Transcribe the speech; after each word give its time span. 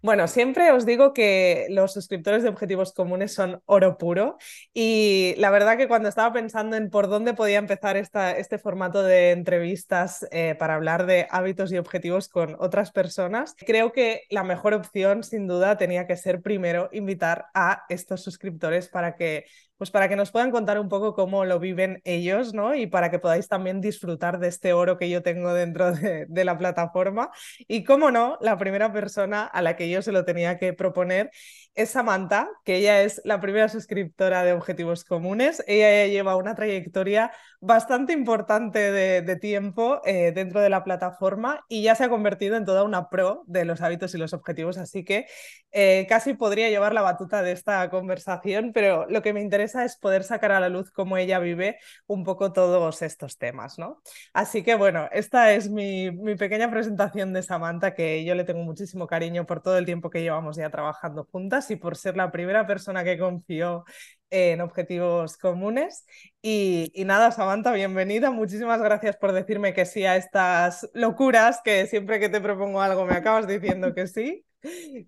Bueno, 0.00 0.28
siempre 0.28 0.70
os 0.70 0.86
digo 0.86 1.12
que 1.12 1.66
los 1.70 1.92
suscriptores 1.92 2.44
de 2.44 2.48
objetivos 2.48 2.92
comunes 2.92 3.34
son 3.34 3.60
oro 3.66 3.98
puro 3.98 4.38
y 4.72 5.34
la 5.38 5.50
verdad 5.50 5.76
que 5.76 5.88
cuando 5.88 6.08
estaba 6.08 6.32
pensando 6.32 6.76
en 6.76 6.88
por 6.88 7.08
dónde 7.08 7.34
podía 7.34 7.58
empezar 7.58 7.96
esta, 7.96 8.30
este 8.30 8.58
formato 8.58 9.02
de 9.02 9.32
entrevistas 9.32 10.24
eh, 10.30 10.54
para 10.56 10.76
hablar 10.76 11.04
de 11.06 11.26
hábitos 11.30 11.72
y 11.72 11.78
objetivos 11.78 12.28
con 12.28 12.54
otras 12.60 12.92
personas, 12.92 13.56
creo 13.58 13.90
que 13.90 14.22
la 14.30 14.44
mejor 14.44 14.72
opción 14.72 15.24
sin 15.24 15.48
duda 15.48 15.76
tenía 15.76 16.06
que 16.06 16.16
ser 16.16 16.42
primero 16.42 16.88
invitar 16.92 17.46
a 17.52 17.84
estos 17.88 18.22
suscriptores 18.22 18.88
para 18.88 19.16
que 19.16 19.46
pues 19.78 19.90
para 19.90 20.08
que 20.08 20.16
nos 20.16 20.30
puedan 20.30 20.50
contar 20.50 20.78
un 20.78 20.88
poco 20.88 21.14
cómo 21.14 21.44
lo 21.44 21.58
viven 21.58 22.02
ellos, 22.04 22.52
¿no? 22.52 22.74
Y 22.74 22.86
para 22.86 23.10
que 23.10 23.18
podáis 23.18 23.48
también 23.48 23.80
disfrutar 23.80 24.38
de 24.38 24.48
este 24.48 24.72
oro 24.72 24.98
que 24.98 25.08
yo 25.08 25.22
tengo 25.22 25.54
dentro 25.54 25.92
de, 25.92 26.26
de 26.28 26.44
la 26.44 26.58
plataforma. 26.58 27.30
Y 27.66 27.84
cómo 27.84 28.10
no, 28.10 28.36
la 28.40 28.58
primera 28.58 28.92
persona 28.92 29.44
a 29.44 29.62
la 29.62 29.76
que 29.76 29.88
yo 29.88 30.02
se 30.02 30.12
lo 30.12 30.24
tenía 30.24 30.58
que 30.58 30.72
proponer 30.74 31.30
es 31.74 31.90
Samantha, 31.90 32.48
que 32.64 32.76
ella 32.76 33.02
es 33.02 33.20
la 33.24 33.40
primera 33.40 33.68
suscriptora 33.68 34.42
de 34.42 34.52
Objetivos 34.52 35.04
Comunes. 35.04 35.62
Ella 35.66 36.06
lleva 36.06 36.36
una 36.36 36.54
trayectoria 36.54 37.30
bastante 37.60 38.12
importante 38.12 38.92
de, 38.92 39.36
tiempo 39.36 40.00
eh, 40.04 40.32
dentro 40.32 40.60
de 40.60 40.70
la 40.70 40.82
plataforma 40.82 41.64
y 41.68 41.82
ya 41.82 41.94
se 41.94 42.04
ha 42.04 42.08
convertido 42.08 42.56
en 42.56 42.64
toda 42.64 42.82
una 42.82 43.08
pro 43.08 43.44
de 43.46 43.64
los 43.64 43.80
hábitos 43.80 44.14
y 44.14 44.18
los 44.18 44.32
objetivos, 44.32 44.78
así 44.78 45.04
que 45.04 45.26
eh, 45.70 46.06
casi 46.08 46.34
podría 46.34 46.68
llevar 46.70 46.92
la 46.92 47.02
batuta 47.02 47.42
de 47.42 47.52
esta 47.52 47.88
conversación, 47.90 48.72
pero 48.72 49.06
lo 49.08 49.22
que 49.22 49.32
me 49.32 49.40
interesa 49.40 49.84
es 49.84 49.96
poder 49.96 50.24
sacar 50.24 50.50
a 50.52 50.60
la 50.60 50.68
luz 50.68 50.90
cómo 50.90 51.16
ella 51.16 51.38
vive 51.38 51.78
un 52.06 52.24
poco 52.24 52.52
todos 52.52 53.02
estos 53.02 53.38
temas, 53.38 53.78
¿no? 53.78 54.02
Así 54.32 54.62
que 54.62 54.74
bueno, 54.74 55.08
esta 55.12 55.52
es 55.52 55.70
mi 55.70 56.10
pequeña 56.36 56.70
presentación 56.70 57.32
de 57.32 57.42
Samantha, 57.42 57.94
que 57.94 58.24
yo 58.24 58.34
le 58.34 58.44
tengo 58.44 58.62
muchísimo 58.62 59.06
cariño 59.06 59.46
por 59.46 59.62
todo 59.62 59.78
el 59.78 59.86
tiempo 59.86 60.10
que 60.10 60.22
llevamos 60.22 60.56
ya 60.56 60.70
trabajando 60.70 61.28
juntas 61.30 61.57
y 61.70 61.76
por 61.76 61.96
ser 61.96 62.16
la 62.16 62.30
primera 62.30 62.66
persona 62.66 63.04
que 63.04 63.18
confió 63.18 63.84
en 64.30 64.60
objetivos 64.60 65.36
comunes. 65.36 66.06
Y, 66.42 66.92
nada, 67.04 67.30
Samantha, 67.30 67.72
bienvenida. 67.72 68.30
Muchísimas 68.30 68.80
gracias 68.80 69.16
por 69.16 69.32
decirme 69.32 69.74
que 69.74 69.86
sí 69.86 70.04
a 70.04 70.16
estas 70.16 70.88
locuras, 70.94 71.60
que 71.62 71.86
siempre 71.86 72.20
que 72.20 72.28
te 72.28 72.40
propongo 72.40 72.80
algo 72.80 73.06
me 73.06 73.14
acabas 73.14 73.46
diciendo 73.46 73.94
que 73.94 74.06
sí. 74.06 74.44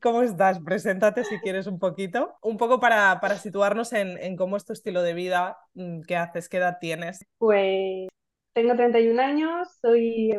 ¿Cómo 0.01 0.23
estás? 0.23 0.61
Preséntate 0.61 1.25
si 1.25 1.39
quieres 1.41 1.67
un 1.67 1.79
poquito, 1.79 2.37
un 2.43 2.57
poco 2.57 2.79
para, 2.79 3.19
para 3.21 3.37
situarnos 3.37 3.93
en, 3.93 4.17
en, 4.19 4.37
cómo 4.37 4.57
es 4.57 4.65
tu 4.65 4.73
estilo 4.73 5.03
de 5.03 5.13
vida, 5.13 5.59
mm, 5.75 6.03
qué 6.03 6.17
haces, 6.17 6.49
qué 6.49 6.59
edad 6.59 6.79
tienes. 6.81 7.27
Pues 7.39 8.09
tengo 8.53 8.77
31 8.77 9.21
años, 9.21 9.69
soy 9.81 10.35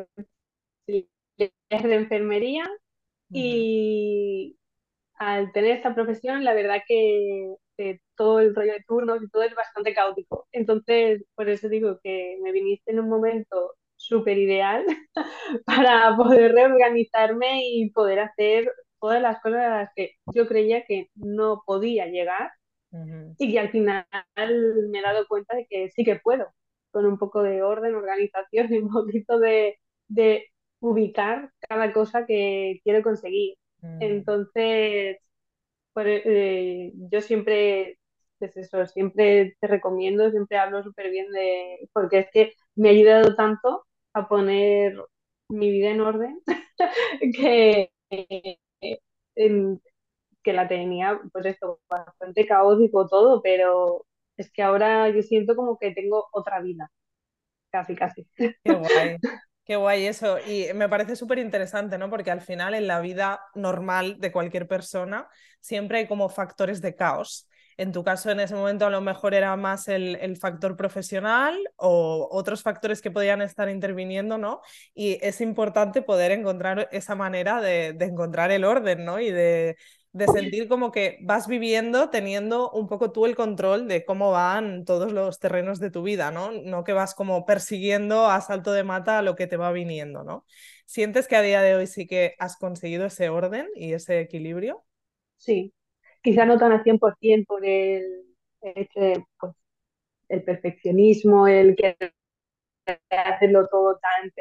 de 0.87 1.95
enfermería 1.95 2.69
y 3.29 4.57
al 5.21 5.51
tener 5.53 5.71
esta 5.77 5.93
profesión, 5.95 6.43
la 6.43 6.53
verdad 6.55 6.81
que 6.87 7.55
todo 8.15 8.39
el 8.39 8.55
rollo 8.55 8.73
de 8.73 8.83
turnos 8.87 9.23
y 9.23 9.29
todo 9.29 9.43
es 9.43 9.55
bastante 9.55 9.93
caótico. 9.93 10.47
Entonces, 10.51 11.23
por 11.35 11.49
eso 11.49 11.69
digo 11.69 11.99
que 12.03 12.37
me 12.43 12.51
viniste 12.51 12.91
en 12.91 12.99
un 12.99 13.09
momento 13.09 13.75
súper 13.95 14.37
ideal 14.37 14.85
para 15.65 16.15
poder 16.17 16.53
reorganizarme 16.53 17.63
y 17.67 17.89
poder 17.91 18.19
hacer 18.19 18.71
todas 18.99 19.21
las 19.21 19.41
cosas 19.41 19.61
a 19.61 19.77
las 19.81 19.89
que 19.95 20.15
yo 20.33 20.47
creía 20.47 20.85
que 20.85 21.09
no 21.15 21.63
podía 21.65 22.07
llegar 22.07 22.51
y 23.37 23.51
que 23.51 23.59
al 23.59 23.71
final 23.71 24.05
me 24.91 24.99
he 24.99 25.01
dado 25.01 25.27
cuenta 25.27 25.55
de 25.55 25.65
que 25.69 25.89
sí 25.91 26.03
que 26.05 26.17
puedo, 26.17 26.47
con 26.91 27.05
un 27.05 27.17
poco 27.17 27.43
de 27.43 27.63
orden, 27.63 27.95
organización 27.95 28.73
y 28.73 28.79
un 28.79 28.89
poquito 28.91 29.39
de, 29.39 29.79
de 30.07 30.47
ubicar 30.79 31.51
cada 31.69 31.93
cosa 31.93 32.25
que 32.25 32.79
quiero 32.83 33.03
conseguir. 33.03 33.55
Entonces, 33.99 35.17
eh, 35.95 36.91
yo 37.11 37.21
siempre, 37.21 37.99
es 38.39 38.57
eso, 38.57 38.85
siempre 38.87 39.55
te 39.59 39.67
recomiendo, 39.67 40.29
siempre 40.31 40.57
hablo 40.57 40.83
súper 40.83 41.11
bien 41.11 41.31
de, 41.31 41.89
porque 41.93 42.19
es 42.19 42.27
que 42.33 42.53
me 42.75 42.89
ha 42.89 42.91
ayudado 42.93 43.35
tanto 43.35 43.85
a 44.13 44.27
poner 44.27 44.95
mi 45.49 45.71
vida 45.71 45.89
en 45.91 46.01
orden 46.01 46.41
que, 47.35 47.91
que 50.43 50.53
la 50.53 50.67
tenía, 50.67 51.19
pues 51.31 51.45
esto, 51.45 51.79
bastante 51.89 52.45
caótico 52.47 53.07
todo, 53.07 53.41
pero 53.41 54.05
es 54.37 54.51
que 54.51 54.63
ahora 54.63 55.09
yo 55.09 55.21
siento 55.21 55.55
como 55.55 55.77
que 55.77 55.91
tengo 55.93 56.27
otra 56.31 56.61
vida, 56.61 56.91
casi, 57.71 57.95
casi. 57.95 58.27
Qué 58.63 58.73
guay. 58.73 59.17
Qué 59.63 59.75
guay 59.75 60.07
eso. 60.07 60.39
Y 60.39 60.67
me 60.73 60.89
parece 60.89 61.15
súper 61.15 61.37
interesante, 61.39 61.97
¿no? 61.97 62.09
Porque 62.09 62.31
al 62.31 62.41
final 62.41 62.73
en 62.73 62.87
la 62.87 62.99
vida 62.99 63.41
normal 63.55 64.19
de 64.19 64.31
cualquier 64.31 64.67
persona 64.67 65.27
siempre 65.59 65.99
hay 65.99 66.07
como 66.07 66.29
factores 66.29 66.81
de 66.81 66.95
caos. 66.95 67.47
En 67.77 67.91
tu 67.91 68.03
caso, 68.03 68.29
en 68.29 68.39
ese 68.39 68.53
momento, 68.53 68.85
a 68.85 68.89
lo 68.89 69.01
mejor 69.01 69.33
era 69.33 69.55
más 69.55 69.87
el, 69.87 70.15
el, 70.17 70.37
factor 70.37 70.75
profesional 70.75 71.57
o 71.77 72.27
otros 72.31 72.61
factores 72.63 73.01
que 73.01 73.11
podían 73.11 73.41
estar 73.41 73.69
interviniendo, 73.69 74.37
¿no? 74.37 74.61
Y 74.93 75.17
es 75.25 75.41
importante 75.41 76.01
poder 76.01 76.31
encontrar 76.31 76.89
esa 76.91 77.15
manera 77.15 77.61
de, 77.61 77.93
de 77.93 78.05
encontrar 78.05 78.51
el 78.51 78.65
orden, 78.65 79.05
¿no? 79.05 79.19
Y 79.19 79.31
de, 79.31 79.77
de 80.13 80.27
sentir 80.27 80.67
como 80.67 80.91
que 80.91 81.19
vas 81.21 81.47
viviendo 81.47 82.09
teniendo 82.09 82.69
un 82.71 82.87
poco 82.87 83.11
tú 83.11 83.25
el 83.25 83.35
control 83.35 83.87
de 83.87 84.03
cómo 84.05 84.31
van 84.31 84.83
todos 84.85 85.13
los 85.13 85.39
terrenos 85.39 85.79
de 85.79 85.89
tu 85.91 86.03
vida, 86.03 86.31
¿no? 86.31 86.51
No 86.51 86.83
que 86.83 86.93
vas 86.93 87.15
como 87.15 87.45
persiguiendo 87.45 88.27
a 88.27 88.41
salto 88.41 88.73
de 88.73 88.83
mata 88.83 89.21
lo 89.21 89.35
que 89.35 89.47
te 89.47 89.57
va 89.57 89.71
viniendo, 89.71 90.23
¿no? 90.23 90.45
¿Sientes 90.85 91.27
que 91.27 91.37
a 91.37 91.41
día 91.41 91.61
de 91.61 91.75
hoy 91.75 91.87
sí 91.87 92.07
que 92.07 92.35
has 92.39 92.57
conseguido 92.57 93.05
ese 93.05 93.29
orden 93.29 93.67
y 93.75 93.93
ese 93.93 94.19
equilibrio? 94.19 94.83
Sí, 95.37 95.73
quizá 96.21 96.45
no 96.45 96.57
tan 96.57 96.71
al 96.71 96.83
100% 96.83 97.45
por 97.47 97.65
el, 97.65 98.25
este, 98.61 99.25
pues, 99.39 99.53
el 100.29 100.43
perfeccionismo, 100.43 101.47
el 101.47 101.75
que 101.75 101.97
hacerlo 103.09 103.67
todo 103.67 103.97
tan, 103.97 104.31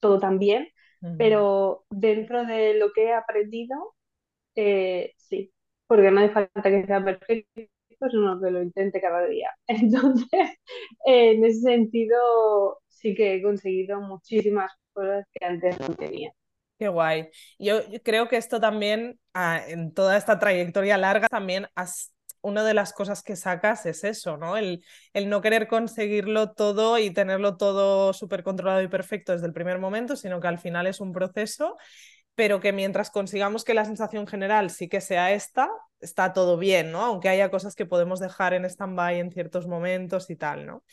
todo 0.00 0.18
tan 0.18 0.38
bien, 0.38 0.68
pero 1.16 1.84
dentro 1.90 2.44
de 2.44 2.74
lo 2.74 2.92
que 2.92 3.04
he 3.06 3.12
aprendido, 3.12 3.94
eh, 4.60 5.14
sí, 5.16 5.52
porque 5.86 6.10
no 6.10 6.18
hace 6.20 6.30
falta 6.30 6.62
que 6.64 6.84
sea 6.84 7.04
perfecto, 7.04 7.62
sino 8.10 8.40
que 8.40 8.50
lo 8.50 8.60
intente 8.60 9.00
cada 9.00 9.24
día. 9.24 9.50
Entonces, 9.68 10.56
en 11.04 11.44
ese 11.44 11.60
sentido, 11.60 12.80
sí 12.88 13.14
que 13.14 13.36
he 13.36 13.42
conseguido 13.42 14.00
muchísimas 14.00 14.72
cosas 14.92 15.24
que 15.32 15.46
antes 15.46 15.78
no 15.78 15.94
tenía. 15.94 16.32
Qué 16.76 16.88
guay. 16.88 17.28
Yo, 17.58 17.82
creo 18.02 18.28
que 18.28 18.36
esto 18.36 18.60
también, 18.60 19.20
ah, 19.32 19.62
en 19.66 19.94
toda 19.94 20.16
esta 20.16 20.40
trayectoria 20.40 20.98
larga, 20.98 21.28
también 21.28 21.68
has, 21.76 22.12
una 22.40 22.64
de 22.64 22.74
las 22.74 22.92
cosas 22.92 23.22
que 23.22 23.36
sacas 23.36 23.86
es 23.86 24.02
eso, 24.02 24.36
¿no? 24.38 24.56
El, 24.56 24.84
el 25.12 25.28
no 25.28 25.40
querer 25.40 25.68
conseguirlo 25.68 26.52
todo 26.52 26.98
y 26.98 27.12
tenerlo 27.12 27.56
todo 27.56 28.12
súper 28.12 28.42
controlado 28.42 28.82
y 28.82 28.88
perfecto 28.88 29.32
desde 29.32 29.46
el 29.46 29.52
primer 29.52 29.78
momento, 29.78 30.16
sino 30.16 30.40
que 30.40 30.48
al 30.48 30.58
final 30.58 30.88
es 30.88 31.00
un 31.00 31.12
proceso 31.12 31.76
pero 32.38 32.60
que 32.60 32.72
mientras 32.72 33.10
consigamos 33.10 33.64
que 33.64 33.74
la 33.74 33.84
sensación 33.84 34.28
general 34.28 34.70
sí 34.70 34.88
que 34.88 35.00
sea 35.00 35.32
esta, 35.32 35.68
está 35.98 36.32
todo 36.32 36.56
bien, 36.56 36.92
¿no? 36.92 37.04
Aunque 37.04 37.28
haya 37.28 37.50
cosas 37.50 37.74
que 37.74 37.84
podemos 37.84 38.20
dejar 38.20 38.54
en 38.54 38.64
stand-by 38.64 39.18
en 39.18 39.32
ciertos 39.32 39.66
momentos 39.66 40.30
y 40.30 40.36
tal, 40.36 40.64
¿no? 40.64 40.84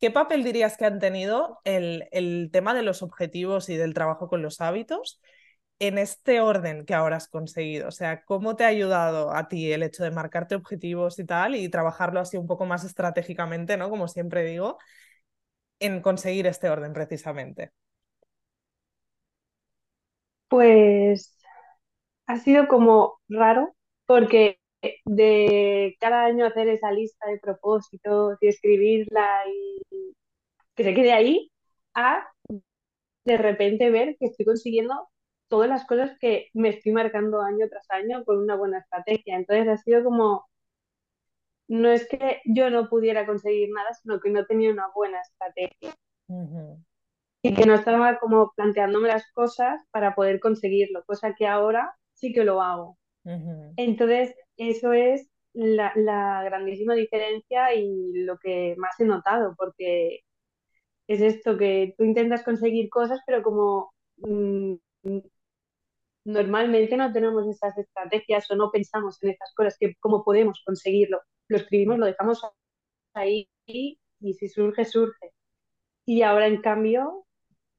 ¿Qué 0.00 0.10
papel 0.10 0.42
dirías 0.42 0.76
que 0.76 0.86
han 0.86 0.98
tenido 0.98 1.60
el, 1.62 2.08
el 2.10 2.50
tema 2.52 2.74
de 2.74 2.82
los 2.82 3.04
objetivos 3.04 3.68
y 3.68 3.76
del 3.76 3.94
trabajo 3.94 4.26
con 4.26 4.42
los 4.42 4.60
hábitos 4.60 5.20
en 5.78 5.96
este 5.96 6.40
orden 6.40 6.84
que 6.84 6.94
ahora 6.94 7.18
has 7.18 7.28
conseguido? 7.28 7.86
O 7.86 7.92
sea, 7.92 8.24
¿cómo 8.24 8.56
te 8.56 8.64
ha 8.64 8.66
ayudado 8.66 9.32
a 9.32 9.46
ti 9.46 9.72
el 9.72 9.84
hecho 9.84 10.02
de 10.02 10.10
marcarte 10.10 10.56
objetivos 10.56 11.20
y 11.20 11.24
tal 11.24 11.54
y 11.54 11.68
trabajarlo 11.68 12.18
así 12.18 12.36
un 12.36 12.48
poco 12.48 12.66
más 12.66 12.82
estratégicamente, 12.82 13.76
¿no? 13.76 13.90
Como 13.90 14.08
siempre 14.08 14.42
digo, 14.42 14.76
en 15.78 16.00
conseguir 16.00 16.48
este 16.48 16.68
orden 16.68 16.92
precisamente. 16.92 17.70
Pues 20.50 21.38
ha 22.26 22.38
sido 22.38 22.68
como 22.68 23.20
raro 23.28 23.74
porque 24.06 24.58
de 25.04 25.96
cada 26.00 26.24
año 26.24 26.44
hacer 26.46 26.68
esa 26.68 26.90
lista 26.92 27.28
de 27.28 27.38
propósitos 27.38 28.36
y 28.40 28.48
escribirla 28.48 29.44
y 29.46 30.14
que 30.74 30.84
se 30.84 30.94
quede 30.94 31.12
ahí, 31.12 31.52
a 31.94 32.26
de 33.24 33.36
repente 33.36 33.90
ver 33.90 34.16
que 34.18 34.26
estoy 34.26 34.46
consiguiendo 34.46 35.08
todas 35.48 35.68
las 35.68 35.86
cosas 35.86 36.16
que 36.20 36.48
me 36.54 36.70
estoy 36.70 36.92
marcando 36.92 37.42
año 37.42 37.68
tras 37.68 37.88
año 37.90 38.24
con 38.24 38.38
una 38.38 38.56
buena 38.56 38.78
estrategia. 38.78 39.36
Entonces 39.36 39.68
ha 39.68 39.76
sido 39.76 40.02
como, 40.04 40.48
no 41.68 41.90
es 41.90 42.08
que 42.08 42.40
yo 42.44 42.70
no 42.70 42.88
pudiera 42.88 43.26
conseguir 43.26 43.70
nada, 43.72 43.92
sino 43.94 44.20
que 44.20 44.30
no 44.30 44.46
tenía 44.46 44.72
una 44.72 44.88
buena 44.94 45.20
estrategia. 45.20 45.94
Y 47.42 47.54
que 47.54 47.64
no 47.66 47.74
estaba 47.74 48.18
como 48.18 48.52
planteándome 48.54 49.08
las 49.08 49.24
cosas 49.32 49.80
para 49.90 50.14
poder 50.14 50.40
conseguirlo, 50.40 51.02
cosa 51.06 51.34
que 51.36 51.46
ahora 51.46 51.94
sí 52.14 52.32
que 52.32 52.44
lo 52.44 52.60
hago. 52.60 52.98
Entonces, 53.76 54.34
eso 54.56 54.92
es 54.92 55.28
la, 55.52 55.92
la, 55.96 56.42
grandísima 56.44 56.94
diferencia 56.94 57.74
y 57.74 58.12
lo 58.24 58.38
que 58.38 58.74
más 58.78 58.98
he 58.98 59.04
notado, 59.04 59.54
porque 59.56 60.20
es 61.06 61.20
esto, 61.20 61.56
que 61.58 61.94
tú 61.98 62.04
intentas 62.04 62.42
conseguir 62.44 62.88
cosas, 62.90 63.20
pero 63.26 63.42
como 63.42 63.92
mmm, 64.18 64.76
normalmente 66.24 66.96
no 66.96 67.12
tenemos 67.12 67.46
esas 67.48 67.76
estrategias 67.78 68.50
o 68.50 68.56
no 68.56 68.70
pensamos 68.70 69.22
en 69.22 69.30
estas 69.30 69.52
cosas, 69.54 69.76
que 69.78 69.94
cómo 70.00 70.24
podemos 70.24 70.62
conseguirlo. 70.64 71.20
Lo 71.48 71.56
escribimos, 71.56 71.98
lo 71.98 72.06
dejamos 72.06 72.42
ahí 73.14 73.48
y, 73.66 73.98
si 74.20 74.48
surge, 74.48 74.84
surge. 74.84 75.32
Y 76.06 76.22
ahora, 76.22 76.46
en 76.46 76.60
cambio, 76.62 77.26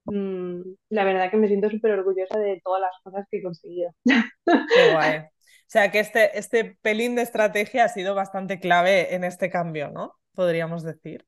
mmm, 0.05 0.61
la 0.89 1.03
verdad 1.03 1.31
que 1.31 1.37
me 1.37 1.47
siento 1.47 1.69
súper 1.69 1.91
orgullosa 1.91 2.37
de 2.39 2.61
todas 2.63 2.81
las 2.81 2.93
cosas 3.03 3.25
que 3.29 3.37
he 3.37 3.43
conseguido. 3.43 3.91
Qué 4.05 4.13
guay. 4.93 5.19
O 5.19 5.71
sea 5.71 5.89
que 5.89 5.99
este, 5.99 6.37
este 6.37 6.77
pelín 6.81 7.15
de 7.15 7.21
estrategia 7.21 7.85
ha 7.85 7.89
sido 7.89 8.13
bastante 8.13 8.59
clave 8.59 9.15
en 9.15 9.23
este 9.23 9.49
cambio, 9.49 9.89
¿no? 9.89 10.13
Podríamos 10.33 10.83
decir. 10.83 11.25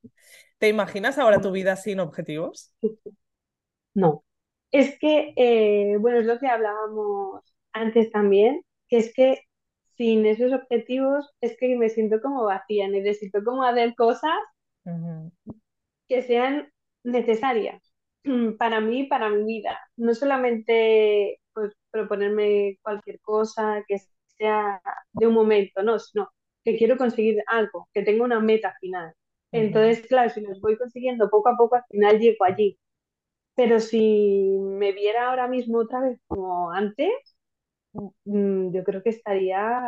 ¿Te 0.57 0.67
imaginas 0.67 1.17
ahora 1.17 1.39
tu 1.39 1.51
vida 1.51 1.75
sin 1.77 1.99
objetivos? 1.99 2.73
No. 3.93 4.23
Es 4.71 4.97
que, 4.99 5.33
eh, 5.37 5.97
bueno, 5.97 6.19
es 6.19 6.25
lo 6.25 6.39
que 6.39 6.47
hablábamos 6.47 7.41
antes 7.71 8.11
también, 8.11 8.63
que 8.89 8.97
es 8.97 9.13
que 9.13 9.43
sin 9.97 10.25
esos 10.25 10.51
objetivos 10.51 11.31
es 11.39 11.55
que 11.57 11.75
me 11.77 11.89
siento 11.89 12.21
como 12.21 12.43
vacía, 12.43 12.87
necesito 12.87 13.43
como 13.43 13.63
hacer 13.63 13.95
cosas 13.95 14.39
que 16.07 16.21
sean 16.23 16.69
necesarias 17.03 17.93
para 18.57 18.81
mí, 18.81 19.05
para 19.05 19.29
mi 19.29 19.43
vida. 19.45 19.79
No 19.97 20.13
solamente 20.13 21.39
pues, 21.53 21.73
proponerme 21.91 22.77
cualquier 22.81 23.19
cosa 23.21 23.83
que 23.87 23.97
sea 24.37 24.81
de 25.13 25.27
un 25.27 25.33
momento, 25.33 25.83
no, 25.83 25.99
sino 25.99 26.29
que 26.63 26.77
quiero 26.77 26.97
conseguir 26.97 27.43
algo, 27.47 27.89
que 27.93 28.03
tenga 28.03 28.23
una 28.23 28.39
meta 28.39 28.75
final. 28.79 29.13
Entonces, 29.51 30.05
claro, 30.07 30.29
si 30.29 30.41
los 30.41 30.59
voy 30.61 30.77
consiguiendo 30.77 31.29
poco 31.29 31.49
a 31.49 31.57
poco, 31.57 31.75
al 31.75 31.83
final 31.89 32.19
llego 32.19 32.45
allí. 32.45 32.79
Pero 33.55 33.79
si 33.79 34.57
me 34.61 34.91
viera 34.93 35.29
ahora 35.29 35.47
mismo 35.47 35.79
otra 35.79 36.01
vez 36.01 36.19
como 36.27 36.71
antes, 36.71 37.11
mm, 38.25 38.71
yo 38.73 38.83
creo 38.83 39.03
que 39.03 39.09
estaría 39.11 39.81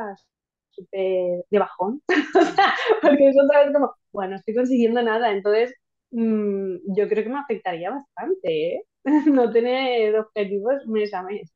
súper 0.71 1.45
de 1.49 1.59
bajón. 1.59 2.01
Porque 3.01 3.29
es 3.29 3.35
otra 3.43 3.65
vez 3.65 3.73
como, 3.73 3.95
bueno, 4.11 4.35
estoy 4.35 4.55
consiguiendo 4.55 5.01
nada. 5.03 5.31
Entonces, 5.31 5.73
mm, 6.12 6.78
yo 6.98 7.07
creo 7.10 7.24
que 7.24 7.30
me 7.30 7.40
afectaría 7.40 7.90
bastante, 7.92 8.75
¿eh? 8.75 8.84
no 9.31 9.52
tener 9.52 10.16
objetivos 10.19 10.86
mes 10.88 11.13
a 11.13 11.24
mes. 11.24 11.52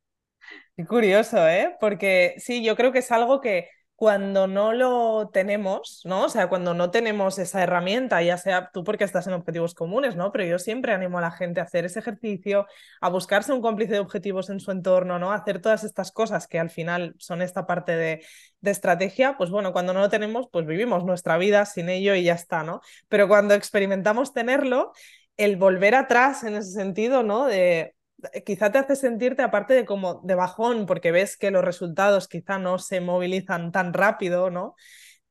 Qué 0.75 0.85
curioso, 0.85 1.47
¿eh? 1.47 1.75
Porque 1.79 2.35
sí, 2.37 2.63
yo 2.63 2.75
creo 2.75 2.91
que 2.91 2.99
es 2.99 3.11
algo 3.11 3.41
que 3.41 3.69
cuando 3.99 4.47
no 4.47 4.71
lo 4.71 5.29
tenemos, 5.33 5.99
¿no? 6.05 6.23
O 6.23 6.29
sea, 6.29 6.47
cuando 6.47 6.73
no 6.73 6.89
tenemos 6.89 7.37
esa 7.37 7.61
herramienta, 7.61 8.21
ya 8.23 8.37
sea 8.37 8.69
tú 8.71 8.85
porque 8.85 9.03
estás 9.03 9.27
en 9.27 9.33
objetivos 9.33 9.73
comunes, 9.73 10.15
¿no? 10.15 10.31
Pero 10.31 10.45
yo 10.45 10.57
siempre 10.57 10.93
animo 10.93 11.17
a 11.17 11.21
la 11.21 11.31
gente 11.31 11.59
a 11.59 11.63
hacer 11.63 11.83
ese 11.83 11.99
ejercicio, 11.99 12.65
a 13.01 13.09
buscarse 13.09 13.51
un 13.51 13.59
cómplice 13.61 13.91
de 13.91 13.99
objetivos 13.99 14.49
en 14.49 14.61
su 14.61 14.71
entorno, 14.71 15.19
¿no? 15.19 15.33
A 15.33 15.35
hacer 15.35 15.59
todas 15.59 15.83
estas 15.83 16.13
cosas 16.13 16.47
que 16.47 16.59
al 16.59 16.69
final 16.69 17.13
son 17.17 17.41
esta 17.41 17.67
parte 17.67 17.97
de, 17.97 18.25
de 18.61 18.71
estrategia, 18.71 19.35
pues 19.37 19.49
bueno, 19.49 19.73
cuando 19.73 19.93
no 19.93 19.99
lo 19.99 20.09
tenemos, 20.09 20.47
pues 20.49 20.65
vivimos 20.65 21.03
nuestra 21.03 21.37
vida 21.37 21.65
sin 21.65 21.89
ello 21.89 22.15
y 22.15 22.23
ya 22.23 22.35
está, 22.35 22.63
¿no? 22.63 22.79
Pero 23.09 23.27
cuando 23.27 23.53
experimentamos 23.53 24.31
tenerlo, 24.31 24.93
el 25.35 25.57
volver 25.57 25.95
atrás 25.95 26.45
en 26.45 26.55
ese 26.55 26.71
sentido, 26.71 27.21
¿no? 27.23 27.47
De, 27.47 27.95
quizá 28.45 28.71
te 28.71 28.77
hace 28.79 28.95
sentirte 28.95 29.41
aparte 29.41 29.73
de 29.73 29.85
como 29.85 30.21
de 30.23 30.35
bajón 30.35 30.85
porque 30.85 31.11
ves 31.11 31.37
que 31.37 31.51
los 31.51 31.63
resultados 31.63 32.27
quizá 32.27 32.57
no 32.57 32.79
se 32.79 33.01
movilizan 33.01 33.71
tan 33.71 33.93
rápido, 33.93 34.49
¿no? 34.49 34.75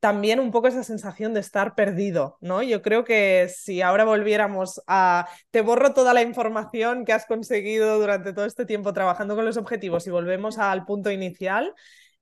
También 0.01 0.39
un 0.39 0.53
poco 0.53 0.69
esa 0.69 0.85
sensación 0.85 1.35
de 1.35 1.41
estar 1.41 1.75
perdido, 1.75 2.39
¿no? 2.41 2.63
Yo 2.63 2.83
creo 2.83 3.05
que 3.05 3.49
si 3.49 3.83
ahora 3.83 4.05
volviéramos 4.05 4.81
a 4.87 5.29
te 5.51 5.61
borro 5.61 5.93
toda 5.93 6.15
la 6.15 6.23
información 6.23 7.05
que 7.05 7.13
has 7.13 7.27
conseguido 7.27 7.99
durante 7.99 8.33
todo 8.33 8.45
este 8.45 8.65
tiempo 8.65 8.93
trabajando 8.93 9.35
con 9.35 9.45
los 9.45 9.57
objetivos 9.57 10.07
y 10.07 10.11
volvemos 10.11 10.59
al 10.59 10.85
punto 10.85 11.11
inicial, 11.11 11.75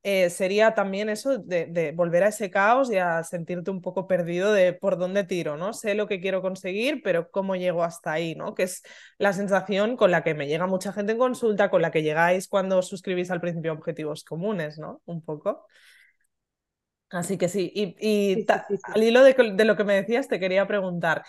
eh, 0.09 0.31
sería 0.31 0.73
también 0.73 1.09
eso 1.09 1.37
de, 1.39 1.93
volver 1.97 2.23
a 2.23 2.29
ese 2.29 2.49
caos 2.49 2.93
y 2.93 2.97
a 2.97 3.25
sentirte 3.25 3.73
un 3.73 3.81
poco 3.81 4.07
perdido 4.07 4.53
de 4.53 4.73
por 4.73 4.99
dónde 4.99 5.25
tiro, 5.25 5.57
¿no? 5.57 5.73
Sé 5.73 5.97
lo 5.97 6.07
que 6.07 6.21
quiero 6.21 6.43
conseguir, 6.43 7.01
pero 7.03 7.29
cómo 7.33 7.57
llego 7.57 7.83
hasta 7.83 8.13
ahí, 8.13 8.37
¿no? 8.37 8.55
Que 8.55 8.63
es 8.63 8.85
la 9.19 9.33
sensación 9.33 9.97
con 9.97 10.13
la 10.13 10.23
que 10.23 10.35
me 10.35 10.47
llega 10.47 10.69
mucha 10.69 10.93
gente 10.93 11.11
en 11.11 11.19
consulta, 11.19 11.71
con 11.71 11.83
la 11.83 11.91
que 11.91 12.05
llegáis 12.05 12.47
cuando 12.47 12.83
suscribís 12.83 13.33
al 13.33 13.41
principio 13.41 13.73
objetivos 13.73 14.23
comunes, 14.23 14.79
¿no? 14.79 15.03
Un 15.07 15.23
poco. 15.23 15.67
Así 17.11 17.37
que 17.37 17.49
sí, 17.49 17.73
y, 17.75 18.47
al 18.85 19.03
hilo 19.03 19.25
de, 19.25 19.35
de, 19.55 19.65
lo 19.65 19.77
que 19.77 19.83
me 19.83 19.95
decías, 19.95 20.29
te 20.29 20.39
quería 20.39 20.69
preguntar, 20.69 21.25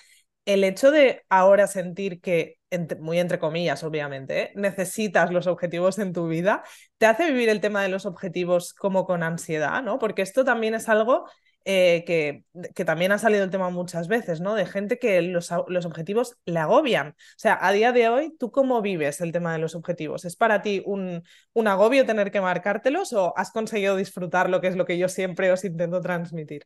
el 0.46 0.64
hecho 0.64 0.92
de 0.92 1.24
ahora 1.30 1.66
sentir 1.66 2.22
que, 2.22 2.57
muy 3.00 3.20
entre 3.20 3.40
comillas, 3.40 3.84
obviamente, 3.84 4.42
¿eh? 4.42 4.52
necesitas 4.56 5.32
los 5.32 5.48
objetivos 5.48 6.00
en 6.00 6.14
tu 6.14 6.28
vida, 6.28 6.64
te 6.98 7.06
hace 7.06 7.32
vivir 7.32 7.50
el 7.50 7.62
tema 7.62 7.82
de 7.82 7.90
los 7.90 8.06
objetivos 8.06 8.74
como 8.74 9.06
con 9.06 9.24
ansiedad, 9.24 9.82
¿no? 9.84 10.00
Porque 10.00 10.22
esto 10.22 10.44
también 10.44 10.76
es 10.76 10.90
algo 10.90 11.26
eh, 11.70 12.06
que, 12.06 12.46
que, 12.76 12.86
también 12.86 13.12
ha 13.12 13.18
salido 13.18 13.44
el 13.44 13.50
tema 13.50 13.70
muchas 13.70 14.08
veces, 14.08 14.40
¿no? 14.40 14.56
De 14.56 14.66
gente 14.66 15.00
que 15.00 15.22
los, 15.22 15.50
los, 15.68 15.86
objetivos 15.86 16.38
le 16.46 16.60
agobian. 16.60 17.10
O 17.10 17.14
sea, 17.36 17.58
a 17.62 17.74
día 17.74 17.92
de 17.92 18.08
hoy, 18.08 18.34
¿tú 18.38 18.52
cómo 18.52 18.82
vives 18.82 19.20
el 19.20 19.34
tema 19.34 19.52
de 19.52 19.60
los 19.60 19.76
objetivos? 19.76 20.24
¿Es 20.24 20.38
para 20.38 20.62
ti 20.62 20.82
un, 20.86 21.24
un 21.54 21.68
agobio 21.68 22.06
tener 22.06 22.32
que 22.32 22.40
marcártelos 22.40 23.12
o 23.12 23.34
has 23.38 23.52
conseguido 23.52 23.98
disfrutar 23.98 24.50
lo 24.50 24.62
que 24.62 24.68
es 24.68 24.78
lo 24.78 24.86
que 24.86 24.98
yo 24.98 25.10
siempre 25.10 25.52
os 25.52 25.66
intento 25.66 26.00
transmitir? 26.00 26.66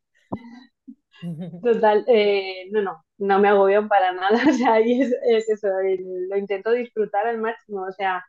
Total, 1.61 2.03
eh, 2.07 2.67
no, 2.71 2.81
no, 2.81 3.03
no 3.17 3.39
me 3.39 3.49
agobio 3.49 3.87
para 3.87 4.11
nada, 4.13 4.31
o 4.49 4.53
sea, 4.53 4.81
y 4.81 5.01
es, 5.01 5.13
eso, 5.47 5.67
lo 6.29 6.37
intento 6.37 6.71
disfrutar 6.71 7.27
al 7.27 7.39
máximo, 7.39 7.83
o 7.83 7.91
sea, 7.91 8.23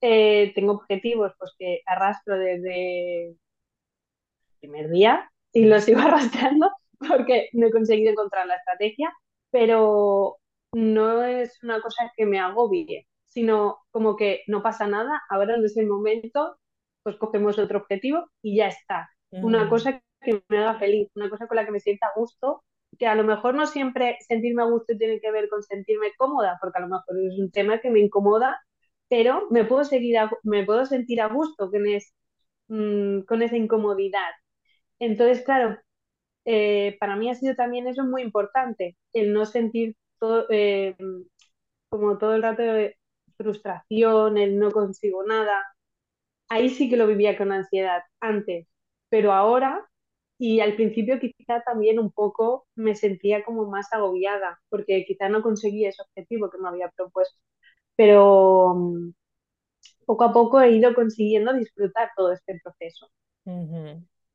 eh, 0.00 0.52
tengo 0.54 0.72
objetivos 0.72 1.32
pues 1.38 1.52
que 1.58 1.80
arrastro 1.86 2.38
desde 2.38 3.28
el 3.28 3.38
primer 4.60 4.90
día 4.90 5.30
y 5.52 5.64
los 5.64 5.84
sigo 5.84 6.00
arrastrando 6.00 6.70
porque 6.98 7.48
no 7.52 7.66
he 7.66 7.70
conseguido 7.70 8.10
encontrar 8.10 8.46
la 8.46 8.56
estrategia, 8.56 9.12
pero 9.50 10.36
no 10.72 11.24
es 11.24 11.62
una 11.62 11.80
cosa 11.80 12.12
que 12.16 12.26
me 12.26 12.38
agobie, 12.38 13.06
sino 13.26 13.78
como 13.90 14.16
que 14.16 14.42
no 14.46 14.62
pasa 14.62 14.86
nada, 14.86 15.22
ahora 15.30 15.56
no 15.56 15.66
es 15.66 15.76
el 15.76 15.86
momento, 15.86 16.58
pues 17.02 17.16
cogemos 17.16 17.58
otro 17.58 17.78
objetivo 17.78 18.30
y 18.42 18.56
ya 18.56 18.68
está. 18.68 19.08
Una 19.30 19.68
cosa 19.68 20.00
que 20.26 20.44
me 20.50 20.58
haga 20.60 20.80
feliz, 20.80 21.10
una 21.16 21.30
cosa 21.30 21.48
con 21.48 21.56
la 21.56 21.66
que 21.66 21.72
me 21.72 21.80
sienta 21.80 22.08
a 22.08 22.12
gusto, 22.20 22.64
que 22.98 23.08
a 23.08 23.16
lo 23.16 23.24
mejor 23.24 23.54
no 23.56 23.66
siempre 23.68 24.18
sentirme 24.28 24.62
a 24.64 24.66
gusto 24.66 24.96
tiene 24.98 25.20
que 25.20 25.32
ver 25.32 25.48
con 25.50 25.62
sentirme 25.64 26.08
cómoda, 26.18 26.58
porque 26.62 26.78
a 26.80 26.82
lo 26.82 26.88
mejor 26.88 27.18
es 27.32 27.38
un 27.40 27.52
tema 27.52 27.80
que 27.80 27.90
me 27.90 28.00
incomoda, 28.00 28.60
pero 29.08 29.48
me 29.50 29.64
puedo, 29.66 29.84
seguir 29.84 30.18
me 30.44 30.64
puedo 30.66 30.86
sentir 30.86 31.22
a 31.22 31.28
gusto 31.28 31.70
con, 31.70 31.86
es, 31.88 32.14
mm, 32.68 33.22
con 33.22 33.42
esa 33.42 33.56
incomodidad. 33.58 34.30
Entonces, 35.00 35.44
claro, 35.44 35.78
eh, 36.46 36.96
para 37.00 37.16
mí 37.16 37.30
ha 37.30 37.34
sido 37.36 37.54
también 37.56 37.88
eso 37.88 38.04
muy 38.04 38.22
importante, 38.22 38.96
el 39.14 39.32
no 39.34 39.46
sentir 39.46 39.96
todo, 40.20 40.46
eh, 40.50 40.96
como 41.88 42.18
todo 42.18 42.34
el 42.34 42.42
rato 42.42 42.62
frustración, 43.36 44.38
el 44.38 44.58
no 44.58 44.70
consigo 44.72 45.24
nada. 45.24 45.62
Ahí 46.48 46.70
sí 46.70 46.88
que 46.90 46.96
lo 46.96 47.06
vivía 47.06 47.36
con 47.38 47.52
ansiedad 47.52 48.02
antes, 48.20 48.68
pero 49.08 49.32
ahora 49.32 49.88
y 50.38 50.60
al 50.60 50.76
principio 50.76 51.18
quizá 51.18 51.62
también 51.62 51.98
un 51.98 52.12
poco 52.12 52.66
me 52.74 52.94
sentía 52.94 53.44
como 53.44 53.66
más 53.66 53.92
agobiada, 53.92 54.60
porque 54.68 55.04
quizá 55.06 55.28
no 55.28 55.42
conseguía 55.42 55.88
ese 55.88 56.02
objetivo 56.02 56.50
que 56.50 56.58
me 56.58 56.68
había 56.68 56.90
propuesto. 56.90 57.38
Pero 57.96 58.74
mm, 58.74 59.12
poco 60.06 60.24
a 60.24 60.32
poco 60.32 60.60
he 60.60 60.72
ido 60.72 60.94
consiguiendo 60.94 61.52
disfrutar 61.54 62.10
todo 62.16 62.32
este 62.32 62.60
proceso. 62.62 63.10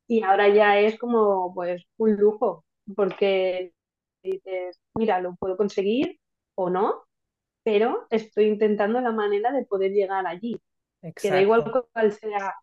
Y 0.07 0.23
ahora 0.23 0.49
ya 0.49 0.79
es 0.79 0.97
como 0.99 1.53
pues 1.53 1.83
un 1.97 2.15
lujo, 2.17 2.65
porque 2.95 3.73
dices, 4.23 4.79
mira, 4.95 5.21
lo 5.21 5.35
puedo 5.35 5.57
conseguir 5.57 6.19
o 6.55 6.69
no, 6.69 7.03
pero 7.63 8.07
estoy 8.09 8.45
intentando 8.45 8.99
la 9.01 9.11
manera 9.11 9.51
de 9.51 9.65
poder 9.65 9.91
llegar 9.91 10.27
allí. 10.27 10.59
Que 11.15 11.29
da 11.31 11.41
igual 11.41 11.63
cuál 11.93 12.11
sea 12.11 12.53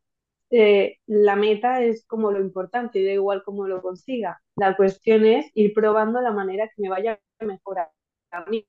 eh, 0.51 0.99
la 1.07 1.37
meta, 1.37 1.83
es 1.83 2.07
como 2.07 2.31
lo 2.33 2.41
importante, 2.41 3.01
y 3.01 3.05
da 3.07 3.13
igual 3.13 3.43
cómo 3.45 3.67
lo 3.69 3.83
consiga. 3.83 4.41
La 4.57 4.77
cuestión 4.77 5.27
es 5.27 5.51
ir 5.55 5.75
probando 5.75 6.21
la 6.21 6.33
manera 6.33 6.67
que 6.75 6.83
me 6.83 6.89
vaya 6.91 7.21
a 7.41 7.45
mejorar 7.45 7.91
a 8.33 8.45
mí. 8.47 8.67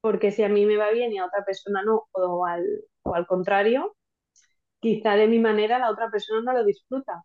Porque 0.00 0.30
si 0.32 0.42
a 0.42 0.48
mí 0.48 0.66
me 0.66 0.76
va 0.76 0.90
bien 0.90 1.12
y 1.12 1.18
a 1.18 1.26
otra 1.26 1.44
persona 1.44 1.82
no, 1.82 2.04
o 2.12 2.46
al, 2.46 2.64
o 3.02 3.14
al 3.14 3.26
contrario, 3.26 3.96
quizá 4.80 5.16
de 5.16 5.28
mi 5.28 5.38
manera 5.38 5.78
la 5.78 5.90
otra 5.90 6.10
persona 6.10 6.42
no 6.42 6.54
lo 6.58 6.64
disfruta, 6.66 7.24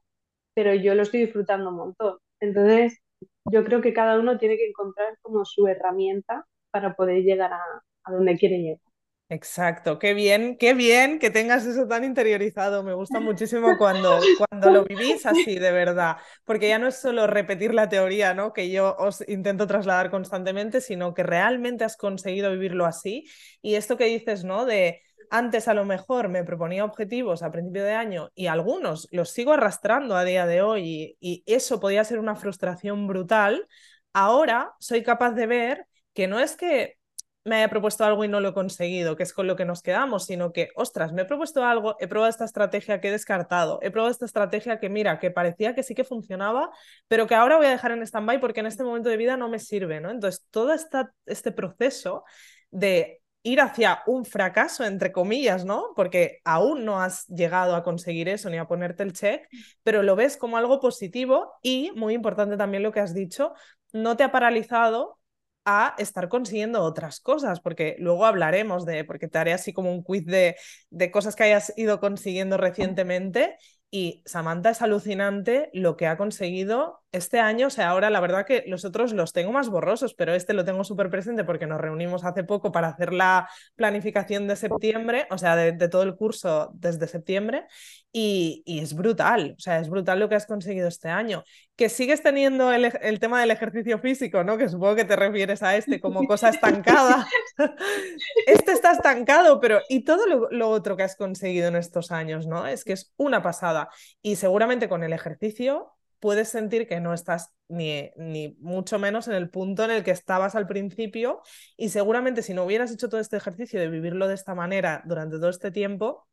pero 0.55 0.73
yo 0.75 0.95
lo 0.95 1.03
estoy 1.03 1.21
disfrutando 1.21 1.69
un 1.71 1.77
montón. 1.77 2.19
Entonces, 2.41 2.99
yo 3.45 3.63
creo 3.65 3.81
que 3.81 3.93
cada 3.93 4.19
uno 4.19 4.37
tiene 4.39 4.57
que 4.57 4.67
encontrar 4.69 5.17
como 5.21 5.45
su 5.45 5.67
herramienta 5.67 6.45
para 6.71 6.95
poder 6.97 7.23
llegar 7.23 7.53
a, 7.53 7.61
a 8.05 8.13
donde 8.13 8.37
quiere 8.37 8.59
llegar. 8.59 8.84
Exacto, 9.27 9.97
qué 9.97 10.13
bien, 10.13 10.55
qué 10.55 10.75
bien 10.75 11.17
que 11.17 11.31
tengas 11.31 11.65
eso 11.65 11.87
tan 11.87 12.03
interiorizado. 12.03 12.83
Me 12.83 12.93
gusta 12.93 13.19
muchísimo 13.19 13.75
cuando, 13.77 14.29
cuando 14.35 14.69
lo 14.69 14.83
vivís 14.83 15.25
así, 15.25 15.57
de 15.57 15.71
verdad, 15.71 16.17
porque 16.43 16.69
ya 16.69 16.77
no 16.77 16.87
es 16.87 16.97
solo 17.01 17.25
repetir 17.25 17.73
la 17.73 17.89
teoría, 17.89 18.35
¿no? 18.35 18.53
Que 18.53 18.69
yo 18.69 18.95
os 18.99 19.27
intento 19.27 19.65
trasladar 19.65 20.11
constantemente, 20.11 20.79
sino 20.79 21.15
que 21.15 21.23
realmente 21.23 21.83
has 21.83 21.97
conseguido 21.97 22.51
vivirlo 22.51 22.85
así. 22.85 23.25
Y 23.63 23.73
esto 23.75 23.97
que 23.97 24.05
dices, 24.05 24.43
¿no? 24.43 24.65
De 24.65 25.01
antes 25.31 25.67
a 25.67 25.73
lo 25.73 25.85
mejor 25.85 26.29
me 26.29 26.43
proponía 26.43 26.85
objetivos 26.85 27.41
a 27.41 27.51
principio 27.51 27.83
de 27.83 27.93
año 27.93 28.29
y 28.35 28.45
algunos 28.45 29.07
los 29.11 29.31
sigo 29.31 29.53
arrastrando 29.53 30.15
a 30.15 30.23
día 30.23 30.45
de 30.45 30.61
hoy 30.61 31.17
y, 31.19 31.43
y 31.43 31.43
eso 31.47 31.79
podía 31.79 32.03
ser 32.03 32.19
una 32.19 32.35
frustración 32.35 33.07
brutal. 33.07 33.67
Ahora 34.13 34.73
soy 34.79 35.01
capaz 35.01 35.31
de 35.31 35.47
ver 35.47 35.87
que 36.13 36.27
no 36.27 36.39
es 36.39 36.55
que 36.55 36.97
me 37.45 37.57
haya 37.57 37.69
propuesto 37.69 38.03
algo 38.03 38.23
y 38.23 38.27
no 38.27 38.39
lo 38.39 38.49
he 38.49 38.53
conseguido, 38.53 39.15
que 39.15 39.23
es 39.23 39.31
con 39.31 39.45
lo 39.45 39.55
que 39.55 39.65
nos 39.65 39.83
quedamos, 39.83 40.25
sino 40.25 40.51
que, 40.51 40.69
ostras, 40.75 41.13
me 41.13 41.21
he 41.21 41.25
propuesto 41.25 41.63
algo, 41.63 41.95
he 41.99 42.07
probado 42.07 42.29
esta 42.29 42.43
estrategia 42.43 42.99
que 42.99 43.09
he 43.09 43.11
descartado, 43.11 43.79
he 43.83 43.91
probado 43.91 44.11
esta 44.11 44.25
estrategia 44.25 44.79
que, 44.79 44.89
mira, 44.89 45.19
que 45.19 45.29
parecía 45.29 45.75
que 45.75 45.83
sí 45.83 45.93
que 45.93 46.03
funcionaba, 46.03 46.71
pero 47.07 47.27
que 47.27 47.35
ahora 47.35 47.57
voy 47.57 47.67
a 47.67 47.69
dejar 47.69 47.91
en 47.91 48.01
stand-by 48.01 48.39
porque 48.39 48.61
en 48.61 48.65
este 48.65 48.83
momento 48.83 49.09
de 49.09 49.17
vida 49.17 49.37
no 49.37 49.47
me 49.47 49.59
sirve, 49.59 50.01
¿no? 50.01 50.09
Entonces, 50.09 50.47
todo 50.49 50.73
esta, 50.73 51.13
este 51.27 51.51
proceso 51.51 52.23
de 52.71 53.21
ir 53.43 53.61
hacia 53.61 54.01
un 54.07 54.25
fracaso, 54.25 54.83
entre 54.83 55.11
comillas, 55.11 55.65
¿no? 55.65 55.93
Porque 55.95 56.39
aún 56.45 56.83
no 56.83 56.99
has 56.99 57.27
llegado 57.27 57.75
a 57.75 57.83
conseguir 57.83 58.27
eso 58.27 58.49
ni 58.49 58.57
a 58.57 58.67
ponerte 58.67 59.03
el 59.03 59.13
check, 59.13 59.47
pero 59.83 60.01
lo 60.01 60.15
ves 60.15 60.35
como 60.35 60.57
algo 60.57 60.79
positivo 60.79 61.53
y, 61.61 61.91
muy 61.95 62.15
importante 62.15 62.57
también 62.57 62.81
lo 62.81 62.91
que 62.91 63.01
has 63.01 63.13
dicho, 63.13 63.53
no 63.93 64.17
te 64.17 64.23
ha 64.23 64.31
paralizado 64.31 65.19
a 65.65 65.95
estar 65.97 66.29
consiguiendo 66.29 66.83
otras 66.83 67.19
cosas, 67.19 67.59
porque 67.59 67.95
luego 67.99 68.25
hablaremos 68.25 68.85
de, 68.85 69.03
porque 69.03 69.27
te 69.27 69.37
haré 69.37 69.53
así 69.53 69.73
como 69.73 69.91
un 69.91 70.03
quiz 70.03 70.25
de, 70.25 70.55
de 70.89 71.11
cosas 71.11 71.35
que 71.35 71.43
hayas 71.43 71.73
ido 71.75 71.99
consiguiendo 71.99 72.57
recientemente 72.57 73.57
y 73.91 74.23
Samantha 74.25 74.71
es 74.71 74.81
alucinante 74.81 75.69
lo 75.73 75.95
que 75.97 76.07
ha 76.07 76.17
conseguido 76.17 77.03
este 77.15 77.39
año. 77.39 77.67
O 77.67 77.69
sea, 77.69 77.89
ahora 77.89 78.09
la 78.09 78.19
verdad 78.19 78.45
que 78.45 78.63
los 78.67 78.85
otros 78.85 79.13
los 79.13 79.33
tengo 79.33 79.51
más 79.51 79.69
borrosos, 79.69 80.13
pero 80.13 80.33
este 80.33 80.53
lo 80.53 80.65
tengo 80.65 80.83
súper 80.83 81.09
presente 81.09 81.43
porque 81.43 81.67
nos 81.67 81.81
reunimos 81.81 82.23
hace 82.23 82.43
poco 82.43 82.71
para 82.71 82.89
hacer 82.89 83.13
la 83.13 83.49
planificación 83.75 84.47
de 84.47 84.55
septiembre, 84.55 85.27
o 85.31 85.37
sea, 85.37 85.55
de, 85.55 85.87
todo 85.89 86.03
el 86.03 86.15
curso 86.15 86.71
desde 86.73 87.07
septiembre. 87.07 87.65
Y, 88.11 88.63
es 88.65 88.93
brutal, 88.93 89.55
o 89.57 89.59
sea, 89.59 89.79
es 89.79 89.89
brutal 89.89 90.19
lo 90.19 90.29
que 90.29 90.35
has 90.35 90.45
conseguido 90.45 90.87
este 90.87 91.09
año. 91.09 91.43
Que 91.75 91.89
sigues 91.89 92.23
teniendo 92.23 92.71
el, 92.71 92.91
el 93.01 93.19
tema 93.19 93.41
del 93.41 93.51
ejercicio 93.51 93.99
físico, 93.99 94.43
¿no? 94.43 94.57
Que 94.57 94.69
supongo 94.69 94.95
que 94.95 95.05
te 95.05 95.15
refieres 95.17 95.63
a 95.63 95.75
este 95.75 95.99
como 95.99 96.25
cosa 96.25 96.49
estancada. 96.49 97.27
este 98.47 98.71
está 98.71 98.91
estancado, 98.91 99.59
pero 99.59 99.81
¿y 99.89 100.05
todo 100.05 100.27
lo, 100.27 100.49
lo 100.49 100.69
otro 100.69 100.95
que 100.95 101.03
has 101.03 101.15
conseguido 101.15 101.67
en 101.67 101.75
estos 101.75 102.11
años, 102.11 102.47
¿no? 102.47 102.67
Es 102.67 102.85
que 102.85 102.93
es 102.93 103.13
una 103.17 103.41
pasada. 103.41 103.89
Y 104.21 104.37
seguramente 104.37 104.87
con 104.87 105.03
el 105.03 105.11
ejercicio 105.11 105.95
puedes 106.25 106.49
sentir 106.49 106.87
que 106.87 106.99
no 106.99 107.13
estás 107.13 107.53
ni, 107.67 108.09
ni, 108.17 108.57
mucho 108.59 108.97
menos 108.97 109.27
en 109.27 109.35
el 109.35 109.51
punto 109.51 109.83
en 109.83 109.91
el 109.91 110.03
que 110.03 110.09
estabas 110.09 110.55
al 110.55 110.65
principio 110.65 111.43
y 111.77 111.89
seguramente 111.89 112.41
si 112.41 112.55
no 112.55 112.63
hubieras 112.63 112.91
hecho 112.91 113.09
todo 113.09 113.21
este 113.21 113.37
ejercicio 113.37 113.79
de 113.79 113.89
vivirlo 113.89 114.27
de 114.27 114.33
esta 114.33 114.55
manera 114.55 115.03
durante 115.05 115.37
todo 115.37 115.51
este 115.51 115.69
tiempo, 115.69 116.27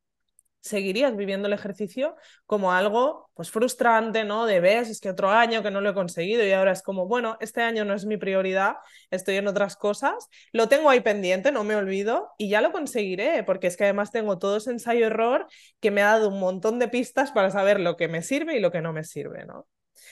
seguirías 0.62 1.14
viviendo 1.14 1.46
el 1.46 1.52
ejercicio 1.52 2.16
como 2.46 2.72
algo 2.72 3.28
pues 3.34 3.50
frustrante, 3.50 4.24
¿no? 4.24 4.46
De 4.46 4.60
ves, 4.60 4.88
es 4.88 4.98
que 4.98 5.10
otro 5.10 5.28
año 5.30 5.62
que 5.62 5.70
no 5.70 5.82
lo 5.82 5.90
he 5.90 5.94
conseguido 5.94 6.42
y 6.42 6.52
ahora 6.52 6.72
es 6.72 6.82
como, 6.82 7.06
bueno, 7.06 7.36
este 7.40 7.60
año 7.60 7.84
no 7.84 7.92
es 7.92 8.06
mi 8.06 8.16
prioridad, 8.16 8.76
estoy 9.10 9.36
en 9.36 9.46
otras 9.46 9.76
cosas, 9.76 10.30
lo 10.52 10.68
tengo 10.68 10.88
ahí 10.88 11.00
pendiente, 11.00 11.52
no 11.52 11.64
me 11.64 11.76
olvido 11.76 12.30
y 12.38 12.48
ya 12.48 12.62
lo 12.62 12.72
conseguiré, 12.72 13.42
porque 13.44 13.66
es 13.66 13.76
que 13.76 13.84
además 13.84 14.10
tengo 14.10 14.38
todo 14.38 14.56
ese 14.56 14.70
ensayo-error 14.70 15.48
que 15.80 15.90
me 15.90 16.00
ha 16.00 16.12
dado 16.12 16.30
un 16.30 16.40
montón 16.40 16.78
de 16.78 16.88
pistas 16.88 17.30
para 17.30 17.50
saber 17.50 17.78
lo 17.78 17.98
que 17.98 18.08
me 18.08 18.22
sirve 18.22 18.56
y 18.56 18.60
lo 18.60 18.72
que 18.72 18.80
no 18.80 18.94
me 18.94 19.04
sirve, 19.04 19.44
¿no? 19.44 19.66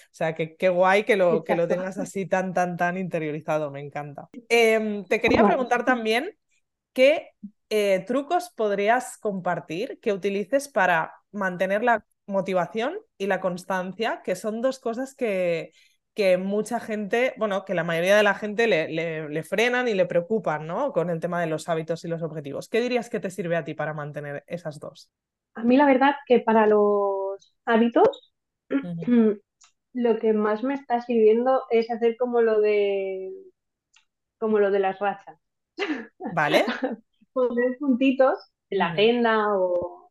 O 0.07 0.15
sea, 0.15 0.35
que 0.35 0.57
qué 0.57 0.69
guay 0.69 1.05
que 1.05 1.17
lo, 1.17 1.45
que 1.45 1.57
lo 1.57 1.69
tengas 1.69 1.99
así 1.99 2.27
tan, 2.27 2.53
tan, 2.53 2.77
tan 2.77 2.97
interiorizado, 2.97 3.71
me 3.71 3.81
encanta. 3.81 4.29
Em, 4.49 5.05
te 5.05 5.21
quería 5.21 5.45
preguntar 5.45 5.85
también 5.85 6.37
qué 6.93 7.31
eh, 7.69 8.05
trucos 8.07 8.51
podrías 8.51 9.17
compartir 9.19 10.01
que 10.01 10.13
utilices 10.13 10.69
para 10.69 11.15
mantener 11.31 11.83
la 11.83 12.05
motivación 12.27 12.99
y 13.19 13.27
la 13.27 13.41
constancia, 13.41 14.23
que 14.25 14.35
son 14.37 14.61
dos 14.61 14.79
cosas 14.79 15.15
que, 15.15 15.73
que 16.15 16.37
mucha 16.39 16.81
gente, 16.81 17.35
bueno, 17.37 17.65
que 17.65 17.75
la 17.75 17.85
mayoría 17.85 18.17
de 18.17 18.23
la 18.23 18.35
gente 18.35 18.67
le, 18.67 18.89
le, 18.89 19.43
frenan 19.43 19.89
y 19.89 19.95
le 19.95 20.07
preocupan, 20.07 20.67
¿no? 20.67 20.93
Con 20.93 21.11
el 21.11 21.21
tema 21.21 21.41
de 21.41 21.47
los 21.47 21.69
hábitos 21.69 22.05
y 22.05 22.09
los 22.09 22.23
objetivos. 22.23 22.69
¿Qué 22.69 22.81
dirías 22.81 23.11
que 23.11 23.21
te 23.21 23.31
sirve 23.31 23.57
a 23.57 23.65
ti 23.65 23.75
para 23.75 23.95
mantener 23.95 24.45
esas 24.47 24.79
dos? 24.79 25.11
A 25.55 25.65
mí 25.65 25.77
la 25.77 25.87
verdad 25.87 26.15
que 26.27 26.41
para 26.41 26.67
los 26.67 27.55
hábitos, 27.65 28.33
lo 29.93 30.19
que 30.19 30.33
más 30.33 30.63
me 30.63 30.75
está 30.75 31.01
sirviendo 31.01 31.63
es 31.71 31.91
hacer 31.91 32.17
como 32.17 32.43
lo 32.43 32.61
de 32.61 33.33
como 34.39 34.59
lo 34.59 34.71
de 34.71 34.79
las 34.81 34.99
rachas. 34.99 35.39
Vale. 36.35 36.65
poner 37.33 37.77
puntitos 37.79 38.39
en 38.71 38.79
la 38.79 38.93
agenda 38.93 39.57
o, 39.57 40.11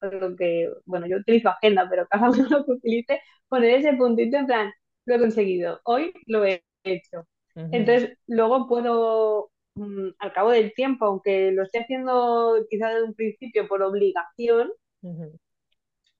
lo 0.00 0.36
que, 0.36 0.70
bueno, 0.84 1.06
yo 1.06 1.16
utilizo 1.16 1.48
agenda, 1.48 1.88
pero 1.88 2.06
cada 2.06 2.30
uno 2.30 2.46
lo 2.48 2.64
que 2.64 2.72
utilice, 2.72 3.20
poner 3.48 3.78
ese 3.78 3.94
puntito 3.94 4.36
en 4.36 4.46
plan, 4.46 4.72
lo 5.06 5.14
he 5.14 5.18
conseguido, 5.18 5.80
hoy 5.84 6.12
lo 6.26 6.44
he 6.44 6.62
hecho. 6.84 7.26
Entonces, 7.54 8.16
luego 8.28 8.68
puedo, 8.68 9.50
mm, 9.74 10.10
al 10.20 10.32
cabo 10.32 10.52
del 10.52 10.72
tiempo, 10.74 11.06
aunque 11.06 11.50
lo 11.50 11.64
esté 11.64 11.80
haciendo 11.80 12.64
quizás 12.70 12.94
desde 12.94 13.02
un 13.04 13.14
principio 13.14 13.66
por 13.66 13.82
obligación, 13.82 14.70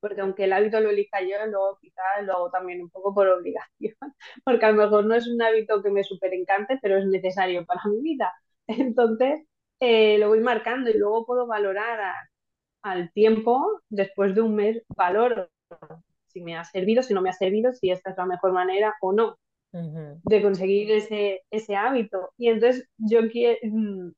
porque 0.00 0.20
aunque 0.20 0.44
el 0.44 0.52
hábito 0.52 0.80
lo 0.80 0.90
elija 0.90 1.20
yo, 1.22 1.46
luego 1.46 1.78
quizás 1.80 2.24
lo 2.24 2.34
hago 2.34 2.50
también 2.50 2.82
un 2.82 2.90
poco 2.90 3.14
por 3.14 3.28
obligación, 3.28 3.94
porque 4.44 4.66
a 4.66 4.72
lo 4.72 4.82
mejor 4.82 5.06
no 5.06 5.14
es 5.14 5.26
un 5.28 5.40
hábito 5.42 5.82
que 5.82 5.90
me 5.90 6.04
súper 6.04 6.34
encante, 6.34 6.78
pero 6.82 6.98
es 6.98 7.06
necesario 7.06 7.64
para 7.66 7.82
mi 7.86 8.00
vida. 8.02 8.32
Entonces, 8.66 9.46
eh, 9.80 10.18
lo 10.18 10.28
voy 10.28 10.40
marcando 10.40 10.90
y 10.90 10.98
luego 10.98 11.26
puedo 11.26 11.46
valorar 11.46 12.14
al 12.82 13.12
tiempo, 13.12 13.80
después 13.88 14.34
de 14.34 14.42
un 14.42 14.54
mes, 14.56 14.82
valoro 14.96 15.48
si 16.26 16.40
me 16.42 16.56
ha 16.56 16.64
servido, 16.64 17.02
si 17.02 17.14
no 17.14 17.22
me 17.22 17.30
ha 17.30 17.32
servido, 17.32 17.72
si 17.72 17.90
esta 17.90 18.10
es 18.10 18.16
la 18.16 18.26
mejor 18.26 18.52
manera 18.52 18.94
o 19.00 19.12
no 19.12 19.36
de 19.72 20.42
conseguir 20.42 20.90
ese, 20.92 21.42
ese 21.50 21.76
hábito. 21.76 22.30
Y 22.38 22.48
entonces 22.48 22.88
yo 22.98 23.28
quiero, 23.30 23.58
mm, 23.64 24.10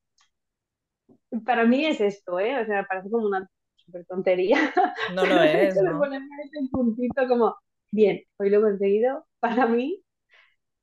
para 1.45 1.65
mí 1.65 1.85
es 1.85 2.01
esto, 2.01 2.39
¿eh? 2.39 2.59
O 2.61 2.65
sea, 2.65 2.85
parece 2.85 3.09
como 3.09 3.27
una 3.27 3.47
super 3.85 4.05
tontería. 4.05 4.73
No 5.13 5.25
lo 5.25 5.41
es, 5.41 5.75
¿no? 5.81 5.99
ponerme 5.99 6.27
ese 6.43 6.69
puntito 6.71 7.27
como, 7.27 7.55
bien, 7.91 8.23
hoy 8.37 8.49
lo 8.49 8.59
he 8.59 8.61
conseguido, 8.61 9.25
para 9.39 9.67
mí 9.67 10.03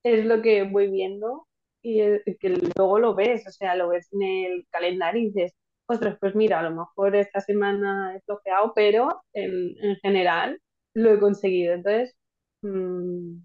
es 0.02 0.24
lo 0.24 0.42
que 0.42 0.64
voy 0.64 0.90
viendo 0.90 1.46
y 1.82 2.36
que 2.36 2.48
luego 2.76 2.98
lo 2.98 3.14
ves, 3.14 3.46
o 3.46 3.50
sea, 3.50 3.74
lo 3.74 3.88
ves 3.88 4.08
en 4.12 4.22
el 4.22 4.66
calendario 4.70 5.22
y 5.22 5.26
dices, 5.26 5.54
ostras, 5.86 6.16
pues 6.20 6.34
mira, 6.34 6.60
a 6.60 6.62
lo 6.62 6.70
mejor 6.70 7.16
esta 7.16 7.40
semana 7.40 8.14
he 8.14 8.20
flojeado, 8.20 8.72
pero 8.74 9.22
en, 9.32 9.96
general 10.02 10.60
lo 10.94 11.12
he 11.12 11.18
conseguido. 11.18 11.74
Entonces, 11.74 12.14
mm, 12.62 13.38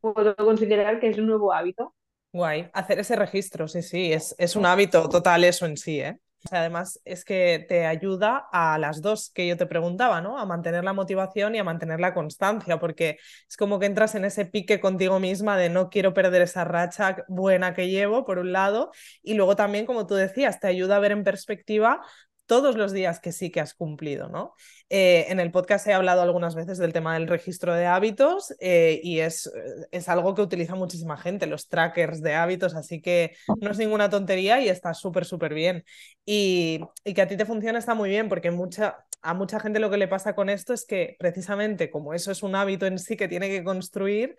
puedo 0.00 0.36
considerar 0.36 1.00
que 1.00 1.08
es 1.08 1.18
un 1.18 1.26
nuevo 1.26 1.52
hábito. 1.52 1.94
Guay, 2.32 2.70
hacer 2.72 3.00
ese 3.00 3.16
registro, 3.16 3.66
sí, 3.66 3.82
sí, 3.82 4.12
es, 4.12 4.36
es 4.38 4.54
un 4.54 4.64
hábito 4.64 5.08
total 5.08 5.42
eso 5.42 5.66
en 5.66 5.76
sí, 5.76 6.00
¿eh? 6.00 6.16
Además, 6.50 7.00
es 7.04 7.24
que 7.24 7.64
te 7.68 7.84
ayuda 7.86 8.48
a 8.50 8.78
las 8.78 9.02
dos 9.02 9.30
que 9.30 9.46
yo 9.46 9.56
te 9.58 9.66
preguntaba, 9.66 10.22
¿no? 10.22 10.38
A 10.38 10.46
mantener 10.46 10.84
la 10.84 10.94
motivación 10.94 11.54
y 11.54 11.58
a 11.58 11.64
mantener 11.64 12.00
la 12.00 12.14
constancia, 12.14 12.78
porque 12.80 13.18
es 13.48 13.56
como 13.58 13.78
que 13.78 13.84
entras 13.86 14.14
en 14.14 14.24
ese 14.24 14.46
pique 14.46 14.80
contigo 14.80 15.20
misma 15.20 15.58
de 15.58 15.68
no 15.68 15.90
quiero 15.90 16.14
perder 16.14 16.40
esa 16.42 16.64
racha 16.64 17.24
buena 17.28 17.74
que 17.74 17.88
llevo, 17.90 18.24
por 18.24 18.38
un 18.38 18.52
lado, 18.52 18.90
y 19.22 19.34
luego 19.34 19.54
también, 19.54 19.84
como 19.84 20.06
tú 20.06 20.14
decías, 20.14 20.60
te 20.60 20.66
ayuda 20.68 20.96
a 20.96 21.00
ver 21.00 21.12
en 21.12 21.24
perspectiva 21.24 22.00
todos 22.50 22.76
los 22.76 22.90
días 22.90 23.20
que 23.20 23.30
sí 23.30 23.50
que 23.50 23.60
has 23.60 23.74
cumplido, 23.74 24.28
¿no? 24.28 24.56
Eh, 24.88 25.26
en 25.28 25.38
el 25.38 25.52
podcast 25.52 25.86
he 25.86 25.92
hablado 25.92 26.20
algunas 26.20 26.56
veces 26.56 26.78
del 26.78 26.92
tema 26.92 27.14
del 27.14 27.28
registro 27.28 27.72
de 27.76 27.86
hábitos 27.86 28.52
eh, 28.58 29.00
y 29.04 29.20
es, 29.20 29.48
es 29.92 30.08
algo 30.08 30.34
que 30.34 30.42
utiliza 30.42 30.74
muchísima 30.74 31.16
gente, 31.16 31.46
los 31.46 31.68
trackers 31.68 32.20
de 32.22 32.34
hábitos, 32.34 32.74
así 32.74 33.00
que 33.00 33.36
no 33.60 33.70
es 33.70 33.78
ninguna 33.78 34.10
tontería 34.10 34.60
y 34.60 34.68
está 34.68 34.94
súper, 34.94 35.26
súper 35.26 35.54
bien. 35.54 35.84
Y, 36.26 36.80
y, 37.04 37.14
que 37.14 37.22
a 37.22 37.28
ti 37.28 37.36
te 37.36 37.46
funcione 37.46 37.78
está 37.78 37.94
muy 37.94 38.10
bien 38.10 38.28
porque 38.28 38.50
mucha, 38.50 38.96
a 39.22 39.32
mucha 39.32 39.60
gente 39.60 39.78
lo 39.78 39.88
que 39.88 39.98
le 39.98 40.08
pasa 40.08 40.34
con 40.34 40.50
esto 40.50 40.74
es 40.74 40.84
que 40.84 41.14
precisamente 41.20 41.88
como 41.88 42.14
eso 42.14 42.32
es 42.32 42.42
un 42.42 42.56
hábito 42.56 42.84
en 42.84 42.98
sí 42.98 43.16
que 43.16 43.28
tiene 43.28 43.48
que 43.48 43.62
construir, 43.62 44.34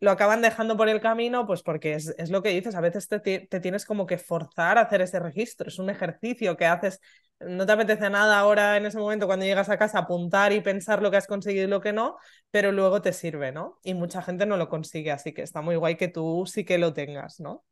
lo 0.00 0.10
acaban 0.12 0.42
dejando 0.42 0.76
por 0.76 0.88
el 0.88 1.00
camino, 1.00 1.46
pues 1.46 1.62
porque 1.62 1.94
es, 1.94 2.14
es 2.18 2.30
lo 2.30 2.42
que 2.42 2.50
dices, 2.50 2.74
a 2.74 2.80
veces 2.80 3.08
te, 3.08 3.18
te, 3.18 3.60
tienes 3.60 3.84
como 3.84 4.06
que 4.06 4.16
forzar 4.18 4.78
a 4.78 4.82
hacer 4.82 5.00
ese 5.00 5.18
registro, 5.18 5.68
es 5.68 5.78
un 5.78 5.90
ejercicio 5.90 6.56
que 6.56 6.66
haces, 6.66 7.00
no 7.40 7.66
te 7.66 7.72
apetece 7.72 8.08
nada 8.08 8.38
ahora 8.38 8.76
en 8.76 8.86
ese 8.86 8.98
momento 8.98 9.26
cuando 9.26 9.44
llegas 9.44 9.68
a 9.68 9.76
casa 9.78 9.98
apuntar 9.98 10.52
y 10.52 10.60
pensar 10.60 11.02
lo 11.02 11.10
que 11.10 11.16
has 11.16 11.26
conseguido 11.26 11.64
y 11.64 11.68
lo 11.68 11.80
que 11.80 11.92
no, 11.92 12.16
pero 12.50 12.70
luego 12.70 13.02
te 13.02 13.12
sirve, 13.12 13.50
¿no? 13.50 13.78
Y 13.82 13.94
mucha 13.94 14.22
gente 14.22 14.46
no 14.46 14.56
lo 14.56 14.68
consigue, 14.68 15.10
así 15.10 15.34
que 15.34 15.42
está 15.42 15.62
muy 15.62 15.76
guay 15.76 15.96
que 15.96 16.08
tú 16.08 16.44
sí 16.46 16.64
que 16.64 16.78
lo 16.78 16.94
tengas, 16.94 17.40
¿no? 17.40 17.64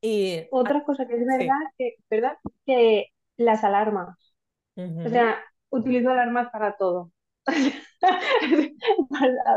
Y 0.00 0.46
otra 0.50 0.82
cosa 0.84 1.06
que 1.06 1.14
es 1.14 1.24
verdad, 1.24 1.54
que, 1.78 1.94
¿verdad? 2.10 2.36
que 2.66 3.06
las 3.36 3.62
alarmas, 3.62 4.34
o 4.74 5.08
sea, 5.08 5.38
utilizo 5.70 6.10
alarmas 6.10 6.50
para 6.50 6.76
todo. 6.76 7.11
A 7.46 7.52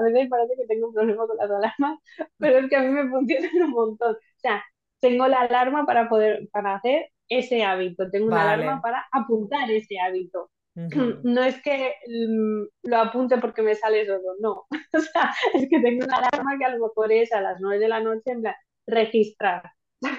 veces 0.01 0.27
parece 0.29 0.55
que 0.57 0.67
tengo 0.67 0.87
un 0.87 0.93
problema 0.93 1.27
con 1.27 1.37
las 1.37 1.49
alarmas, 1.49 1.99
pero 2.37 2.59
es 2.59 2.69
que 2.69 2.75
a 2.75 2.81
mí 2.81 2.89
me 2.89 3.09
funcionan 3.09 3.63
un 3.63 3.71
montón. 3.71 4.15
O 4.15 4.39
sea, 4.39 4.63
tengo 4.99 5.27
la 5.27 5.41
alarma 5.41 5.85
para 5.85 6.09
poder, 6.09 6.47
para 6.51 6.75
hacer 6.75 7.09
ese 7.29 7.63
hábito, 7.63 8.09
tengo 8.11 8.27
una 8.27 8.53
alarma 8.53 8.81
para 8.81 9.05
apuntar 9.11 9.69
ese 9.71 9.99
hábito. 9.99 10.51
No 10.75 11.41
es 11.41 11.61
que 11.61 11.93
mm, 12.05 12.89
lo 12.89 12.97
apunte 12.97 13.37
porque 13.37 13.61
me 13.61 13.75
sale 13.75 14.05
solo, 14.05 14.35
no. 14.39 14.65
O 14.93 14.99
sea, 14.99 15.33
es 15.53 15.69
que 15.69 15.79
tengo 15.79 16.05
una 16.05 16.17
alarma 16.17 16.57
que 16.57 16.65
a 16.65 16.75
lo 16.75 16.87
mejor 16.87 17.11
es 17.11 17.31
a 17.31 17.41
las 17.41 17.59
9 17.61 17.79
de 17.79 17.87
la 17.87 18.01
noche 18.01 18.31
en 18.31 18.41
plan, 18.41 18.55
registrar. 18.85 19.71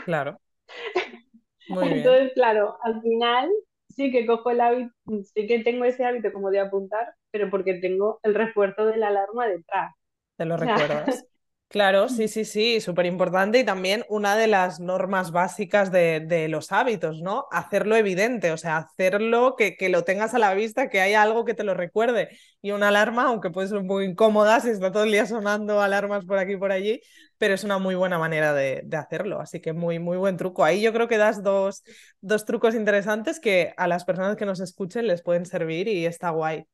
Claro. 0.05 0.41
Entonces, 1.69 2.33
claro, 2.35 2.79
al 2.83 3.03
final 3.03 3.51
sí 3.97 4.13
que 4.13 4.27
cojo 4.27 4.51
el 4.51 4.61
hábito, 4.61 4.93
sí 5.35 5.47
que 5.47 5.61
tengo 5.61 5.85
ese 5.85 6.05
hábito 6.05 6.33
como 6.33 6.51
de 6.51 6.61
apuntar, 6.61 7.15
pero 7.31 7.51
porque 7.51 7.75
tengo 7.75 8.21
el 8.23 8.35
refuerzo 8.35 8.85
de 8.87 8.99
la 8.99 9.09
alarma 9.09 9.49
detrás. 9.49 9.93
Te 10.37 10.45
lo 10.45 10.57
recuerdas. 10.57 11.27
Claro, 11.69 12.09
sí, 12.09 12.29
sí, 12.29 12.45
sí, 12.45 12.81
súper 12.81 13.07
importante 13.07 13.59
y 13.59 13.65
también 13.65 14.05
una 14.09 14.37
de 14.37 14.47
las 14.47 14.79
normas 14.79 15.33
básicas 15.33 15.91
de, 15.91 16.21
de, 16.21 16.47
los 16.49 16.71
hábitos, 16.71 17.21
¿no? 17.21 17.47
Hacerlo 17.51 17.97
evidente, 17.97 18.53
o 18.53 18.57
sea, 18.57 18.77
hacerlo 18.79 19.57
que, 19.57 19.77
que, 19.77 19.89
lo 19.89 20.05
tengas 20.05 20.33
a 20.33 20.39
la 20.39 20.55
vista, 20.55 20.89
que 20.89 21.01
haya 21.01 21.23
algo 21.23 21.45
que 21.45 21.55
te 21.55 21.65
lo 21.65 21.75
recuerde. 21.75 22.31
Y 22.63 22.71
una 22.71 22.89
alarma, 22.89 23.25
aunque 23.25 23.51
puede 23.51 23.67
ser 23.69 23.83
muy 23.83 24.05
incómoda 24.05 24.61
si 24.61 24.71
está 24.71 24.93
todo 24.93 25.03
el 25.05 25.11
día 25.11 25.27
sonando 25.27 25.83
alarmas 25.83 26.25
por 26.25 26.39
aquí 26.39 26.53
y 26.53 26.57
por 26.57 26.71
allí, 26.71 27.01
pero 27.37 27.53
es 27.55 27.65
una 27.65 27.79
muy 27.79 27.97
buena 27.97 28.19
manera 28.19 28.55
de, 28.55 28.83
de, 28.85 28.97
hacerlo. 28.97 29.41
Así 29.41 29.61
que 29.61 29.73
muy, 29.73 29.99
muy 29.99 30.17
buen 30.17 30.37
truco. 30.37 30.65
Ahí 30.65 30.81
yo 30.81 30.93
creo 30.93 31.09
que 31.09 31.19
das 31.19 31.43
dos, 31.43 31.83
dos 32.21 32.45
trucos 32.45 32.77
interesantes 32.77 33.41
que 33.41 33.75
a 33.77 33.89
las 33.89 34.05
personas 34.05 34.37
que 34.37 34.47
nos 34.47 34.61
escuchen 34.61 35.09
les 35.09 35.21
pueden 35.23 35.45
servir 35.45 35.89
y 35.89 36.07
está 36.07 36.31
guay. 36.31 36.65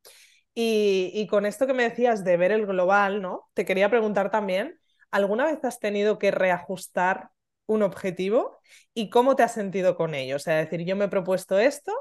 Y, 0.55 1.11
y 1.15 1.27
con 1.29 1.47
esto 1.47 1.67
que 1.67 1.73
me 1.73 1.85
decías 1.85 2.25
de 2.25 2.37
ver 2.37 2.53
el 2.53 2.67
global, 2.67 3.23
¿no? 3.23 3.49
Te 3.55 3.65
quería 3.65 3.89
preguntar 3.89 4.31
también 4.31 4.79
¿alguna 5.13 5.47
vez 5.47 5.65
has 5.65 5.79
tenido 5.79 6.19
que 6.19 6.31
reajustar 6.33 7.31
un 7.67 7.83
objetivo 7.83 8.59
y 8.95 9.11
cómo 9.11 9.37
te 9.37 9.45
has 9.45 9.55
sentido 9.55 9.97
con 9.97 10.15
ello? 10.15 10.37
O 10.37 10.39
sea, 10.41 10.57
decir, 10.57 10.85
yo 10.85 10.97
me 10.97 11.07
he 11.07 11.09
propuesto 11.09 11.59
esto 11.59 11.93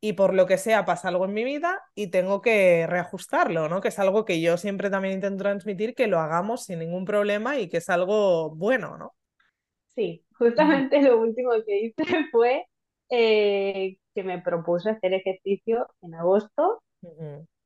y 0.00 0.14
por 0.14 0.34
lo 0.34 0.46
que 0.46 0.58
sea 0.58 0.84
pasa 0.84 1.08
algo 1.08 1.24
en 1.24 1.34
mi 1.34 1.44
vida 1.44 1.82
y 1.94 2.08
tengo 2.08 2.42
que 2.42 2.86
reajustarlo, 2.86 3.68
¿no? 3.68 3.80
Que 3.80 3.88
es 3.88 3.98
algo 3.98 4.24
que 4.24 4.40
yo 4.40 4.56
siempre 4.56 4.90
también 4.90 5.14
intento 5.14 5.44
transmitir, 5.44 5.94
que 5.94 6.06
lo 6.06 6.20
hagamos 6.20 6.64
sin 6.64 6.78
ningún 6.78 7.04
problema 7.04 7.58
y 7.58 7.68
que 7.68 7.78
es 7.78 7.88
algo 7.88 8.54
bueno, 8.54 8.98
¿no? 8.98 9.14
Sí, 9.94 10.24
justamente 10.36 11.00
lo 11.00 11.20
último 11.20 11.52
que 11.66 11.80
hice 11.80 11.96
fue 12.32 12.66
eh, 13.10 13.98
que 14.14 14.24
me 14.24 14.40
propuse 14.40 14.90
hacer 14.90 15.14
ejercicio 15.14 15.86
en 16.02 16.14
agosto 16.14 16.82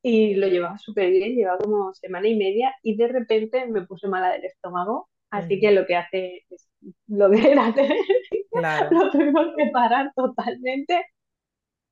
y 0.08 0.34
lo 0.36 0.46
llevaba 0.48 0.78
súper 0.78 1.10
bien, 1.10 1.34
llevaba 1.36 1.58
como 1.58 1.92
semana 1.92 2.26
y 2.28 2.36
media 2.36 2.74
y 2.82 2.96
de 2.96 3.08
repente 3.08 3.66
me 3.66 3.82
puse 3.86 4.08
mala 4.08 4.30
del 4.30 4.46
estómago, 4.46 5.10
así 5.30 5.60
que 5.60 5.70
lo 5.70 5.84
que 5.86 5.96
hace 5.96 6.44
es 6.48 6.68
lo 7.06 7.28
de 7.28 7.54
la 7.54 7.74
claro. 8.50 8.88
lo 8.90 9.10
tuvimos 9.10 9.48
que 9.54 9.66
parar 9.70 10.10
totalmente, 10.16 11.04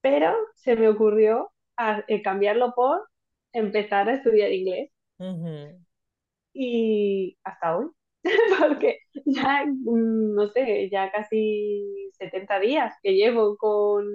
pero 0.01 0.35
se 0.55 0.77
me 0.77 0.89
ocurrió 0.89 1.51
eh, 2.09 2.23
cambiarlo 2.23 2.73
por 2.75 3.07
empezar 3.53 4.09
a 4.09 4.15
estudiar 4.15 4.51
inglés. 4.51 4.91
Y 6.55 7.37
hasta 7.45 7.77
hoy, 7.77 7.91
porque 8.59 9.01
ya, 9.27 9.67
mm, 9.67 10.35
no 10.35 10.49
sé, 10.49 10.89
ya 10.91 11.13
casi 11.13 12.11
70 12.13 12.61
días 12.61 12.95
que 13.03 13.13
llevo 13.13 13.59
con, 13.59 14.07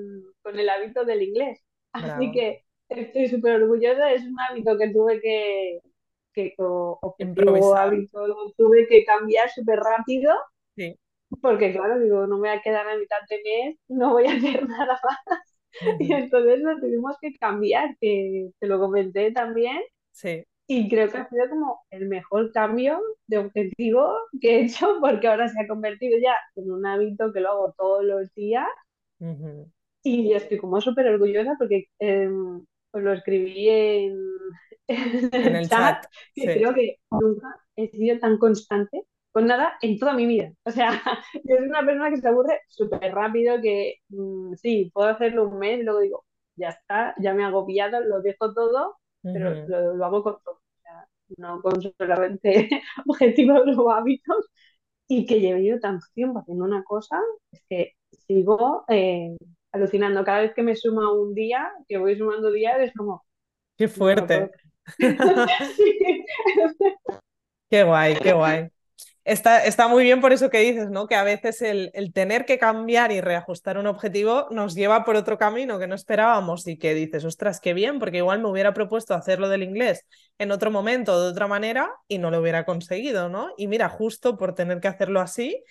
con 0.42 0.58
el 0.58 0.70
hábito 0.70 1.06
del 1.06 1.22
inglés. 1.22 1.64
Así 1.94 2.32
que 2.32 2.64
estoy 2.96 3.28
súper 3.28 3.62
orgullosa, 3.62 4.12
es 4.12 4.24
un 4.24 4.40
hábito 4.40 4.78
que 4.78 4.90
tuve 4.90 5.22
que, 5.22 5.80
que 6.34 6.54
objetivo 6.58 7.76
hábito, 7.76 8.28
lo 8.28 8.52
tuve 8.58 8.88
que 8.88 9.04
cambiar 9.06 9.50
súper 9.50 9.80
rápido. 9.80 10.34
Sí. 10.76 10.96
Porque 11.42 11.72
claro, 11.72 12.00
digo, 12.00 12.28
no 12.28 12.38
me 12.38 12.50
voy 12.50 12.58
a 12.58 12.62
quedar 12.62 12.88
a 12.88 12.98
mitad 12.98 13.18
de 13.30 13.42
mes, 13.44 13.78
no 13.88 14.12
voy 14.12 14.26
a 14.28 14.34
hacer 14.34 14.68
nada 14.68 15.00
más. 15.04 16.00
Y 16.00 16.12
entonces 16.12 16.60
lo 16.60 16.78
tuvimos 16.80 17.16
que 17.22 17.34
cambiar, 17.38 17.96
que 18.00 18.50
te 18.60 18.68
lo 18.68 18.80
comenté 18.80 19.32
también. 19.32 19.82
Sí. 20.12 20.44
Y 20.68 20.90
creo 20.90 21.10
que 21.10 21.18
ha 21.18 21.28
sido 21.28 21.50
como 21.50 21.82
el 21.90 22.08
mejor 22.08 22.52
cambio 22.52 23.00
de 23.28 23.40
objetivo 23.40 24.14
que 24.40 24.56
he 24.56 24.66
hecho, 24.66 24.98
porque 25.02 25.28
ahora 25.28 25.48
se 25.48 25.62
ha 25.62 25.68
convertido 25.68 26.18
ya 26.22 26.36
en 26.56 26.72
un 26.72 26.86
hábito 26.86 27.32
que 27.34 27.40
lo 27.40 27.50
hago 27.50 27.76
todos 27.78 28.04
los 28.04 28.34
días. 28.34 28.68
Y 30.04 30.34
estoy 30.34 30.58
como 30.58 30.82
súper 30.82 31.08
orgullosa 31.08 31.56
porque 31.60 31.86
em, 32.00 32.66
pues 32.92 33.04
lo 33.04 33.14
escribí 33.14 33.70
en, 33.70 34.18
el 34.88 35.70
chat, 35.70 36.06
que 36.36 36.44
creo 36.44 36.74
que 36.74 36.98
nunca 37.10 37.56
he 37.76 37.88
sido 37.90 38.20
tan 38.20 38.38
constante 38.38 39.06
con 39.32 39.48
nada 39.48 39.78
en 39.82 39.98
toda 39.98 40.14
mi 40.14 40.26
vida. 40.26 40.52
O 40.66 40.72
sea, 40.72 40.90
yo 41.44 41.58
soy 41.58 41.68
una 41.68 41.86
persona 41.86 42.10
que 42.10 42.18
se 42.18 42.28
aburre 42.28 42.62
súper 42.68 43.14
rápido, 43.14 43.62
que 43.62 43.96
mm, 44.10 44.56
sí, 44.56 44.92
puedo 44.94 45.10
hacerlo 45.10 45.48
un 45.48 45.60
mes 45.60 45.80
y 45.80 45.84
luego 45.84 46.00
digo, 46.00 46.26
ya 46.56 46.70
está, 46.70 47.16
ya 47.20 47.34
me 47.34 47.44
he 47.44 47.46
agobiado, 47.46 48.02
lo 48.02 48.22
dejo 48.22 48.54
todo, 48.54 48.98
pero 49.24 49.66
lo, 49.68 50.06
hago 50.06 50.24
con 50.24 50.38
todo. 50.44 50.56
O 50.56 50.82
sea, 50.82 51.08
no 51.38 51.62
con 51.62 51.82
solamente 51.82 52.70
objetivos 53.08 53.78
o 53.78 53.92
hábitos. 53.92 54.50
Y 55.08 55.26
que 55.26 55.42
lleve 55.42 55.66
yo 55.66 55.80
tanto 55.80 56.06
tiempo 56.14 56.40
haciendo 56.40 56.64
una 56.64 56.84
cosa, 56.86 57.20
es 57.52 57.62
que 57.70 57.94
sigo 58.28 58.86
eh, 58.88 59.36
alucinando. 59.72 60.24
Cada 60.24 60.42
vez 60.42 60.54
que 60.54 60.64
me 60.64 60.76
suma 60.76 61.12
un 61.14 61.34
día, 61.34 61.72
que 61.88 61.98
voy 61.98 62.18
sumando 62.18 62.52
días, 62.52 62.78
es 62.80 62.94
como... 62.94 63.26
Qué 63.78 63.88
fuerte. 63.88 64.52
qué 67.70 67.84
guay, 67.84 68.16
qué 68.16 68.34
guay. 68.34 68.70
Está, 69.24 69.64
está, 69.66 69.88
muy 69.88 70.04
bien 70.04 70.20
por 70.20 70.34
eso 70.34 70.50
que 70.50 70.60
dices, 70.60 70.90
¿no? 70.90 71.06
Que 71.08 71.14
a 71.14 71.24
veces 71.24 71.62
el, 71.62 71.92
el, 71.94 72.12
tener 72.12 72.46
que 72.46 72.58
cambiar 72.58 73.12
y 73.12 73.22
reajustar 73.22 73.78
un 73.78 73.86
objetivo 73.86 74.48
nos 74.50 74.74
lleva 74.74 75.06
por 75.06 75.16
otro 75.16 75.38
camino 75.38 75.78
que 75.78 75.86
no 75.86 75.94
esperábamos 75.94 76.68
y 76.68 76.78
que 76.80 76.96
dices, 76.96 77.24
ostras, 77.24 77.60
qué 77.60 77.76
bien, 77.76 78.00
porque 78.00 78.18
igual 78.18 78.42
me 78.42 78.50
hubiera 78.50 78.74
propuesto 78.74 79.14
hacerlo 79.14 79.48
del 79.48 79.62
inglés 79.62 80.06
en 80.40 80.52
otro 80.52 80.72
momento, 80.72 81.22
de 81.22 81.30
otra 81.30 81.48
manera, 81.48 81.92
y 82.08 82.18
no 82.18 82.32
lo 82.32 82.40
hubiera 82.40 82.66
conseguido, 82.66 83.30
¿no? 83.30 83.52
Y 83.58 83.68
mira, 83.68 83.90
justo 83.90 84.38
por 84.40 84.56
tener 84.56 84.80
que 84.80 84.88
hacerlo 84.88 85.22
así, 85.22 85.64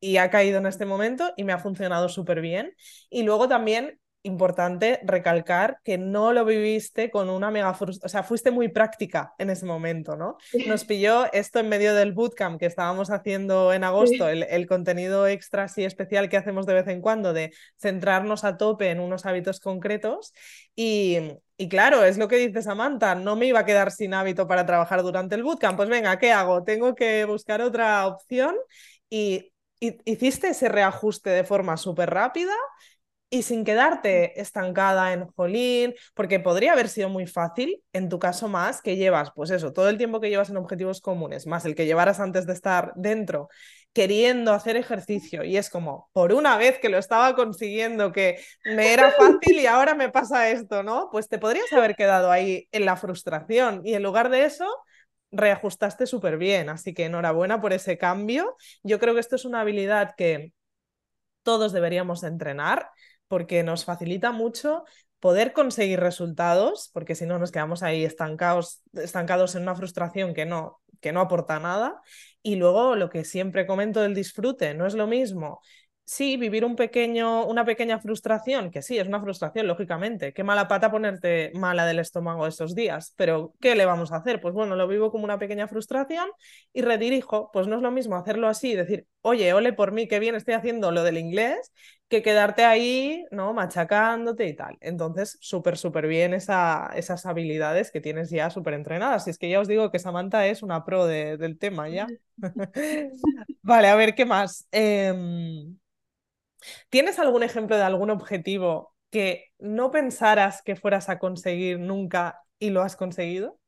y 0.00 0.18
ha 0.18 0.30
caído 0.30 0.58
en 0.58 0.66
este 0.66 0.86
momento 0.86 1.32
y 1.36 1.44
me 1.44 1.52
ha 1.52 1.58
funcionado 1.58 2.08
súper 2.08 2.40
bien. 2.40 2.74
Y 3.10 3.22
luego 3.22 3.48
también 3.48 3.98
importante 4.26 5.00
recalcar 5.04 5.78
que 5.84 5.98
no 5.98 6.32
lo 6.32 6.44
viviste 6.44 7.10
con 7.10 7.30
una 7.30 7.50
mega 7.50 7.72
frustración, 7.74 8.06
o 8.06 8.08
sea, 8.08 8.22
fuiste 8.22 8.50
muy 8.50 8.68
práctica 8.68 9.34
en 9.38 9.50
ese 9.50 9.66
momento, 9.66 10.16
¿no? 10.16 10.36
Nos 10.66 10.84
pilló 10.84 11.32
esto 11.32 11.60
en 11.60 11.68
medio 11.68 11.94
del 11.94 12.12
bootcamp 12.12 12.58
que 12.58 12.66
estábamos 12.66 13.10
haciendo 13.10 13.72
en 13.72 13.84
agosto, 13.84 14.28
el, 14.28 14.42
el, 14.42 14.66
contenido 14.66 15.26
extra 15.26 15.64
así 15.64 15.84
especial 15.84 16.28
que 16.28 16.36
hacemos 16.36 16.66
de 16.66 16.74
vez 16.74 16.88
en 16.88 17.00
cuando, 17.00 17.32
de 17.32 17.52
centrarnos 17.80 18.44
a 18.44 18.56
tope 18.56 18.90
en 18.90 19.00
unos 19.00 19.26
hábitos 19.26 19.60
concretos. 19.60 20.34
Y, 20.74 21.18
y 21.56 21.68
claro, 21.68 22.04
es 22.04 22.18
lo 22.18 22.28
que 22.28 22.36
dice 22.36 22.62
Samantha, 22.62 23.14
no 23.14 23.36
me 23.36 23.46
iba 23.46 23.60
a 23.60 23.64
quedar 23.64 23.92
sin 23.92 24.12
hábito 24.12 24.46
para 24.46 24.66
trabajar 24.66 25.02
durante 25.02 25.36
el 25.36 25.44
bootcamp. 25.44 25.76
Pues 25.76 25.88
venga, 25.88 26.18
¿qué 26.18 26.32
hago? 26.32 26.64
Tengo 26.64 26.94
que 26.94 27.24
buscar 27.24 27.62
otra 27.62 28.06
opción 28.06 28.56
y 29.08 29.52
hiciste 29.80 30.48
ese 30.48 30.68
reajuste 30.68 31.30
de 31.30 31.44
forma 31.44 31.76
súper 31.76 32.10
rápida 32.10 32.54
y 33.28 33.42
sin 33.42 33.64
quedarte 33.64 34.40
estancada 34.40 35.12
en 35.12 35.26
jolín, 35.26 35.94
porque 36.14 36.38
podría 36.40 36.72
haber 36.72 36.88
sido 36.88 37.08
muy 37.08 37.26
fácil, 37.26 37.82
en 37.92 38.08
tu 38.08 38.18
caso 38.18 38.48
más, 38.48 38.80
que 38.82 38.96
llevas, 38.96 39.32
pues 39.34 39.50
eso, 39.50 39.72
todo 39.72 39.88
el 39.88 39.98
tiempo 39.98 40.20
que 40.20 40.30
llevas 40.30 40.50
en 40.50 40.56
objetivos 40.56 41.00
comunes, 41.00 41.46
más 41.46 41.64
el 41.64 41.74
que 41.74 41.86
llevaras 41.86 42.20
antes 42.20 42.46
de 42.46 42.52
estar 42.52 42.92
dentro, 42.94 43.48
queriendo 43.92 44.52
hacer 44.52 44.76
ejercicio 44.76 45.42
y 45.42 45.56
es 45.56 45.70
como, 45.70 46.08
por 46.12 46.32
una 46.34 46.56
vez 46.56 46.78
que 46.78 46.88
lo 46.88 46.98
estaba 46.98 47.34
consiguiendo, 47.34 48.12
que 48.12 48.38
me 48.64 48.92
era 48.92 49.10
fácil 49.18 49.58
y 49.58 49.66
ahora 49.66 49.94
me 49.94 50.10
pasa 50.10 50.50
esto, 50.50 50.82
¿no? 50.82 51.08
Pues 51.10 51.28
te 51.28 51.38
podrías 51.38 51.72
haber 51.72 51.96
quedado 51.96 52.30
ahí 52.30 52.68
en 52.72 52.84
la 52.84 52.96
frustración 52.96 53.80
y 53.84 53.94
en 53.94 54.02
lugar 54.02 54.30
de 54.30 54.44
eso 54.44 54.66
reajustaste 55.30 56.06
súper 56.06 56.38
bien, 56.38 56.68
así 56.68 56.94
que 56.94 57.04
enhorabuena 57.04 57.60
por 57.60 57.72
ese 57.72 57.98
cambio. 57.98 58.56
Yo 58.82 58.98
creo 58.98 59.14
que 59.14 59.20
esto 59.20 59.36
es 59.36 59.44
una 59.44 59.60
habilidad 59.60 60.14
que 60.16 60.52
todos 61.42 61.72
deberíamos 61.72 62.22
entrenar 62.24 62.90
porque 63.28 63.62
nos 63.62 63.84
facilita 63.84 64.32
mucho 64.32 64.84
poder 65.20 65.52
conseguir 65.52 66.00
resultados, 66.00 66.90
porque 66.92 67.14
si 67.14 67.26
no 67.26 67.38
nos 67.38 67.50
quedamos 67.50 67.82
ahí 67.82 68.04
estancados, 68.04 68.82
estancados 68.92 69.54
en 69.54 69.62
una 69.62 69.74
frustración 69.74 70.34
que 70.34 70.46
no, 70.46 70.80
que 71.00 71.12
no 71.12 71.20
aporta 71.20 71.58
nada. 71.58 72.00
Y 72.42 72.56
luego 72.56 72.94
lo 72.94 73.10
que 73.10 73.24
siempre 73.24 73.66
comento 73.66 74.02
del 74.02 74.14
disfrute, 74.14 74.74
no 74.74 74.86
es 74.86 74.94
lo 74.94 75.06
mismo 75.06 75.60
sí, 76.06 76.36
vivir 76.38 76.64
un 76.64 76.76
pequeño, 76.76 77.44
una 77.46 77.64
pequeña 77.64 77.98
frustración, 77.98 78.70
que 78.70 78.80
sí, 78.80 78.96
es 78.96 79.08
una 79.08 79.20
frustración, 79.20 79.66
lógicamente. 79.66 80.32
Qué 80.32 80.44
mala 80.44 80.68
pata 80.68 80.90
ponerte 80.90 81.50
mala 81.54 81.84
del 81.84 81.98
estómago 81.98 82.46
esos 82.46 82.74
días, 82.74 83.12
pero 83.16 83.54
¿qué 83.60 83.74
le 83.74 83.84
vamos 83.84 84.12
a 84.12 84.16
hacer? 84.16 84.40
Pues 84.40 84.54
bueno, 84.54 84.76
lo 84.76 84.88
vivo 84.88 85.10
como 85.10 85.24
una 85.24 85.38
pequeña 85.38 85.68
frustración 85.68 86.28
y 86.72 86.82
redirijo. 86.82 87.50
Pues 87.52 87.66
no 87.66 87.76
es 87.76 87.82
lo 87.82 87.90
mismo 87.90 88.16
hacerlo 88.16 88.48
así 88.48 88.72
y 88.72 88.76
decir, 88.76 89.06
oye, 89.22 89.52
ole 89.52 89.72
por 89.72 89.92
mí, 89.92 90.08
qué 90.08 90.20
bien 90.20 90.36
estoy 90.36 90.54
haciendo 90.54 90.92
lo 90.92 91.02
del 91.02 91.18
inglés, 91.18 91.72
que 92.08 92.22
quedarte 92.22 92.64
ahí, 92.64 93.24
¿no? 93.32 93.52
Machacándote 93.52 94.46
y 94.46 94.54
tal. 94.54 94.76
Entonces, 94.80 95.36
súper, 95.40 95.76
súper 95.76 96.06
bien 96.06 96.34
esa, 96.34 96.88
esas 96.94 97.26
habilidades 97.26 97.90
que 97.90 98.00
tienes 98.00 98.30
ya 98.30 98.48
súper 98.50 98.74
entrenadas. 98.74 99.26
Y 99.26 99.30
es 99.30 99.38
que 99.38 99.50
ya 99.50 99.60
os 99.60 99.66
digo 99.68 99.90
que 99.90 99.98
Samantha 99.98 100.46
es 100.46 100.62
una 100.62 100.84
pro 100.84 101.06
del 101.06 101.58
tema 101.58 101.88
ya. 101.88 102.06
vale, 103.62 103.88
a 103.88 103.96
ver, 103.96 104.14
¿qué 104.14 104.24
más? 104.24 104.68
Em, 104.70 105.76
¿Tienes 106.90 107.18
algún 107.18 107.42
ejemplo 107.42 107.76
de 107.76 107.82
algún 107.82 108.10
objetivo 108.10 108.94
que 109.10 109.52
no 109.58 109.90
pensaras 109.90 110.62
que 110.62 110.76
fueras 110.76 111.08
a 111.08 111.18
conseguir 111.18 111.78
nunca 111.80 112.40
y 112.58 112.70
lo 112.70 112.82
has 112.82 112.96
conseguido? 112.96 113.58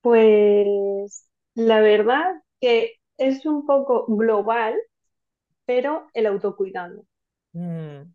Pues 0.00 1.26
la 1.54 1.80
verdad 1.80 2.24
que 2.60 2.94
es 3.18 3.46
un 3.46 3.64
poco 3.66 4.06
global, 4.08 4.74
pero 5.66 6.08
el 6.14 6.26
autocuidado. 6.26 7.04
Mm, 7.54 8.12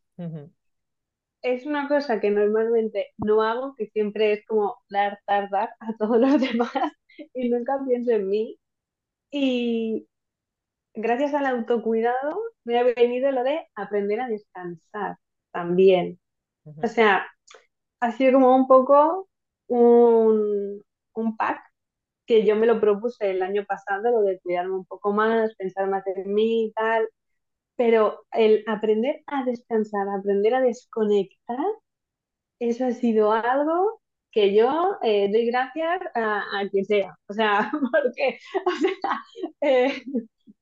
es 1.41 1.65
una 1.65 1.87
cosa 1.87 2.19
que 2.19 2.29
normalmente 2.31 3.07
no 3.17 3.41
hago, 3.43 3.75
que 3.75 3.87
siempre 3.87 4.33
es 4.33 4.45
como 4.47 4.77
dar, 4.89 5.19
dar, 5.27 5.49
dar 5.49 5.69
a 5.79 5.95
todos 5.97 6.17
los 6.19 6.39
demás 6.41 6.71
y 7.33 7.49
nunca 7.49 7.79
pienso 7.87 8.11
en 8.11 8.29
mí. 8.29 8.59
Y 9.31 10.07
gracias 10.93 11.33
al 11.33 11.45
autocuidado 11.45 12.39
me 12.63 12.79
ha 12.79 12.83
venido 12.83 13.31
lo 13.31 13.43
de 13.43 13.67
aprender 13.75 14.21
a 14.21 14.27
descansar 14.27 15.17
también. 15.51 16.19
O 16.81 16.87
sea, 16.87 17.25
ha 17.99 18.11
sido 18.13 18.33
como 18.33 18.55
un 18.55 18.67
poco 18.67 19.27
un, 19.67 20.81
un 21.13 21.37
pack 21.37 21.61
que 22.25 22.45
yo 22.45 22.55
me 22.55 22.67
lo 22.67 22.79
propuse 22.79 23.31
el 23.31 23.41
año 23.43 23.65
pasado, 23.65 24.11
lo 24.11 24.21
de 24.21 24.39
cuidarme 24.39 24.75
un 24.75 24.85
poco 24.85 25.11
más, 25.13 25.55
pensar 25.55 25.89
más 25.89 26.05
en 26.07 26.33
mí 26.33 26.65
y 26.65 26.71
tal, 26.73 27.09
pero 27.75 28.25
el 28.31 28.63
aprender 28.67 29.23
a 29.27 29.43
descansar, 29.45 30.07
aprender 30.09 30.55
a 30.55 30.61
desconectar, 30.61 31.57
eso 32.59 32.85
ha 32.85 32.91
sido 32.91 33.33
algo 33.33 34.01
que 34.31 34.55
yo 34.55 34.97
eh, 35.03 35.29
doy 35.31 35.45
gracias 35.47 36.01
a, 36.15 36.63
quien 36.71 36.85
sea. 36.85 37.15
O 37.27 37.33
sea, 37.33 37.71
porque, 37.91 38.39
o 38.65 38.71
sea, 38.71 39.19
eh, 39.61 40.03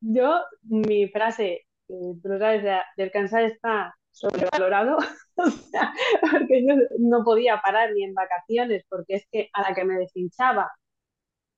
yo, 0.01 0.41
mi 0.63 1.07
frase, 1.09 1.65
eh, 1.89 1.93
tú 2.23 2.29
sabes, 2.39 2.63
descansar 2.97 3.43
está 3.45 3.95
sobrevalorado, 4.11 4.97
porque 6.31 6.65
yo 6.67 6.75
no 6.99 7.23
podía 7.23 7.61
parar 7.61 7.91
ni 7.93 8.03
en 8.03 8.13
vacaciones, 8.13 8.85
porque 8.89 9.15
es 9.15 9.27
que 9.31 9.49
a 9.53 9.61
la 9.69 9.75
que 9.75 9.85
me 9.85 9.97
deshinchaba, 9.97 10.71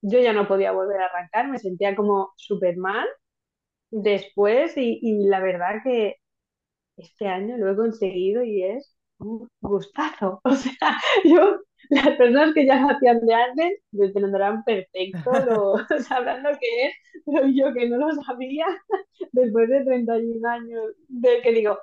yo 0.01 0.19
ya 0.19 0.33
no 0.33 0.47
podía 0.47 0.71
volver 0.71 1.01
a 1.01 1.05
arrancar, 1.07 1.47
me 1.49 1.59
sentía 1.59 1.95
como 1.95 2.33
súper 2.37 2.77
mal 2.77 3.07
después 3.91 4.77
y, 4.77 4.99
y 5.01 5.25
la 5.27 5.39
verdad 5.41 5.77
que 5.83 6.17
este 6.97 7.27
año 7.27 7.57
lo 7.57 7.71
he 7.71 7.75
conseguido 7.75 8.43
y 8.43 8.63
es 8.63 8.95
un 9.19 9.49
gustazo. 9.61 10.41
O 10.45 10.53
sea, 10.55 10.97
yo 11.25 11.61
las 11.89 12.15
personas 12.17 12.53
que 12.53 12.65
ya 12.65 12.79
lo 12.79 12.89
hacían 12.89 13.25
de 13.25 13.33
antes 13.33 13.79
lo 13.91 14.05
entenderán 14.05 14.63
perfecto, 14.63 15.31
lo 15.45 15.99
sabrán 15.99 16.43
lo 16.43 16.51
que 16.51 16.87
es, 16.87 16.93
pero 17.25 17.47
yo 17.47 17.73
que 17.73 17.89
no 17.89 17.97
lo 17.97 18.11
sabía, 18.23 18.65
después 19.31 19.69
de 19.69 19.83
31 19.83 20.49
años, 20.49 20.83
de 21.07 21.41
que 21.41 21.51
digo, 21.51 21.77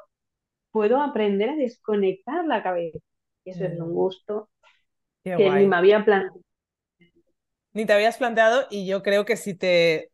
puedo 0.71 1.01
aprender 1.01 1.51
a 1.51 1.57
desconectar 1.57 2.45
la 2.47 2.63
cabeza. 2.63 2.99
Y 3.45 3.51
eso 3.51 3.65
es 3.65 3.79
un 3.81 3.91
mm. 3.91 3.95
gusto 3.95 4.51
que 5.25 5.51
ni 5.51 5.67
me 5.67 5.77
había 5.77 6.05
planteado. 6.05 6.41
Ni 7.73 7.87
te 7.87 7.93
habías 7.93 8.17
planteado 8.17 8.67
y 8.69 8.87
yo 8.87 9.03
creo 9.03 9.25
que 9.25 9.37
si 9.37 9.55
te 9.55 10.10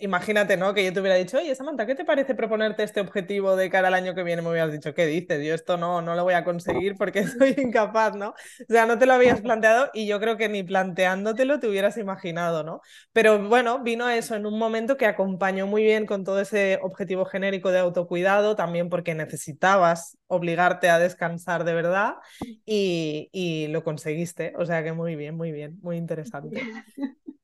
imagínate, 0.00 0.56
¿no? 0.56 0.74
Que 0.74 0.84
yo 0.84 0.92
te 0.92 1.00
hubiera 1.00 1.16
dicho, 1.16 1.38
oye, 1.38 1.54
Samantha, 1.54 1.86
¿qué 1.86 1.94
te 1.94 2.04
parece 2.04 2.34
proponerte 2.34 2.82
este 2.82 3.00
objetivo 3.00 3.56
de 3.56 3.70
cara 3.70 3.88
al 3.88 3.94
año 3.94 4.14
que 4.14 4.22
viene? 4.22 4.42
Me 4.42 4.50
hubieras 4.50 4.72
dicho, 4.72 4.94
¿qué 4.94 5.06
dices? 5.06 5.44
Yo 5.44 5.54
esto 5.54 5.76
no, 5.76 6.02
no 6.02 6.14
lo 6.14 6.24
voy 6.24 6.34
a 6.34 6.44
conseguir 6.44 6.96
porque 6.96 7.26
soy 7.26 7.54
incapaz, 7.58 8.16
¿no? 8.16 8.30
O 8.30 8.72
sea, 8.72 8.86
no 8.86 8.98
te 8.98 9.06
lo 9.06 9.12
habías 9.14 9.40
planteado 9.40 9.90
y 9.94 10.06
yo 10.06 10.20
creo 10.20 10.36
que 10.36 10.48
ni 10.48 10.62
planteándotelo 10.62 11.60
te 11.60 11.68
hubieras 11.68 11.96
imaginado, 11.98 12.62
¿no? 12.64 12.80
Pero 13.12 13.48
bueno, 13.48 13.82
vino 13.82 14.08
eso 14.08 14.34
en 14.34 14.46
un 14.46 14.58
momento 14.58 14.96
que 14.96 15.06
acompañó 15.06 15.66
muy 15.66 15.82
bien 15.82 16.06
con 16.06 16.24
todo 16.24 16.40
ese 16.40 16.78
objetivo 16.82 17.24
genérico 17.24 17.70
de 17.70 17.78
autocuidado, 17.80 18.56
también 18.56 18.88
porque 18.88 19.14
necesitabas 19.14 20.16
obligarte 20.28 20.88
a 20.90 20.98
descansar 20.98 21.64
de 21.64 21.74
verdad 21.74 22.16
y, 22.64 23.28
y 23.32 23.68
lo 23.68 23.84
conseguiste. 23.84 24.54
O 24.58 24.66
sea 24.66 24.82
que 24.84 24.92
muy 24.92 25.16
bien, 25.16 25.36
muy 25.36 25.52
bien, 25.52 25.78
muy 25.82 25.96
interesante. 25.96 26.68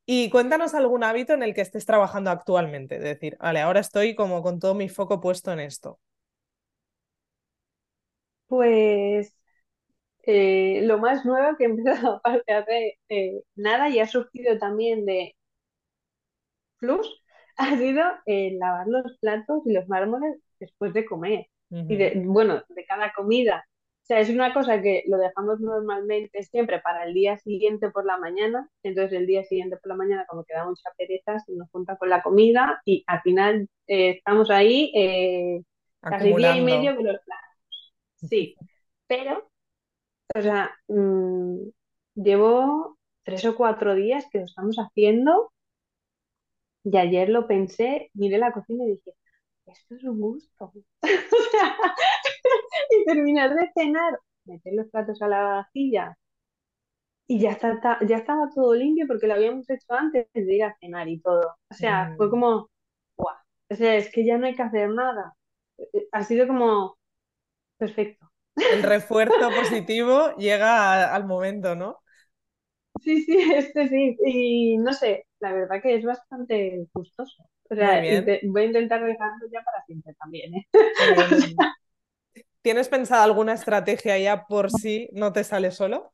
Y 0.06 0.30
cuéntanos 0.30 0.74
algún 0.74 1.04
hábito 1.04 1.32
en 1.34 1.42
el 1.42 1.54
que 1.54 1.60
estés 1.62 1.86
trabajando 1.86 2.30
actualmente. 2.30 2.96
Es 2.96 3.02
decir, 3.02 3.36
vale, 3.40 3.60
ahora 3.60 3.80
estoy 3.80 4.14
como 4.14 4.42
con 4.42 4.60
todo 4.60 4.74
mi 4.74 4.88
foco 4.88 5.20
puesto 5.20 5.52
en 5.52 5.60
esto. 5.60 6.00
Pues 8.46 9.34
eh, 10.24 10.82
lo 10.84 10.98
más 10.98 11.24
nuevo 11.26 11.56
que 11.58 11.64
he 11.64 11.68
empezado 11.68 12.16
aparte 12.24 12.52
hace 12.54 12.98
eh, 13.10 13.42
nada 13.56 13.88
y 13.90 14.00
ha 14.00 14.08
surgido 14.08 14.58
también 14.58 15.06
de 15.06 15.34
Plus 16.78 17.08
ha 17.56 17.76
sido 17.78 18.02
eh, 18.26 18.52
lavar 18.58 18.86
los 18.86 19.16
platos 19.20 19.62
y 19.66 19.72
los 19.72 19.88
mármoles 19.88 20.36
después 20.60 20.92
de 20.92 21.06
comer. 21.06 21.46
Y 21.74 21.96
de, 21.96 22.22
bueno, 22.26 22.62
de 22.68 22.84
cada 22.84 23.12
comida. 23.14 23.64
O 24.02 24.04
sea, 24.04 24.20
es 24.20 24.28
una 24.28 24.52
cosa 24.52 24.82
que 24.82 25.04
lo 25.06 25.16
dejamos 25.16 25.60
normalmente 25.60 26.42
siempre 26.42 26.80
para 26.80 27.04
el 27.04 27.14
día 27.14 27.38
siguiente 27.38 27.88
por 27.90 28.04
la 28.04 28.18
mañana, 28.18 28.68
entonces 28.82 29.12
el 29.12 29.26
día 29.26 29.44
siguiente 29.44 29.76
por 29.76 29.90
la 29.90 29.94
mañana 29.94 30.26
como 30.28 30.44
queda 30.44 30.66
mucha 30.66 30.90
pereza 30.98 31.38
se 31.38 31.52
nos 31.52 31.70
junta 31.70 31.96
con 31.96 32.10
la 32.10 32.22
comida 32.22 32.82
y 32.84 33.04
al 33.06 33.22
final 33.22 33.68
eh, 33.86 34.10
estamos 34.10 34.50
ahí 34.50 34.92
eh, 34.94 35.62
casi 36.00 36.34
día 36.34 36.56
y 36.56 36.62
medio 36.62 36.96
con 36.96 37.06
los 37.06 37.20
platos. 37.24 37.94
Sí, 38.16 38.56
pero, 39.06 39.48
o 40.34 40.42
sea, 40.42 40.74
mm, 40.88 41.58
llevo 42.16 42.98
tres 43.22 43.44
o 43.44 43.54
cuatro 43.54 43.94
días 43.94 44.26
que 44.30 44.38
lo 44.38 44.44
estamos 44.44 44.76
haciendo 44.76 45.52
y 46.84 46.96
ayer 46.96 47.28
lo 47.28 47.46
pensé, 47.46 48.10
miré 48.14 48.38
la 48.38 48.52
cocina 48.52 48.84
y 48.84 48.92
dije, 48.92 49.14
esto 49.66 49.94
es 49.94 50.04
un 50.04 50.20
gusto. 50.20 50.72
y 52.90 53.04
terminar 53.04 53.54
de 53.54 53.70
cenar, 53.74 54.18
meter 54.44 54.74
los 54.74 54.88
platos 54.88 55.20
a 55.22 55.28
la 55.28 55.42
vajilla 55.42 56.16
y 57.32 57.38
ya, 57.40 57.52
está, 57.52 57.98
ya 58.06 58.18
estaba 58.18 58.50
todo 58.54 58.74
limpio 58.74 59.06
porque 59.06 59.26
lo 59.26 59.34
habíamos 59.34 59.68
hecho 59.70 59.86
antes 59.94 60.26
de 60.34 60.54
ir 60.54 60.64
a 60.64 60.76
cenar 60.78 61.08
y 61.08 61.18
todo. 61.20 61.56
O 61.70 61.74
sea, 61.74 62.12
fue 62.16 62.26
mm. 62.26 62.30
como, 62.30 62.70
¡guau! 63.16 63.36
O 63.70 63.74
sea, 63.74 63.96
es 63.96 64.12
que 64.12 64.26
ya 64.26 64.36
no 64.36 64.46
hay 64.46 64.54
que 64.54 64.62
hacer 64.62 64.90
nada. 64.90 65.34
Eh, 65.78 66.08
ha 66.12 66.24
sido 66.24 66.46
como 66.46 66.98
perfecto. 67.78 68.30
El 68.56 68.82
refuerzo 68.82 69.48
positivo 69.50 70.36
llega 70.36 71.14
al 71.14 71.24
momento, 71.24 71.74
¿no? 71.74 72.00
Sí, 73.00 73.22
sí, 73.22 73.38
este 73.54 73.88
sí. 73.88 74.16
Y 74.26 74.76
no 74.78 74.92
sé, 74.92 75.26
la 75.40 75.52
verdad 75.52 75.80
que 75.82 75.94
es 75.96 76.04
bastante 76.04 76.86
gustoso. 76.92 77.48
O 77.72 77.74
sea, 77.74 78.02
voy 78.44 78.62
a 78.62 78.66
intentar 78.66 79.02
dejarlo 79.02 79.46
ya 79.50 79.62
para 79.62 79.82
siempre 79.86 80.14
también, 80.20 80.54
¿eh? 80.54 80.66
¿Tienes 82.62 82.88
pensado 82.88 83.24
alguna 83.24 83.54
estrategia 83.54 84.18
ya 84.18 84.44
por 84.46 84.70
si 84.70 85.08
no 85.12 85.32
te 85.32 85.42
sale 85.42 85.70
solo? 85.70 86.12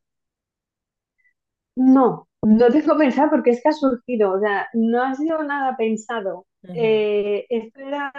No, 1.76 2.28
no 2.42 2.68
tengo 2.70 2.96
pensado 2.96 3.30
porque 3.30 3.50
es 3.50 3.62
que 3.62 3.68
ha 3.68 3.72
surgido, 3.72 4.32
o 4.32 4.40
sea, 4.40 4.68
no 4.72 5.02
ha 5.02 5.14
sido 5.14 5.42
nada 5.42 5.76
pensado. 5.76 6.46
Eh, 6.62 7.46
esto 7.48 7.80
era 7.80 8.12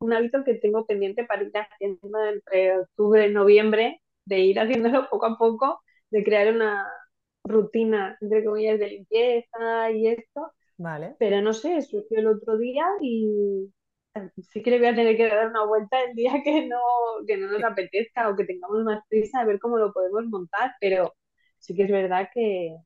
un 0.00 0.12
hábito 0.12 0.44
que 0.44 0.54
tengo 0.54 0.86
pendiente 0.86 1.24
para 1.24 1.42
ir 1.42 1.52
haciendo 1.56 2.24
entre 2.24 2.78
octubre 2.78 3.26
y 3.26 3.32
noviembre, 3.32 4.02
de 4.26 4.38
ir 4.40 4.60
haciéndolo 4.60 5.08
poco 5.10 5.26
a 5.26 5.38
poco, 5.38 5.80
de 6.10 6.24
crear 6.24 6.54
una 6.54 6.86
rutina, 7.44 8.16
entre 8.20 8.44
comillas, 8.44 8.78
de 8.78 8.88
limpieza 8.88 9.90
y 9.90 10.08
esto, 10.08 10.52
Vale. 10.76 11.16
Pero 11.18 11.40
no 11.40 11.52
sé, 11.52 11.80
surgió 11.82 12.18
el 12.18 12.26
otro 12.26 12.58
día 12.58 12.84
y 13.00 13.70
sí 14.50 14.62
que 14.62 14.70
le 14.70 14.78
voy 14.78 14.88
a 14.88 14.94
tener 14.94 15.16
que 15.16 15.28
dar 15.28 15.48
una 15.48 15.64
vuelta 15.64 16.02
el 16.02 16.14
día 16.14 16.32
que 16.44 16.66
no, 16.66 16.78
que 17.26 17.36
no 17.36 17.50
nos 17.50 17.62
apetezca 17.64 18.28
o 18.28 18.36
que 18.36 18.44
tengamos 18.44 18.84
más 18.84 19.00
prisa 19.08 19.40
a 19.40 19.44
ver 19.44 19.58
cómo 19.58 19.78
lo 19.78 19.92
podemos 19.92 20.24
montar, 20.26 20.72
pero 20.80 21.14
sí 21.58 21.74
que 21.74 21.84
es 21.84 21.90
verdad 21.90 22.28
que 22.32 22.76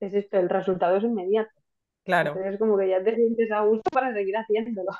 es 0.00 0.14
esto, 0.14 0.38
el 0.38 0.48
resultado 0.48 0.96
es 0.96 1.04
inmediato. 1.04 1.50
Claro. 2.04 2.30
Entonces 2.30 2.58
como 2.58 2.78
que 2.78 2.88
ya 2.88 3.02
te 3.02 3.14
sientes 3.14 3.50
a 3.52 3.62
gusto 3.62 3.90
para 3.92 4.12
seguir 4.14 4.36
haciéndolo. 4.36 4.90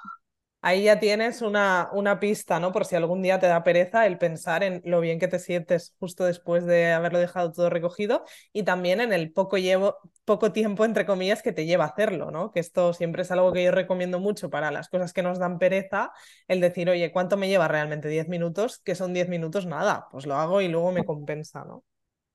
Ahí 0.62 0.84
ya 0.84 1.00
tienes 1.00 1.40
una, 1.40 1.88
una 1.92 2.20
pista, 2.20 2.60
¿no? 2.60 2.70
Por 2.70 2.84
si 2.84 2.94
algún 2.94 3.22
día 3.22 3.38
te 3.38 3.46
da 3.46 3.64
pereza 3.64 4.06
el 4.06 4.18
pensar 4.18 4.62
en 4.62 4.82
lo 4.84 5.00
bien 5.00 5.18
que 5.18 5.26
te 5.26 5.38
sientes 5.38 5.94
justo 5.98 6.24
después 6.24 6.66
de 6.66 6.92
haberlo 6.92 7.18
dejado 7.18 7.50
todo 7.50 7.70
recogido 7.70 8.24
y 8.52 8.62
también 8.64 9.00
en 9.00 9.14
el 9.14 9.32
poco, 9.32 9.56
llevo, 9.56 9.96
poco 10.26 10.52
tiempo, 10.52 10.84
entre 10.84 11.06
comillas, 11.06 11.42
que 11.42 11.52
te 11.52 11.64
lleva 11.64 11.84
a 11.84 11.88
hacerlo, 11.88 12.30
¿no? 12.30 12.52
Que 12.52 12.60
esto 12.60 12.92
siempre 12.92 13.22
es 13.22 13.30
algo 13.30 13.52
que 13.54 13.64
yo 13.64 13.70
recomiendo 13.70 14.20
mucho 14.20 14.50
para 14.50 14.70
las 14.70 14.90
cosas 14.90 15.14
que 15.14 15.22
nos 15.22 15.38
dan 15.38 15.58
pereza, 15.58 16.12
el 16.46 16.60
decir, 16.60 16.90
oye, 16.90 17.10
¿cuánto 17.10 17.38
me 17.38 17.48
lleva 17.48 17.66
realmente? 17.66 18.10
¿10 18.10 18.28
minutos? 18.28 18.80
Que 18.80 18.94
son 18.94 19.14
10 19.14 19.30
minutos, 19.30 19.64
nada, 19.64 20.08
pues 20.10 20.26
lo 20.26 20.34
hago 20.34 20.60
y 20.60 20.68
luego 20.68 20.92
me 20.92 21.04
compensa, 21.04 21.64
¿no? 21.64 21.84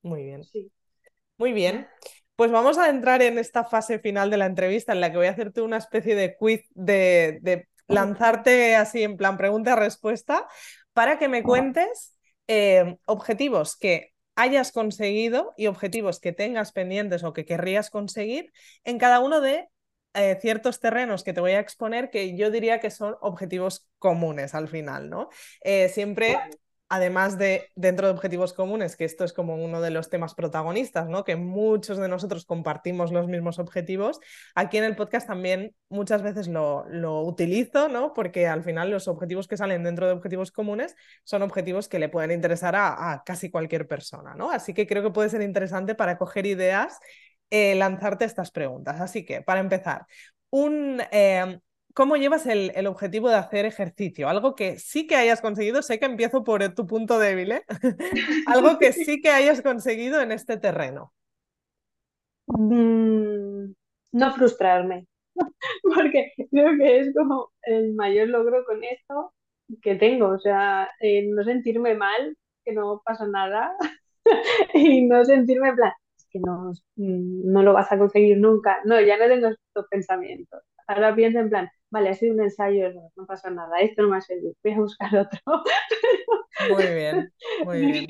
Muy 0.02 0.24
bien. 0.24 0.42
Sí. 0.42 0.72
Muy 1.38 1.52
bien. 1.52 1.86
Pues 2.34 2.50
vamos 2.50 2.76
a 2.76 2.88
entrar 2.90 3.22
en 3.22 3.38
esta 3.38 3.64
fase 3.64 3.98
final 3.98 4.30
de 4.30 4.36
la 4.36 4.46
entrevista 4.46 4.92
en 4.92 5.00
la 5.00 5.10
que 5.10 5.16
voy 5.16 5.26
a 5.26 5.30
hacerte 5.30 5.62
una 5.62 5.78
especie 5.78 6.14
de 6.14 6.36
quiz 6.36 6.62
de, 6.74 7.38
de 7.40 7.68
lanzarte 7.88 8.76
así 8.76 9.02
en 9.02 9.16
plan 9.16 9.36
pregunta-respuesta 9.36 10.46
para 10.92 11.18
que 11.18 11.28
me 11.28 11.42
cuentes 11.42 12.16
eh, 12.48 12.96
objetivos 13.04 13.76
que 13.76 14.12
hayas 14.34 14.72
conseguido 14.72 15.54
y 15.56 15.66
objetivos 15.66 16.20
que 16.20 16.32
tengas 16.32 16.72
pendientes 16.72 17.24
o 17.24 17.32
que 17.32 17.44
querrías 17.44 17.90
conseguir 17.90 18.52
en 18.84 18.98
cada 18.98 19.20
uno 19.20 19.40
de 19.40 19.68
eh, 20.14 20.38
ciertos 20.40 20.80
terrenos 20.80 21.24
que 21.24 21.32
te 21.32 21.40
voy 21.40 21.52
a 21.52 21.60
exponer 21.60 22.10
que 22.10 22.36
yo 22.36 22.50
diría 22.50 22.80
que 22.80 22.90
son 22.90 23.16
objetivos 23.20 23.88
comunes 23.98 24.54
al 24.54 24.68
final, 24.68 25.10
¿no? 25.10 25.28
Eh, 25.62 25.88
siempre 25.88 26.38
además 26.88 27.36
de 27.38 27.70
dentro 27.74 28.06
de 28.06 28.12
objetivos 28.12 28.52
comunes, 28.52 28.96
que 28.96 29.04
esto 29.04 29.24
es 29.24 29.32
como 29.32 29.56
uno 29.56 29.80
de 29.80 29.90
los 29.90 30.08
temas 30.08 30.34
protagonistas, 30.34 31.08
¿no? 31.08 31.24
Que 31.24 31.36
muchos 31.36 31.98
de 31.98 32.08
nosotros 32.08 32.44
compartimos 32.44 33.12
los 33.12 33.26
mismos 33.26 33.58
objetivos. 33.58 34.20
Aquí 34.54 34.76
en 34.78 34.84
el 34.84 34.94
podcast 34.94 35.26
también 35.26 35.74
muchas 35.88 36.22
veces 36.22 36.48
lo, 36.48 36.86
lo 36.88 37.22
utilizo, 37.22 37.88
¿no? 37.88 38.12
Porque 38.14 38.46
al 38.46 38.62
final 38.62 38.90
los 38.90 39.08
objetivos 39.08 39.48
que 39.48 39.56
salen 39.56 39.82
dentro 39.82 40.06
de 40.06 40.12
objetivos 40.12 40.52
comunes 40.52 40.94
son 41.24 41.42
objetivos 41.42 41.88
que 41.88 41.98
le 41.98 42.08
pueden 42.08 42.30
interesar 42.30 42.76
a, 42.76 43.22
casi 43.26 43.50
cualquier 43.50 43.88
persona, 43.88 44.34
¿no? 44.34 44.50
Así 44.50 44.72
que 44.72 44.86
creo 44.86 45.02
que 45.02 45.10
puede 45.10 45.28
ser 45.28 45.42
interesante 45.42 45.94
para 45.94 46.18
coger 46.18 46.46
ideas 46.46 46.98
eh, 47.50 47.74
lanzarte 47.74 48.24
estas 48.24 48.50
preguntas. 48.50 49.00
Así 49.00 49.24
que, 49.24 49.42
para 49.42 49.60
empezar, 49.60 50.06
un, 50.50 51.00
eh, 51.10 51.60
¿Cómo 51.96 52.18
llevas 52.18 52.44
el, 52.44 52.86
objetivo 52.86 53.30
de 53.30 53.36
hacer 53.36 53.64
ejercicio? 53.64 54.28
Algo 54.28 54.54
que 54.54 54.78
sí 54.78 55.06
que 55.06 55.16
hayas 55.16 55.40
conseguido, 55.40 55.80
sé 55.80 55.98
que 55.98 56.04
empiezo 56.04 56.44
por 56.44 56.62
tu 56.74 56.86
punto 56.86 57.18
débil, 57.18 57.52
¿eh? 57.52 57.64
Algo 58.46 58.78
que 58.78 58.92
sí 58.92 59.22
que 59.22 59.30
hayas 59.30 59.62
conseguido 59.62 60.20
en 60.20 60.30
este 60.30 60.58
terreno. 60.58 61.14
Mm, 62.48 63.72
no 64.12 64.32
frustrarme, 64.34 65.06
porque 65.82 66.32
creo 66.50 66.76
que 66.76 67.00
es 67.00 67.14
como 67.14 67.52
el 67.62 67.94
mayor 67.94 68.28
logro 68.28 68.62
con 68.66 68.84
esto 68.84 69.32
que 69.80 69.94
tengo, 69.94 70.28
o 70.28 70.38
sea, 70.38 70.90
eh, 71.00 71.26
no 71.30 71.44
sentirme 71.44 71.94
mal, 71.94 72.36
que 72.62 72.74
no 72.74 73.00
pasa 73.06 73.26
nada, 73.26 73.74
y 74.74 75.06
no 75.06 75.24
sentirme 75.24 75.70
en 75.70 75.76
plan, 75.76 75.92
es 76.18 76.26
que 76.28 76.40
no, 76.40 76.72
mm, 76.96 77.50
no 77.50 77.62
lo 77.62 77.72
vas 77.72 77.90
a 77.90 77.96
conseguir 77.96 78.36
nunca. 78.36 78.80
No, 78.84 79.00
ya 79.00 79.16
no 79.16 79.28
tengo 79.28 79.48
estos 79.48 79.86
pensamientos. 79.88 80.62
Ahora 80.86 81.14
pienso 81.14 81.40
en 81.40 81.48
plan, 81.48 81.70
vale, 81.90 82.10
ha 82.10 82.14
sido 82.14 82.34
un 82.34 82.42
ensayo, 82.42 82.92
no, 82.92 83.26
pasa 83.26 83.50
nada, 83.50 83.78
esto 83.80 84.02
no 84.02 84.08
me 84.08 84.18
ha 84.18 84.20
servido, 84.20 84.54
voy 84.62 84.72
a 84.72 84.78
buscar 84.78 85.16
otro. 85.16 85.40
muy 86.70 86.86
bien, 86.94 87.32
muy 87.64 87.86
bien. 87.86 88.06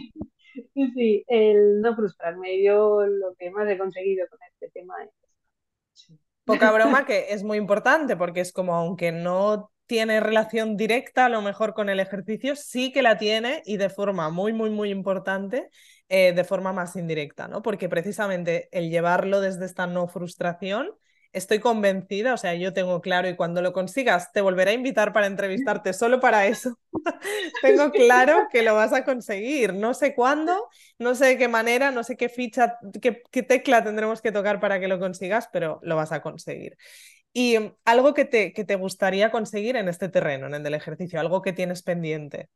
Sí, 0.95 1.25
el 1.29 1.81
no 1.81 1.95
frustrarme, 1.95 2.63
yo 2.63 3.05
lo 3.07 3.35
que 3.39 3.51
más 3.51 3.69
he 3.69 3.79
conseguido 3.79 4.27
con 4.29 4.39
este 4.53 4.71
tema 4.71 4.95
es... 5.05 6.11
Poca 6.45 6.71
broma 6.71 7.05
que 7.05 7.27
es 7.31 7.43
muy 7.43 7.59
importante 7.59 8.17
porque 8.17 8.41
es 8.41 8.53
como 8.53 8.75
aunque 8.75 9.11
no 9.11 9.71
tiene 9.87 10.21
relación 10.21 10.77
directa 10.77 11.27
a 11.27 11.29
lo 11.29 11.43
mejor 11.43 11.75
con 11.75 11.89
el 11.89 12.01
ejercicio, 12.01 12.57
sí 12.57 12.93
que 12.93 13.03
la 13.03 13.19
tiene 13.19 13.63
y 13.65 13.77
de 13.77 13.89
forma 13.89 14.31
muy, 14.31 14.53
muy, 14.53 14.71
muy 14.71 14.91
importante, 14.91 15.71
eh, 16.09 16.33
de 16.33 16.45
forma 16.45 16.73
más 16.73 16.97
indirecta, 16.97 17.49
¿no? 17.49 17.63
Porque 17.63 17.89
precisamente 17.89 18.69
el 18.73 18.91
llevarlo 18.91 19.41
desde 19.41 19.65
esta 19.65 19.87
no 19.87 20.09
frustración 20.09 20.93
estoy 21.33 21.59
convencida, 21.61 22.35
o 22.35 22.37
sea, 22.37 22.55
yo 22.55 22.73
tengo 22.73 23.01
claro 23.01 23.29
y 23.29 23.37
cuando 23.37 23.63
lo 23.63 23.73
consigas 23.73 24.33
te 24.33 24.41
volveré 24.41 24.73
a 24.73 24.75
invitar 24.75 25.13
para 25.13 25.27
entrevistarte 25.27 25.93
solo 25.93 26.21
para 26.21 26.47
eso. 26.47 26.79
tengo 27.63 27.91
claro 27.91 28.49
que 28.51 28.63
lo 28.63 28.75
vas 28.75 28.93
a 28.93 29.05
conseguir. 29.05 29.75
No 29.75 29.95
sé 29.95 30.15
cuándo, 30.15 30.69
no 30.99 31.15
sé 31.15 31.27
de 31.27 31.39
qué 31.39 31.49
manera, 31.49 31.91
no 31.91 32.05
sé 32.05 32.17
qué 32.17 32.29
ficha, 32.29 32.79
qué, 33.01 33.43
tecla 33.43 33.85
tendremos 33.85 34.21
que 34.23 34.33
tocar 34.33 34.61
para 34.61 34.81
que 34.81 34.89
lo 34.89 34.99
consigas, 34.99 35.49
pero 35.53 35.81
lo 35.83 35.97
vas 35.97 36.13
a 36.13 36.23
conseguir. 36.23 36.77
Y 37.33 37.59
mm, 37.59 37.75
algo 37.85 38.15
que 38.15 38.25
te, 38.25 38.53
que 38.53 38.65
te 38.65 38.77
gustaría 38.77 39.31
conseguir 39.31 39.77
en 39.77 39.89
este 39.89 40.09
terreno, 40.09 40.47
en 40.47 40.55
el 40.55 40.63
del 40.63 40.75
ejercicio, 40.75 41.21
algo 41.21 41.43
que 41.43 41.53
tienes 41.53 41.83
pendiente. 41.83 42.49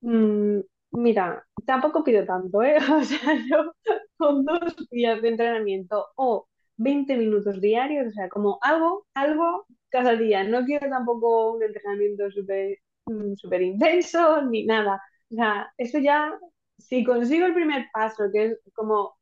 Mm, 0.00 0.60
mira, 0.92 1.46
tampoco 1.66 2.04
pido 2.04 2.24
tanto, 2.24 2.62
¿eh? 2.62 2.76
O 3.00 3.02
sea, 3.04 3.34
yo 3.48 3.72
con 4.16 4.44
dos 4.44 4.74
días 4.90 5.20
de 5.22 5.28
entrenamiento 5.28 6.06
o 6.16 6.46
20 6.76 7.16
minutos 7.16 7.60
diarios, 7.60 8.08
o 8.08 8.10
sea, 8.10 8.28
como 8.28 8.58
algo, 8.62 9.06
algo 9.14 9.66
cada 9.90 10.16
día. 10.16 10.44
No 10.44 10.64
quiero 10.64 10.88
tampoco 10.88 11.52
un 11.54 11.62
entrenamiento 11.62 12.30
súper 12.30 12.78
mm, 13.06 13.34
super 13.36 13.62
intenso 13.62 14.42
ni 14.50 14.64
nada. 14.66 15.00
O 15.30 15.34
sea, 15.34 15.72
eso 15.78 15.98
ya, 15.98 16.32
si 16.78 17.04
consigo 17.04 17.46
el 17.46 17.54
primer 17.54 17.86
paso, 17.92 18.24
que 18.32 18.44
es 18.46 18.58
como 18.74 19.16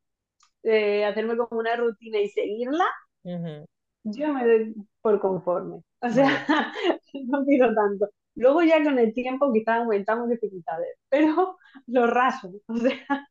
eh, 0.62 1.04
hacerme 1.04 1.36
como 1.36 1.60
una 1.60 1.76
rutina 1.76 2.18
y 2.20 2.28
seguirla, 2.28 2.86
yo 4.04 4.32
me 4.32 4.44
doy 4.46 4.74
por 5.00 5.20
conforme. 5.20 5.82
O 6.00 6.10
sea, 6.10 6.28
no 7.26 7.44
pido 7.44 7.74
tanto. 7.74 8.08
Luego 8.34 8.62
ya 8.62 8.82
con 8.82 8.98
el 8.98 9.12
tiempo 9.14 9.52
quizás 9.52 9.78
aumentamos 9.80 10.28
dificultades, 10.28 10.96
pero 11.08 11.58
lo 11.86 12.06
raso. 12.06 12.50
O 12.66 12.76
sea, 12.76 13.28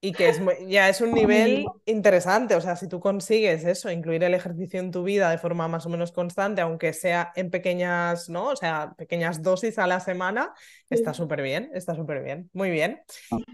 y 0.00 0.12
que 0.12 0.28
es, 0.28 0.40
ya 0.66 0.88
es 0.88 1.00
un 1.00 1.12
nivel 1.12 1.66
interesante, 1.86 2.54
o 2.54 2.60
sea, 2.60 2.76
si 2.76 2.88
tú 2.88 3.00
consigues 3.00 3.64
eso, 3.64 3.90
incluir 3.90 4.22
el 4.24 4.34
ejercicio 4.34 4.78
en 4.78 4.90
tu 4.90 5.02
vida 5.02 5.30
de 5.30 5.38
forma 5.38 5.68
más 5.68 5.86
o 5.86 5.88
menos 5.88 6.12
constante, 6.12 6.60
aunque 6.60 6.92
sea 6.92 7.32
en 7.34 7.50
pequeñas, 7.50 8.28
¿no? 8.28 8.48
O 8.48 8.56
sea, 8.56 8.94
pequeñas 8.96 9.42
dosis 9.42 9.78
a 9.78 9.86
la 9.86 10.00
semana, 10.00 10.52
está 10.90 11.14
súper 11.14 11.42
bien, 11.42 11.70
está 11.72 11.94
súper 11.94 12.22
bien, 12.22 12.50
muy 12.52 12.70
bien. 12.70 13.02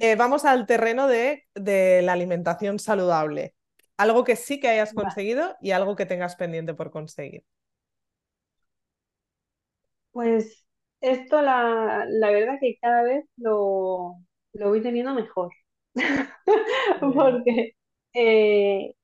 Eh, 0.01 0.17
vamos 0.17 0.45
al 0.45 0.67
terreno 0.67 1.07
de, 1.07 1.45
de, 1.55 2.03
la 2.03 2.13
alimentación 2.13 2.79
saludable, 2.79 3.55
algo 3.97 4.25
que 4.25 4.37
sí 4.37 4.59
que 4.59 4.69
hayas 4.69 4.93
conseguido 4.93 5.57
y 5.61 5.71
algo 5.71 5.95
que 5.97 6.07
tengas 6.07 6.35
pendiente 6.37 6.75
por 6.75 6.91
conseguir. 6.91 7.45
Pues 10.11 10.67
esto 11.01 11.41
la, 11.41 12.05
la 12.09 12.31
verdad 12.31 12.59
que 12.61 12.77
cada 12.81 13.03
vez 13.05 13.25
lo, 13.37 14.17
lo 14.53 14.69
voy 14.69 14.83
teniendo 14.83 15.15
mejor. 15.15 15.53
porque 17.01 17.75
eh, 18.15 18.95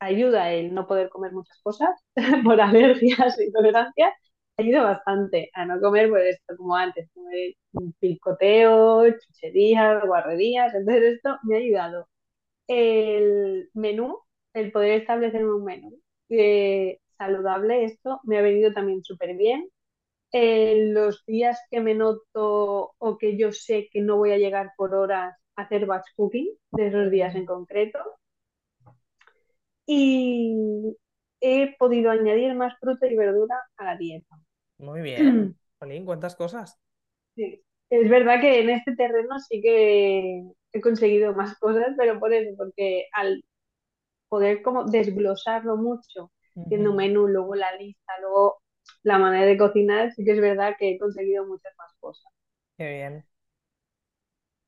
ayuda 0.00 0.52
el 0.52 0.74
no 0.74 0.86
poder 0.86 1.08
comer 1.10 1.32
muchas 1.32 1.58
cosas 1.62 1.90
por 2.44 2.60
alergias 2.60 3.38
e 3.38 3.46
intolerancias, 3.46 4.12
ayuda 4.56 4.82
bastante 4.82 5.50
a 5.54 5.64
no 5.66 5.80
comer 5.80 6.08
pues 6.10 6.36
esto 6.36 6.56
como 6.56 6.76
antes, 6.76 7.08
comer 7.14 7.54
picoteo, 8.00 9.04
chucherías, 9.18 10.04
guarrerías, 10.06 10.74
entonces 10.74 11.14
esto 11.16 11.38
me 11.44 11.56
ha 11.56 11.58
ayudado. 11.58 12.08
El 12.68 13.70
menú, 13.74 14.18
el 14.54 14.72
poder 14.72 15.02
establecer 15.02 15.44
un 15.46 15.64
menú 15.64 16.00
eh, 16.30 17.00
saludable, 17.18 17.84
esto 17.84 18.20
me 18.24 18.38
ha 18.38 18.42
venido 18.42 18.72
también 18.74 19.04
súper 19.04 19.36
bien 19.36 19.68
en 20.32 20.94
los 20.94 21.24
días 21.26 21.58
que 21.70 21.80
me 21.80 21.94
noto 21.94 22.94
o 22.98 23.18
que 23.18 23.36
yo 23.38 23.52
sé 23.52 23.88
que 23.92 24.00
no 24.02 24.16
voy 24.18 24.32
a 24.32 24.38
llegar 24.38 24.72
por 24.76 24.94
horas 24.94 25.36
hacer 25.56 25.86
batch 25.86 26.06
cooking 26.16 26.48
de 26.72 26.86
esos 26.88 27.10
días 27.10 27.34
en 27.34 27.46
concreto. 27.46 27.98
Y 29.86 30.96
he 31.40 31.76
podido 31.76 32.10
añadir 32.10 32.54
más 32.54 32.78
fruta 32.78 33.06
y 33.06 33.16
verdura 33.16 33.56
a 33.76 33.84
la 33.84 33.96
dieta. 33.96 34.36
Muy 34.78 35.02
bien. 35.02 35.56
Jolín, 35.78 36.04
¿cuántas 36.04 36.36
cosas? 36.36 36.78
Sí. 37.34 37.62
Es 37.90 38.08
verdad 38.08 38.40
que 38.40 38.60
en 38.60 38.70
este 38.70 38.96
terreno 38.96 39.38
sí 39.38 39.60
que 39.60 40.44
he 40.72 40.80
conseguido 40.80 41.34
más 41.34 41.58
cosas, 41.58 41.88
pero 41.98 42.18
por 42.18 42.32
eso, 42.32 42.56
porque 42.56 43.06
al 43.12 43.44
poder 44.28 44.62
como 44.62 44.84
desglosarlo 44.84 45.76
mucho, 45.76 46.32
haciendo 46.56 46.90
un 46.90 46.96
menú, 46.96 47.28
luego 47.28 47.54
la 47.54 47.76
lista, 47.76 48.12
luego 48.22 48.62
la 49.02 49.18
manera 49.18 49.44
de 49.44 49.58
cocinar, 49.58 50.12
sí 50.14 50.24
que 50.24 50.32
es 50.32 50.40
verdad 50.40 50.74
que 50.78 50.92
he 50.92 50.98
conseguido 50.98 51.46
muchas 51.46 51.74
más 51.76 51.92
cosas. 52.00 52.32
Qué 52.78 52.88
bien. 52.88 53.26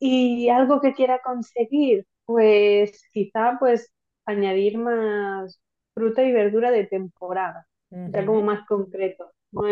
Y 0.06 0.50
algo 0.50 0.82
que 0.82 0.92
quiera 0.92 1.20
conseguir, 1.24 2.04
pues 2.26 3.08
quizá 3.10 3.56
pues 3.58 3.90
añadir 4.26 4.76
más, 4.76 5.58
fruta 5.94 6.22
y 6.22 6.30
verdura 6.30 6.70
de 6.70 6.84
temporada, 6.84 7.66
ya 7.90 8.26
como 8.26 8.42
más 8.42 8.66
concreto. 8.66 9.32
No, 9.50 9.62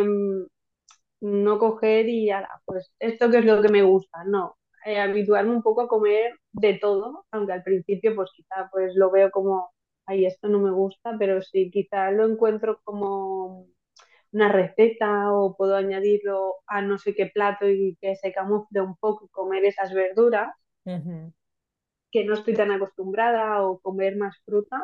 no 1.21 1.59
coger 1.59 2.09
y, 2.09 2.31
pues 2.65 2.91
esto 2.99 3.31
que 3.31 3.41
es 3.41 3.45
lo 3.45 3.61
que 3.61 3.69
me 3.69 3.83
gusta, 3.83 4.25
no. 4.25 4.57
Eh, 4.87 4.99
habituarme 4.99 5.55
un 5.55 5.63
poco 5.63 5.83
a 5.83 5.89
comer 5.89 6.33
de 6.53 6.79
todo, 6.79 7.27
aunque 7.31 7.53
al 7.53 7.63
principio 7.63 8.17
pues 8.17 8.31
quizá 8.35 8.71
pues 8.73 8.95
lo 8.97 9.11
veo 9.11 9.31
como, 9.31 9.71
ay, 10.07 10.25
esto 10.25 10.49
no 10.49 10.61
me 10.61 10.71
gusta, 10.71 11.15
pero 11.19 11.43
sí, 11.43 11.71
quizá 11.71 12.11
lo 12.11 12.27
encuentro 12.27 12.81
como 12.85 13.67
una 14.33 14.51
receta 14.51 15.33
o 15.33 15.57
puedo 15.57 15.77
añadirlo 15.77 16.57
a 16.67 16.83
no 16.83 16.99
sé 16.99 17.15
qué 17.15 17.27
plato 17.27 17.69
y 17.69 17.97
que 18.01 18.17
se 18.17 18.33
camufle 18.33 18.81
un 18.81 18.97
poco 18.97 19.29
comer 19.31 19.65
esas 19.65 19.93
verduras, 19.95 20.51
que 22.13 22.25
no 22.25 22.35
estoy 22.35 22.55
tan 22.55 22.71
acostumbrada 22.71 23.63
o 23.63 23.81
comer 23.81 24.17
más 24.17 24.37
fruta, 24.45 24.79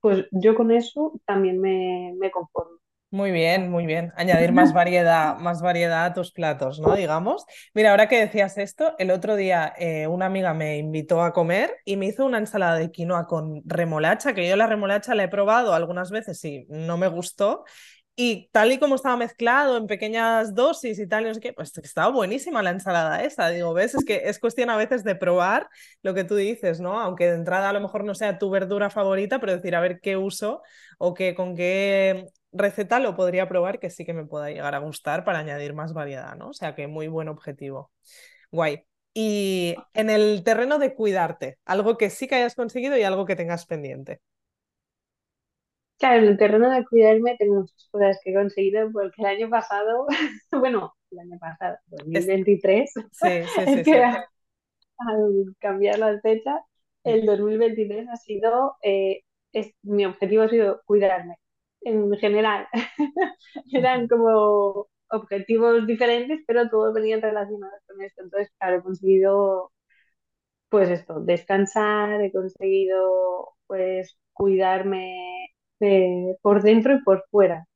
pues 0.00 0.26
yo 0.32 0.54
con 0.56 0.70
eso 0.72 1.20
también 1.26 1.60
me, 1.60 2.14
me 2.18 2.30
conformo. 2.30 2.78
Muy 3.10 3.30
bien, 3.30 3.70
muy 3.70 3.86
bien. 3.86 4.12
Añadir 4.16 4.52
más 4.52 4.72
variedad, 4.74 5.38
más 5.38 5.62
variedad 5.62 6.06
a 6.06 6.12
tus 6.12 6.32
platos, 6.32 6.80
¿no? 6.80 6.94
Digamos. 6.96 7.46
Mira, 7.72 7.92
ahora 7.92 8.08
que 8.08 8.18
decías 8.18 8.58
esto, 8.58 8.94
el 8.98 9.12
otro 9.12 9.36
día 9.36 9.72
eh, 9.78 10.06
una 10.08 10.26
amiga 10.26 10.52
me 10.54 10.76
invitó 10.76 11.22
a 11.22 11.32
comer 11.32 11.76
y 11.84 11.96
me 11.96 12.06
hizo 12.06 12.26
una 12.26 12.38
ensalada 12.38 12.76
de 12.76 12.90
quinoa 12.90 13.26
con 13.26 13.62
remolacha, 13.64 14.34
que 14.34 14.46
yo 14.48 14.56
la 14.56 14.66
remolacha 14.66 15.14
la 15.14 15.22
he 15.24 15.28
probado 15.28 15.72
algunas 15.72 16.10
veces 16.10 16.44
y 16.44 16.66
no 16.68 16.98
me 16.98 17.06
gustó. 17.08 17.64
Y 18.18 18.48
tal 18.50 18.72
y 18.72 18.78
como 18.78 18.94
estaba 18.94 19.16
mezclado 19.18 19.76
en 19.76 19.86
pequeñas 19.86 20.54
dosis 20.54 20.98
y 20.98 21.06
tal, 21.06 21.24
no 21.24 21.34
sé 21.34 21.40
qué, 21.40 21.52
pues 21.52 21.76
estaba 21.76 22.10
buenísima 22.10 22.62
la 22.62 22.70
ensalada 22.70 23.22
esa. 23.22 23.50
Digo, 23.50 23.74
¿ves? 23.74 23.94
Es 23.94 24.06
que 24.06 24.22
es 24.24 24.38
cuestión 24.38 24.70
a 24.70 24.76
veces 24.78 25.04
de 25.04 25.14
probar 25.16 25.68
lo 26.02 26.14
que 26.14 26.24
tú 26.24 26.34
dices, 26.34 26.80
¿no? 26.80 26.98
Aunque 26.98 27.26
de 27.26 27.34
entrada 27.34 27.68
a 27.68 27.72
lo 27.74 27.80
mejor 27.82 28.04
no 28.04 28.14
sea 28.14 28.38
tu 28.38 28.48
verdura 28.48 28.88
favorita, 28.88 29.38
pero 29.38 29.54
decir, 29.54 29.74
a 29.76 29.80
ver 29.80 30.00
qué 30.00 30.16
uso 30.16 30.62
o 30.98 31.12
qué, 31.12 31.34
con 31.34 31.54
qué 31.54 32.24
receta 32.52 33.00
lo 33.00 33.16
podría 33.16 33.48
probar 33.50 33.78
que 33.78 33.90
sí 33.90 34.06
que 34.06 34.14
me 34.14 34.24
pueda 34.24 34.48
llegar 34.48 34.74
a 34.74 34.78
gustar 34.78 35.22
para 35.22 35.40
añadir 35.40 35.74
más 35.74 35.92
variedad, 35.92 36.34
¿no? 36.36 36.48
O 36.48 36.54
sea 36.54 36.74
que 36.74 36.86
muy 36.86 37.08
buen 37.08 37.28
objetivo. 37.28 37.92
Guay. 38.50 38.84
Y 39.12 39.76
en 39.94 40.10
el 40.10 40.42
terreno 40.44 40.78
de 40.78 40.94
cuidarte, 40.94 41.58
algo 41.66 41.98
que 41.98 42.10
sí 42.10 42.28
que 42.28 42.36
hayas 42.36 42.54
conseguido 42.54 42.96
y 42.96 43.02
algo 43.02 43.26
que 43.26 43.36
tengas 43.36 43.66
pendiente. 43.66 44.20
Claro, 45.98 46.22
en 46.22 46.28
el 46.28 46.36
terreno 46.38 46.70
de 46.70 46.84
cuidarme 46.84 47.36
tengo 47.38 47.60
muchas 47.60 47.88
cosas 47.90 48.20
que 48.22 48.30
he 48.30 48.34
conseguido 48.34 48.90
porque 48.92 49.22
el 49.22 49.26
año 49.26 49.50
pasado, 49.50 50.06
bueno, 50.52 50.94
el 51.10 51.18
año 51.20 51.38
pasado, 51.38 51.78
2023, 51.86 52.92
sí, 52.92 53.02
sí, 53.12 53.66
sí, 53.66 53.82
que 53.82 54.02
al 54.98 55.54
cambiar 55.58 55.98
las 55.98 56.20
fechas, 56.22 56.60
el 57.04 57.26
2023 57.26 58.08
ha 58.08 58.16
sido, 58.16 58.76
eh, 58.82 59.22
es, 59.52 59.72
mi 59.82 60.04
objetivo 60.06 60.42
ha 60.44 60.48
sido 60.48 60.82
cuidarme 60.86 61.36
en 61.82 62.10
general. 62.18 62.66
Eran 63.72 64.08
como 64.08 64.88
objetivos 65.10 65.86
diferentes, 65.86 66.40
pero 66.46 66.68
todos 66.68 66.94
venían 66.94 67.22
relacionados 67.22 67.80
con 67.86 68.02
esto. 68.02 68.22
Entonces, 68.22 68.50
claro, 68.58 68.78
he 68.78 68.82
conseguido, 68.82 69.72
pues 70.68 70.90
esto, 70.90 71.20
descansar, 71.20 72.20
he 72.22 72.32
conseguido, 72.32 73.50
pues, 73.66 74.18
cuidarme 74.32 75.45
por 76.42 76.62
dentro 76.62 76.94
y 76.96 77.02
por 77.02 77.24
fuera. 77.30 77.66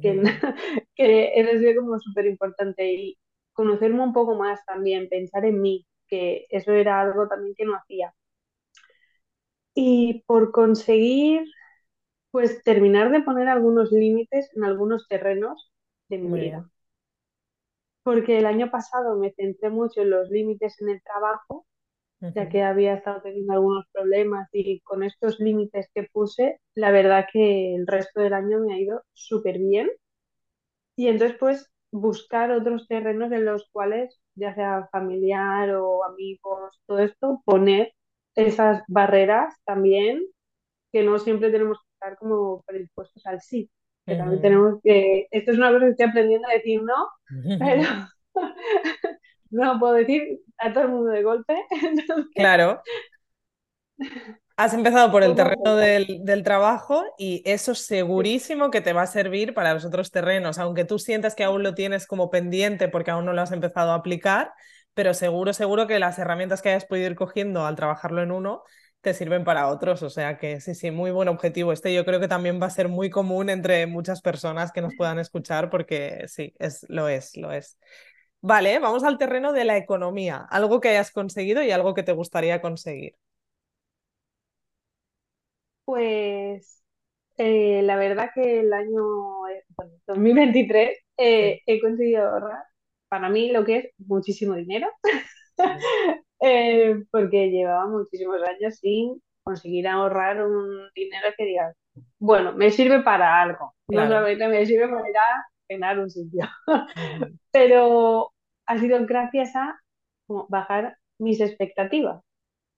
que, 0.00 0.22
que 0.96 1.32
eso 1.40 1.50
es 1.52 1.76
como 1.78 1.98
súper 2.00 2.26
importante 2.26 2.92
y 2.94 3.18
conocerme 3.54 4.02
un 4.02 4.12
poco 4.14 4.36
más 4.36 4.64
también, 4.66 5.08
pensar 5.10 5.44
en 5.46 5.60
mí, 5.62 5.86
que 6.08 6.46
eso 6.50 6.72
era 6.72 7.00
algo 7.02 7.28
también 7.28 7.54
que 7.56 7.64
no 7.66 7.76
hacía. 7.76 8.14
Y 9.74 10.24
por 10.26 10.52
conseguir, 10.52 11.44
pues 12.32 12.62
terminar 12.64 13.10
de 13.12 13.22
poner 13.22 13.48
algunos 13.48 13.92
límites 13.92 14.50
en 14.56 14.64
algunos 14.64 15.08
terrenos 15.08 15.72
de 16.10 16.18
mi 16.18 16.32
vida. 16.34 16.66
Porque 18.02 18.38
el 18.38 18.46
año 18.46 18.72
pasado 18.72 19.16
me 19.16 19.30
centré 19.34 19.70
mucho 19.70 20.00
en 20.02 20.10
los 20.10 20.28
límites 20.30 20.80
en 20.80 20.88
el 20.88 21.00
trabajo 21.00 21.64
ya 22.20 22.48
que 22.48 22.62
había 22.62 22.94
estado 22.94 23.22
teniendo 23.22 23.52
algunos 23.52 23.84
problemas 23.92 24.48
y 24.52 24.80
con 24.80 25.02
estos 25.02 25.38
límites 25.40 25.88
que 25.94 26.04
puse, 26.12 26.60
la 26.74 26.90
verdad 26.90 27.26
que 27.32 27.74
el 27.74 27.86
resto 27.86 28.20
del 28.20 28.32
año 28.34 28.60
me 28.60 28.74
ha 28.74 28.78
ido 28.80 29.02
súper 29.12 29.58
bien. 29.58 29.88
Y 30.96 31.08
entonces, 31.08 31.36
pues, 31.38 31.70
buscar 31.90 32.50
otros 32.50 32.86
terrenos 32.88 33.32
en 33.32 33.44
los 33.44 33.68
cuales, 33.72 34.20
ya 34.34 34.54
sea 34.54 34.88
familiar 34.92 35.70
o 35.76 36.04
amigos, 36.04 36.80
todo 36.86 36.98
esto, 37.00 37.42
poner 37.44 37.92
esas 38.34 38.82
barreras 38.88 39.54
también, 39.64 40.22
que 40.92 41.02
no 41.02 41.18
siempre 41.18 41.50
tenemos 41.50 41.78
que 41.78 41.90
estar 41.94 42.18
como 42.18 42.62
predispuestos 42.66 43.26
al 43.26 43.40
sí. 43.40 43.70
Que 44.06 44.16
también 44.16 44.42
tenemos 44.42 44.80
que, 44.82 45.28
esto 45.30 45.52
es 45.52 45.58
una 45.58 45.70
cosa 45.72 45.86
que 45.86 45.90
estoy 45.92 46.06
aprendiendo 46.08 46.48
a 46.48 46.54
decir 46.54 46.82
no, 46.82 47.08
pero 47.58 47.82
no 49.50 49.78
puedo 49.78 49.94
decir 49.94 50.40
a 50.58 50.72
todo 50.72 50.84
el 50.84 50.90
mundo 50.90 51.10
de 51.10 51.22
golpe. 51.22 51.54
Claro. 52.34 52.82
Has 54.56 54.74
empezado 54.74 55.10
por 55.10 55.22
el 55.22 55.34
terreno 55.34 55.76
del, 55.76 56.24
del, 56.24 56.42
trabajo 56.42 57.04
y 57.16 57.42
eso 57.44 57.74
segurísimo 57.74 58.70
que 58.70 58.80
te 58.80 58.92
va 58.92 59.02
a 59.02 59.06
servir 59.06 59.54
para 59.54 59.74
los 59.74 59.84
otros 59.84 60.10
terrenos, 60.10 60.58
aunque 60.58 60.84
tú 60.84 60.98
sientas 60.98 61.34
que 61.34 61.44
aún 61.44 61.62
lo 61.62 61.74
tienes 61.74 62.06
como 62.06 62.28
pendiente 62.30 62.88
porque 62.88 63.10
aún 63.12 63.24
no 63.24 63.32
lo 63.32 63.42
has 63.42 63.52
empezado 63.52 63.92
a 63.92 63.94
aplicar, 63.94 64.52
pero 64.94 65.14
seguro, 65.14 65.52
seguro 65.52 65.86
que 65.86 66.00
las 66.00 66.18
herramientas 66.18 66.60
que 66.60 66.70
hayas 66.70 66.86
podido 66.86 67.06
ir 67.06 67.14
cogiendo 67.14 67.66
al 67.66 67.76
trabajarlo 67.76 68.20
en 68.22 68.32
uno 68.32 68.64
te 69.00 69.14
sirven 69.14 69.44
para 69.44 69.68
otros. 69.68 70.02
O 70.02 70.10
sea 70.10 70.38
que 70.38 70.60
sí, 70.60 70.74
sí, 70.74 70.90
muy 70.90 71.10
buen 71.10 71.28
objetivo. 71.28 71.72
Este 71.72 71.94
yo 71.94 72.04
creo 72.04 72.20
que 72.20 72.28
también 72.28 72.60
va 72.60 72.66
a 72.66 72.70
ser 72.70 72.88
muy 72.88 73.10
común 73.10 73.50
entre 73.50 73.86
muchas 73.86 74.20
personas 74.20 74.72
que 74.72 74.80
nos 74.82 74.94
puedan 74.96 75.18
escuchar 75.18 75.70
porque 75.70 76.24
sí, 76.28 76.54
es, 76.58 76.84
lo 76.88 77.08
es, 77.08 77.36
lo 77.36 77.52
es. 77.52 77.78
Vale, 78.40 78.78
vamos 78.78 79.02
al 79.04 79.18
terreno 79.18 79.52
de 79.52 79.64
la 79.64 79.76
economía, 79.76 80.46
algo 80.50 80.80
que 80.80 80.90
hayas 80.90 81.10
conseguido 81.10 81.62
y 81.62 81.70
algo 81.70 81.94
que 81.94 82.04
te 82.04 82.12
gustaría 82.12 82.60
conseguir. 82.60 83.14
Pues 85.84 86.84
eh, 87.36 87.82
la 87.82 87.96
verdad 87.96 88.30
que 88.34 88.60
el 88.60 88.72
año 88.72 89.02
2023 90.06 90.98
eh, 91.16 91.62
he 91.66 91.80
conseguido 91.80 92.28
ahorrar 92.28 92.64
para 93.08 93.28
mí 93.28 93.50
lo 93.50 93.64
que 93.64 93.76
es 93.76 93.90
muchísimo 93.98 94.54
dinero, 94.54 94.86
eh, 96.40 97.02
porque 97.10 97.50
llevaba 97.50 97.86
muchísimos 97.86 98.40
años 98.42 98.76
sin 98.76 99.20
conseguir 99.42 99.88
ahorrar 99.88 100.44
un 100.44 100.90
dinero 100.94 101.28
que 101.36 101.44
diga, 101.44 101.72
bueno, 102.18 102.52
me 102.52 102.70
sirve 102.70 103.02
para 103.02 103.40
algo, 103.40 103.74
no 103.88 104.06
solamente 104.06 104.46
me 104.46 104.66
sirve 104.66 104.88
para 104.88 105.08
ir 105.08 105.16
a 105.16 105.46
cenar 105.68 105.98
un 105.98 106.10
sitio. 106.10 106.46
Pero 107.52 108.32
ha 108.66 108.78
sido 108.78 109.04
gracias 109.06 109.54
a 109.54 109.78
bajar 110.48 110.96
mis 111.18 111.40
expectativas. 111.40 112.22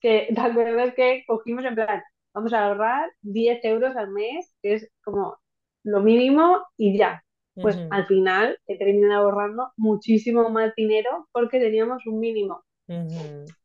Que 0.01 0.29
te 0.35 0.41
acuerdas 0.41 0.95
que 0.95 1.25
cogimos 1.27 1.65
en 1.65 1.75
plan, 1.75 2.03
vamos 2.35 2.53
a 2.53 2.67
ahorrar 2.67 3.11
10 3.23 3.65
euros 3.65 3.97
al 3.97 4.11
mes, 4.11 4.55
que 4.63 4.75
es 4.75 4.91
como 5.05 5.39
lo 5.85 6.01
mínimo 6.01 6.59
y 6.77 6.99
ya. 6.99 7.23
Pues 7.55 7.79
al 7.91 8.07
final 8.07 8.59
he 8.67 8.79
terminado 8.79 9.25
ahorrando 9.25 9.71
muchísimo 9.77 10.49
más 10.49 10.73
dinero 10.77 11.29
porque 11.31 11.59
teníamos 11.61 12.07
un 12.07 12.19
mínimo. 12.19 12.65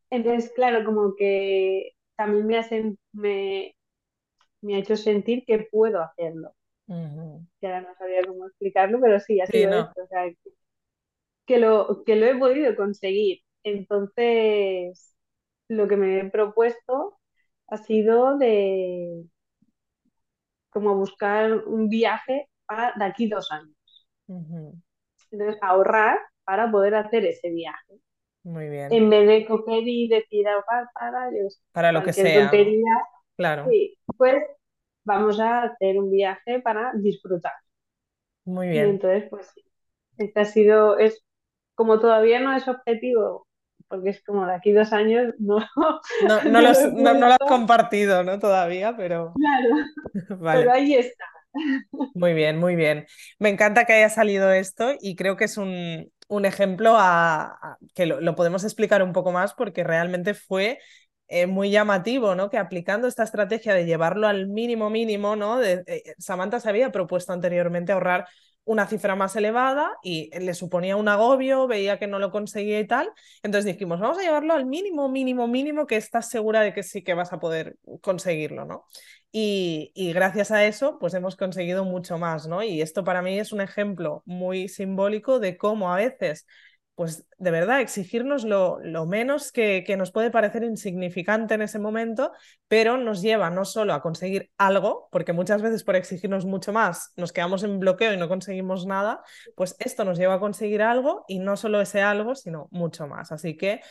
Entonces, 0.09 0.51
claro, 0.53 0.83
como 0.83 1.15
que 1.15 1.91
también 2.17 2.45
me, 2.45 2.57
hacen, 2.57 2.97
me, 3.13 3.73
me 4.61 4.75
ha 4.75 4.79
hecho 4.79 4.97
sentir 4.97 5.45
que 5.45 5.67
puedo 5.71 6.01
hacerlo. 6.01 6.51
Que 6.87 7.67
ahora 7.67 7.81
no 7.81 7.95
sabía 7.95 8.21
cómo 8.25 8.47
explicarlo, 8.47 8.99
pero 9.01 9.19
sí, 9.19 9.41
ha 9.41 9.47
sido 9.47 9.79
esto. 9.79 10.03
O 10.03 10.07
sea, 10.07 10.25
que 11.45 11.59
lo, 11.59 12.03
que 12.05 12.15
lo 12.15 12.25
he 12.25 12.35
podido 12.35 12.75
conseguir. 12.75 13.39
Entonces, 13.63 15.15
lo 15.67 15.87
que 15.87 15.97
me 15.97 16.19
he 16.19 16.29
propuesto 16.29 17.17
ha 17.67 17.77
sido 17.77 18.37
de 18.37 19.23
como 20.69 20.95
buscar 20.95 21.53
un 21.67 21.89
viaje 21.89 22.49
para 22.65 22.93
de 22.97 23.05
aquí 23.05 23.27
dos 23.27 23.51
años. 23.51 24.07
Entonces, 25.31 25.57
ahorrar 25.61 26.19
para 26.43 26.69
poder 26.69 26.95
hacer 26.95 27.25
ese 27.25 27.49
viaje. 27.49 27.99
Muy 28.43 28.69
bien. 28.69 28.93
En 28.93 29.09
vez 29.09 29.27
de 29.27 29.45
coger 29.47 29.87
y 29.87 30.07
decir 30.07 30.47
ahorrar 30.47 30.87
para, 30.93 31.29
para 31.71 31.91
lo 31.91 32.03
que 32.03 32.13
sea. 32.13 32.51
claro. 33.35 33.65
pues 34.17 34.43
vamos 35.05 35.39
a 35.39 35.63
hacer 35.63 35.97
un 35.97 36.11
viaje 36.11 36.59
para 36.59 36.91
disfrutar. 36.95 37.53
Muy 38.43 38.67
bien. 38.67 38.87
Y 38.87 38.89
entonces, 38.89 39.29
pues 39.29 39.51
este 40.17 40.39
ha 40.39 40.45
sido, 40.45 40.97
es 40.97 41.23
como 41.75 41.99
todavía 41.99 42.39
no 42.39 42.55
es 42.55 42.67
objetivo, 42.67 43.47
porque 43.87 44.09
es 44.09 44.23
como 44.23 44.45
de 44.45 44.53
aquí 44.53 44.71
dos 44.71 44.91
años, 44.93 45.33
no, 45.39 45.57
no, 46.27 46.43
no, 46.43 46.61
lo 46.61 47.27
has 47.27 47.37
compartido, 47.39 48.23
¿no? 48.23 48.39
Todavía, 48.39 48.95
pero... 48.97 49.33
Claro, 50.15 50.39
pero 50.59 50.71
ahí 50.71 50.95
está. 50.95 51.25
Muy 52.13 52.33
bien, 52.33 52.57
muy 52.57 52.75
bien. 52.75 53.05
Me 53.39 53.47
encanta 53.47 53.85
que 53.85 53.93
haya 53.93 54.09
salido 54.09 54.51
esto 54.51 54.93
y 54.99 55.15
creo 55.15 55.37
que 55.37 55.45
es 55.45 55.57
un, 55.57 56.11
un 56.27 56.45
ejemplo 56.45 56.95
a, 56.97 57.77
que 57.93 58.05
lo, 58.05 58.19
lo, 58.19 58.35
podemos 58.35 58.65
explicar 58.65 59.01
un 59.01 59.13
poco 59.13 59.31
más 59.31 59.53
porque 59.53 59.85
realmente 59.85 60.33
fue 60.33 60.79
eh, 61.27 61.47
muy 61.47 61.71
llamativo, 61.71 62.35
¿no? 62.35 62.49
Que 62.49 62.57
aplicando 62.57 63.07
esta 63.07 63.23
estrategia 63.23 63.73
de 63.73 63.85
llevarlo 63.85 64.27
al 64.27 64.47
mínimo 64.47 64.89
mínimo, 64.89 65.35
¿no? 65.35 65.57
De, 65.57 65.83
eh, 65.87 66.13
Samantha 66.19 66.59
se 66.59 66.69
había 66.69 66.91
propuesto 66.91 67.33
anteriormente 67.33 67.91
ahorrar 67.91 68.27
una 68.65 68.87
cifra 68.87 69.15
más 69.15 69.35
elevada 69.35 69.91
y 70.03 70.29
le 70.39 70.53
suponía 70.53 70.95
un 70.95 71.07
agobio, 71.07 71.67
veía 71.67 71.99
que 71.99 72.07
no 72.07 72.19
lo 72.19 72.31
conseguía 72.31 72.79
y 72.79 72.87
tal. 72.87 73.09
Entonces 73.43 73.71
dijimos, 73.71 73.99
vamos 73.99 74.17
a 74.17 74.23
llevarlo 74.23 74.53
al 74.53 74.65
mínimo, 74.65 75.07
mínimo, 75.07 75.47
mínimo, 75.47 75.85
que 75.85 75.97
estás 75.97 76.29
segura 76.29 76.61
de 76.61 76.73
que 76.73 76.83
sí 76.83 77.03
que 77.03 77.13
vas 77.13 77.31
a 77.31 77.39
poder 77.39 77.77
conseguirlo, 78.01 78.65
¿no? 78.65 78.85
Y, 79.31 79.91
y, 79.93 80.13
gracias 80.13 80.49
a 80.51 80.65
eso, 80.65 80.97
pues 80.97 81.13
hemos 81.13 81.35
conseguido 81.35 81.83
mucho 81.85 82.17
más, 82.17 82.47
¿no? 82.47 82.63
Y 82.63 82.81
esto 82.81 83.03
para 83.03 83.21
mí 83.21 83.37
es 83.37 83.51
un 83.51 83.61
ejemplo 83.61 84.23
muy 84.25 84.69
simbólico 84.69 85.39
de 85.39 85.57
cómo 85.57 85.93
a 85.93 85.97
veces 85.97 86.47
pues 86.95 87.27
de 87.37 87.51
verdad 87.51 87.81
exigirnos 87.81 88.45
lo, 88.45 88.79
lo 88.79 89.05
menos 89.05 89.51
que, 89.51 89.83
que, 89.85 89.97
nos 89.97 90.11
puede 90.11 90.31
parecer 90.31 90.63
insignificante 90.63 91.53
en 91.53 91.61
ese 91.61 91.77
momento, 91.77 92.31
pero 92.69 92.97
nos 92.97 93.21
lleva 93.21 93.49
no 93.49 93.65
solo 93.65 93.93
a 93.93 94.01
conseguir 94.01 94.49
algo, 94.57 95.09
porque 95.11 95.33
muchas 95.33 95.61
veces 95.61 95.83
por 95.83 95.97
exigirnos 95.97 96.45
mucho 96.45 96.71
más 96.71 97.11
nos 97.17 97.33
quedamos 97.33 97.63
en 97.63 97.79
bloqueo 97.79 98.13
y 98.13 98.17
no 98.17 98.29
conseguimos 98.29 98.85
nada, 98.85 99.21
pues 99.55 99.75
esto 99.79 100.05
nos 100.05 100.17
lleva 100.17 100.35
a 100.35 100.39
conseguir 100.39 100.81
algo 100.81 101.25
y 101.27 101.39
no 101.39 101.57
solo 101.57 101.81
ese 101.81 102.01
algo, 102.01 102.33
sino 102.33 102.69
mucho 102.71 103.07
más. 103.07 103.33
Así 103.33 103.57
que 103.57 103.81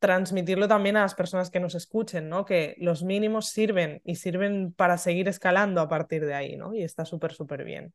transmitirlo 0.00 0.68
también 0.68 0.96
a 0.96 1.02
las 1.02 1.14
personas 1.14 1.50
que 1.50 1.60
nos 1.60 1.74
escuchen, 1.74 2.28
¿no? 2.28 2.44
Que 2.44 2.76
los 2.78 3.02
mínimos 3.02 3.48
sirven 3.50 4.00
y 4.04 4.16
sirven 4.16 4.72
para 4.72 4.98
seguir 4.98 5.28
escalando 5.28 5.80
a 5.80 5.88
partir 5.88 6.24
de 6.24 6.34
ahí, 6.34 6.56
¿no? 6.56 6.74
Y 6.74 6.82
está 6.82 7.04
súper, 7.04 7.32
súper 7.32 7.64
bien. 7.64 7.92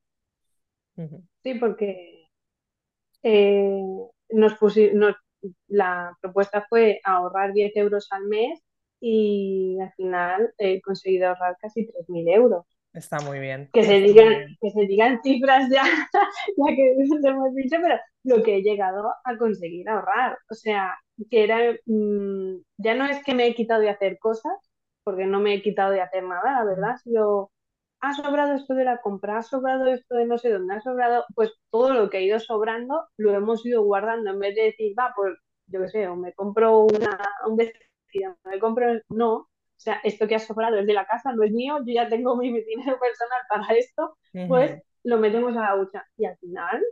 Sí, 1.43 1.55
porque 1.55 2.27
eh, 3.23 3.81
nos, 4.33 4.57
nos 4.93 5.15
la 5.67 6.17
propuesta 6.21 6.65
fue 6.69 6.99
ahorrar 7.03 7.53
10 7.53 7.75
euros 7.77 8.07
al 8.11 8.25
mes 8.25 8.61
y 8.99 9.77
al 9.81 9.91
final 9.93 10.53
he 10.57 10.81
conseguido 10.81 11.29
ahorrar 11.29 11.57
casi 11.59 11.85
3.000 11.85 12.35
euros. 12.35 12.65
Está 12.93 13.19
muy 13.21 13.39
bien. 13.39 13.69
Que 13.73 13.83
se, 13.83 13.99
digan, 13.99 14.55
que 14.61 14.69
se 14.69 14.81
digan 14.85 15.19
cifras 15.23 15.67
ya, 15.69 15.83
ya 16.57 16.75
que 16.75 16.95
hemos 17.27 17.55
dicho, 17.55 17.77
pero 17.81 17.99
lo 18.23 18.43
que 18.43 18.57
he 18.57 18.61
llegado 18.61 19.11
a 19.23 19.37
conseguir 19.37 19.89
ahorrar. 19.89 20.37
O 20.49 20.53
sea, 20.53 20.93
que 21.29 21.43
era, 21.43 21.57
mm, 21.85 22.57
ya 22.77 22.93
no 22.93 23.05
es 23.05 23.23
que 23.23 23.33
me 23.33 23.47
he 23.47 23.55
quitado 23.55 23.81
de 23.81 23.89
hacer 23.89 24.19
cosas, 24.19 24.53
porque 25.03 25.25
no 25.25 25.39
me 25.39 25.55
he 25.55 25.61
quitado 25.61 25.91
de 25.91 26.01
hacer 26.01 26.23
nada, 26.23 26.51
la 26.59 26.65
verdad, 26.65 26.95
sino 27.03 27.51
ha 28.03 28.13
sobrado 28.13 28.53
esto 28.53 28.73
de 28.73 28.83
la 28.83 28.97
compra, 28.97 29.37
ha 29.37 29.43
sobrado 29.43 29.87
esto 29.87 30.15
de 30.15 30.25
no 30.25 30.37
sé 30.37 30.49
dónde, 30.49 30.75
ha 30.75 30.81
sobrado, 30.81 31.25
pues 31.35 31.53
todo 31.69 31.93
lo 31.93 32.09
que 32.09 32.17
ha 32.17 32.21
ido 32.21 32.37
sobrando 32.37 33.07
lo 33.15 33.33
hemos 33.33 33.65
ido 33.65 33.81
guardando 33.81 34.31
en 34.31 34.39
vez 34.39 34.55
de 34.55 34.63
decir, 34.63 34.93
va, 34.99 35.13
pues 35.15 35.33
yo 35.67 35.79
qué 35.79 35.87
sé, 35.87 36.07
o 36.09 36.17
me 36.17 36.33
compro 36.33 36.81
una, 36.81 37.17
un 37.47 37.55
vestido, 37.55 38.35
me 38.43 38.59
compro, 38.59 38.87
no, 39.07 39.33
o 39.35 39.47
sea, 39.77 40.01
esto 40.03 40.27
que 40.27 40.35
ha 40.35 40.39
sobrado 40.39 40.79
es 40.79 40.85
de 40.85 40.93
la 40.93 41.05
casa, 41.05 41.31
no 41.31 41.43
es 41.43 41.53
mío, 41.53 41.77
yo 41.85 41.93
ya 41.93 42.09
tengo 42.09 42.35
mi 42.35 42.51
dinero 42.51 42.99
personal 42.99 43.41
para 43.47 43.73
esto, 43.73 44.17
pues 44.49 44.81
lo 45.03 45.17
metemos 45.17 45.55
a 45.55 45.61
la 45.61 45.75
hucha. 45.77 46.05
Y 46.17 46.25
al 46.25 46.37
final 46.37 46.83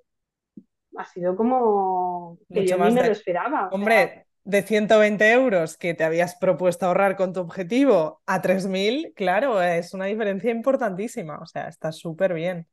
ha 0.96 1.06
sido 1.06 1.36
como 1.36 2.38
que 2.48 2.66
yo 2.66 2.78
ni 2.78 2.94
me 2.94 3.06
lo 3.06 3.12
esperaba. 3.12 3.68
Hombre, 3.74 4.28
de 4.44 4.64
120 4.64 5.32
euros 5.32 5.78
que 5.78 5.94
te 5.94 6.04
habías 6.04 6.36
propuesto 6.36 6.86
ahorrar 6.86 7.16
con 7.16 7.34
tu 7.34 7.42
objetivo 7.42 8.22
a 8.26 8.42
3.000, 8.42 9.14
claro, 9.16 9.62
es 9.62 9.94
una 9.94 10.06
diferencia 10.06 10.52
importantísima. 10.52 11.40
O 11.40 11.46
sea, 11.46 11.68
está 11.68 11.92
súper 11.92 12.34
bien, 12.34 12.68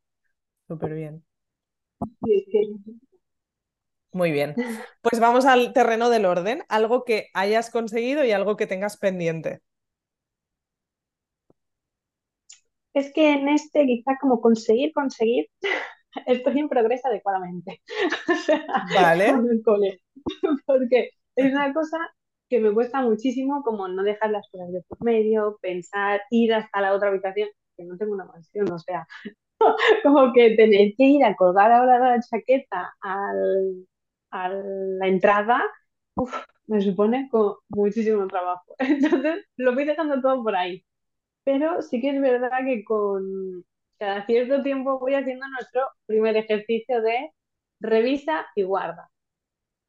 súper 0.67 0.95
bien. 0.95 1.25
Muy 4.13 4.33
bien. 4.33 4.55
Pues 5.03 5.21
vamos 5.21 5.45
al 5.45 5.73
terreno 5.73 6.09
del 6.11 6.25
orden, 6.25 6.65
algo 6.69 7.05
que 7.05 7.29
hayas 7.35 7.71
conseguido 7.71 8.25
y 8.25 8.33
algo 8.33 8.57
que 8.57 8.67
tengas 8.67 8.97
pendiente. 8.97 9.61
Es 12.95 13.13
que 13.13 13.33
en 13.33 13.49
este 13.49 13.85
quizá 13.87 14.17
como 14.21 14.41
conseguir, 14.41 14.93
conseguir, 14.93 15.47
estoy 16.27 16.59
en 16.59 16.69
progreso 16.69 17.09
adecuadamente. 17.09 17.83
vale. 18.95 19.35
Porque 20.67 21.11
es 21.39 21.53
una 21.53 21.73
cosa 21.75 21.99
que 22.49 22.61
me 22.61 22.73
cuesta 22.75 23.03
muchísimo 23.03 23.63
como 23.65 23.89
no 23.89 24.03
dejar 24.03 24.31
las 24.31 24.49
cosas 24.51 24.73
de 24.73 24.83
por 24.89 25.03
medio, 25.05 25.59
pensar, 25.63 26.23
ir 26.31 26.55
hasta 26.55 26.81
la 26.81 26.95
otra 26.95 27.09
habitación, 27.11 27.49
que 27.77 27.85
no 27.85 27.97
tengo 27.99 28.15
una 28.15 28.25
mansión, 28.27 28.71
o 28.73 28.79
sea, 28.79 29.07
como 30.03 30.33
que 30.33 30.57
tener 30.57 30.95
que 30.97 31.05
ir 31.05 31.25
a 31.25 31.37
colgar 31.37 31.73
ahora 31.73 31.99
la 31.99 32.21
chaqueta 32.23 32.95
al, 33.01 33.87
a 34.31 34.49
la 34.51 35.09
entrada, 35.09 35.63
me 36.67 36.81
supone 36.83 37.29
como 37.31 37.59
muchísimo 37.69 38.27
trabajo. 38.29 38.75
Entonces 38.79 39.47
lo 39.57 39.75
voy 39.75 39.85
dejando 39.85 40.21
todo 40.21 40.43
por 40.43 40.57
ahí. 40.57 40.85
Pero 41.45 41.83
sí 41.83 42.01
que 42.01 42.11
es 42.11 42.21
verdad 42.21 42.51
que 42.67 42.85
con 42.85 43.65
cada 43.99 44.27
cierto 44.27 44.63
tiempo 44.63 44.99
voy 45.01 45.15
haciendo 45.15 45.47
nuestro 45.49 45.83
primer 46.07 46.37
ejercicio 46.37 47.03
de 47.03 47.33
revisa 47.81 48.47
y 48.57 48.65
guarda. 48.65 49.11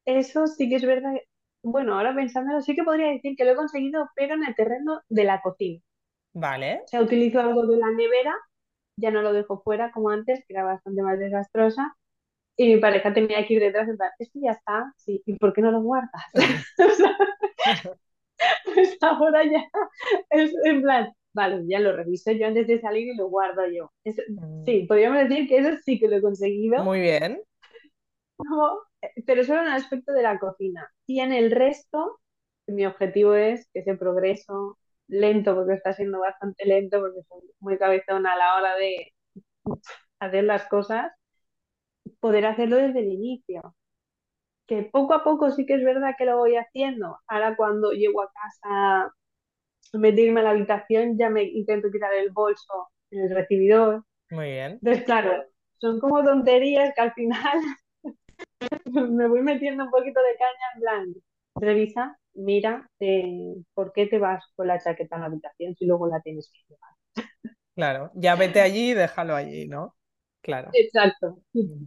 Eso 0.06 0.46
sí 0.46 0.68
que 0.68 0.76
es 0.76 0.86
verdad 0.86 1.14
bueno, 1.62 1.94
ahora 1.94 2.14
pensándolo, 2.14 2.60
sí 2.60 2.74
que 2.74 2.84
podría 2.84 3.08
decir 3.08 3.36
que 3.36 3.44
lo 3.44 3.52
he 3.52 3.56
conseguido, 3.56 4.08
pero 4.14 4.34
en 4.34 4.44
el 4.44 4.54
terreno 4.54 5.00
de 5.08 5.24
la 5.24 5.40
cocina. 5.40 5.80
Vale. 6.32 6.80
O 6.84 6.88
sea, 6.88 7.02
utilizo 7.02 7.40
algo 7.40 7.66
de 7.66 7.76
la 7.76 7.90
nevera, 7.90 8.34
ya 8.96 9.10
no 9.10 9.22
lo 9.22 9.32
dejo 9.32 9.60
fuera 9.62 9.90
como 9.92 10.10
antes, 10.10 10.44
que 10.46 10.54
era 10.54 10.64
bastante 10.64 11.02
más 11.02 11.18
desastrosa, 11.18 11.96
y 12.56 12.74
mi 12.74 12.80
pareja 12.80 13.12
tenía 13.12 13.46
que 13.46 13.54
ir 13.54 13.60
detrás 13.60 13.88
en 13.88 13.96
plan, 13.96 14.10
esto 14.18 14.38
ya 14.42 14.52
está, 14.52 14.92
sí, 14.96 15.22
¿y 15.24 15.34
por 15.38 15.52
qué 15.52 15.62
no 15.62 15.70
lo 15.70 15.82
guardas? 15.82 16.22
pues 18.64 18.98
ahora 19.00 19.44
ya 19.44 19.64
es 20.30 20.52
en 20.64 20.82
plan, 20.82 21.12
vale, 21.32 21.62
ya 21.66 21.80
lo 21.80 21.96
reviso 21.96 22.32
yo 22.32 22.46
antes 22.46 22.66
de 22.66 22.80
salir 22.80 23.08
y 23.08 23.16
lo 23.16 23.28
guardo 23.28 23.62
yo. 23.66 23.90
Mm. 24.04 24.64
sí, 24.64 24.84
podríamos 24.86 25.28
decir 25.28 25.48
que 25.48 25.58
eso 25.58 25.70
sí 25.84 25.98
que 25.98 26.08
lo 26.08 26.16
he 26.16 26.22
conseguido. 26.22 26.84
Muy 26.84 27.00
bien. 27.00 27.40
No, 28.44 28.80
pero 29.26 29.44
solo 29.44 29.60
en 29.60 29.66
el 29.68 29.72
aspecto 29.74 30.12
de 30.12 30.22
la 30.22 30.38
cocina. 30.38 30.90
Y 31.06 31.20
en 31.20 31.32
el 31.32 31.50
resto, 31.50 32.20
mi 32.66 32.86
objetivo 32.86 33.34
es 33.34 33.68
que 33.72 33.80
ese 33.80 33.96
progreso 33.96 34.78
lento, 35.08 35.54
porque 35.54 35.74
está 35.74 35.92
siendo 35.92 36.20
bastante 36.20 36.64
lento, 36.66 37.00
porque 37.00 37.22
soy 37.28 37.50
muy 37.60 37.78
cabezona 37.78 38.32
a 38.32 38.36
la 38.36 38.56
hora 38.56 38.76
de 38.76 39.12
hacer 40.20 40.44
las 40.44 40.66
cosas, 40.68 41.12
poder 42.20 42.46
hacerlo 42.46 42.76
desde 42.76 43.00
el 43.00 43.08
inicio. 43.08 43.74
Que 44.66 44.84
poco 44.84 45.14
a 45.14 45.24
poco 45.24 45.50
sí 45.50 45.66
que 45.66 45.74
es 45.74 45.84
verdad 45.84 46.14
que 46.16 46.26
lo 46.26 46.38
voy 46.38 46.56
haciendo. 46.56 47.18
Ahora 47.26 47.56
cuando 47.56 47.90
llego 47.92 48.22
a 48.22 48.30
casa, 48.32 49.12
meterme 49.92 50.40
a 50.40 50.44
la 50.44 50.50
habitación, 50.50 51.18
ya 51.18 51.28
me 51.28 51.42
intento 51.42 51.90
quitar 51.90 52.12
el 52.14 52.30
bolso 52.30 52.90
en 53.10 53.24
el 53.24 53.34
recibidor. 53.34 54.04
Muy 54.30 54.46
bien. 54.46 54.72
Entonces, 54.72 55.04
claro, 55.04 55.44
son 55.78 55.98
como 55.98 56.22
tonterías 56.22 56.94
que 56.94 57.00
al 57.00 57.12
final 57.14 57.58
me 59.10 59.28
voy 59.28 59.42
metiendo 59.42 59.84
un 59.84 59.90
poquito 59.90 60.20
de 60.20 60.36
caña 60.38 60.66
en 60.74 60.80
plan, 60.80 61.14
revisa, 61.56 62.18
mira, 62.34 62.88
eh, 63.00 63.54
¿por 63.74 63.92
qué 63.92 64.06
te 64.06 64.18
vas 64.18 64.44
con 64.54 64.66
la 64.68 64.78
chaqueta 64.78 65.16
a 65.16 65.20
la 65.20 65.26
habitación 65.26 65.74
si 65.76 65.86
luego 65.86 66.08
la 66.08 66.20
tienes 66.20 66.50
que 66.52 66.60
llevar? 66.68 66.90
Claro, 67.74 68.10
ya 68.14 68.34
vete 68.36 68.60
allí 68.60 68.90
y 68.90 68.94
déjalo 68.94 69.34
allí, 69.34 69.66
¿no? 69.66 69.94
Claro. 70.42 70.70
Exacto. 70.72 71.38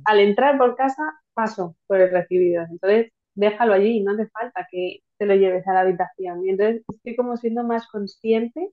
Al 0.06 0.20
entrar 0.20 0.58
por 0.58 0.76
casa, 0.76 1.04
paso 1.34 1.76
por 1.88 2.00
el 2.00 2.12
recibido. 2.12 2.64
Entonces, 2.70 3.12
déjalo 3.36 3.74
allí, 3.74 4.02
no 4.02 4.14
hace 4.14 4.28
falta 4.28 4.68
que 4.72 5.00
te 5.18 5.26
lo 5.26 5.36
lleves 5.36 5.68
a 5.68 5.74
la 5.74 5.82
habitación. 5.82 6.46
Y 6.46 6.50
entonces 6.50 6.84
estoy 6.88 7.16
como 7.16 7.38
siendo 7.38 7.64
más 7.64 7.88
consciente, 7.88 8.70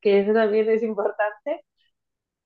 que 0.00 0.20
eso 0.20 0.32
también 0.32 0.68
es 0.70 0.82
importante, 0.82 1.64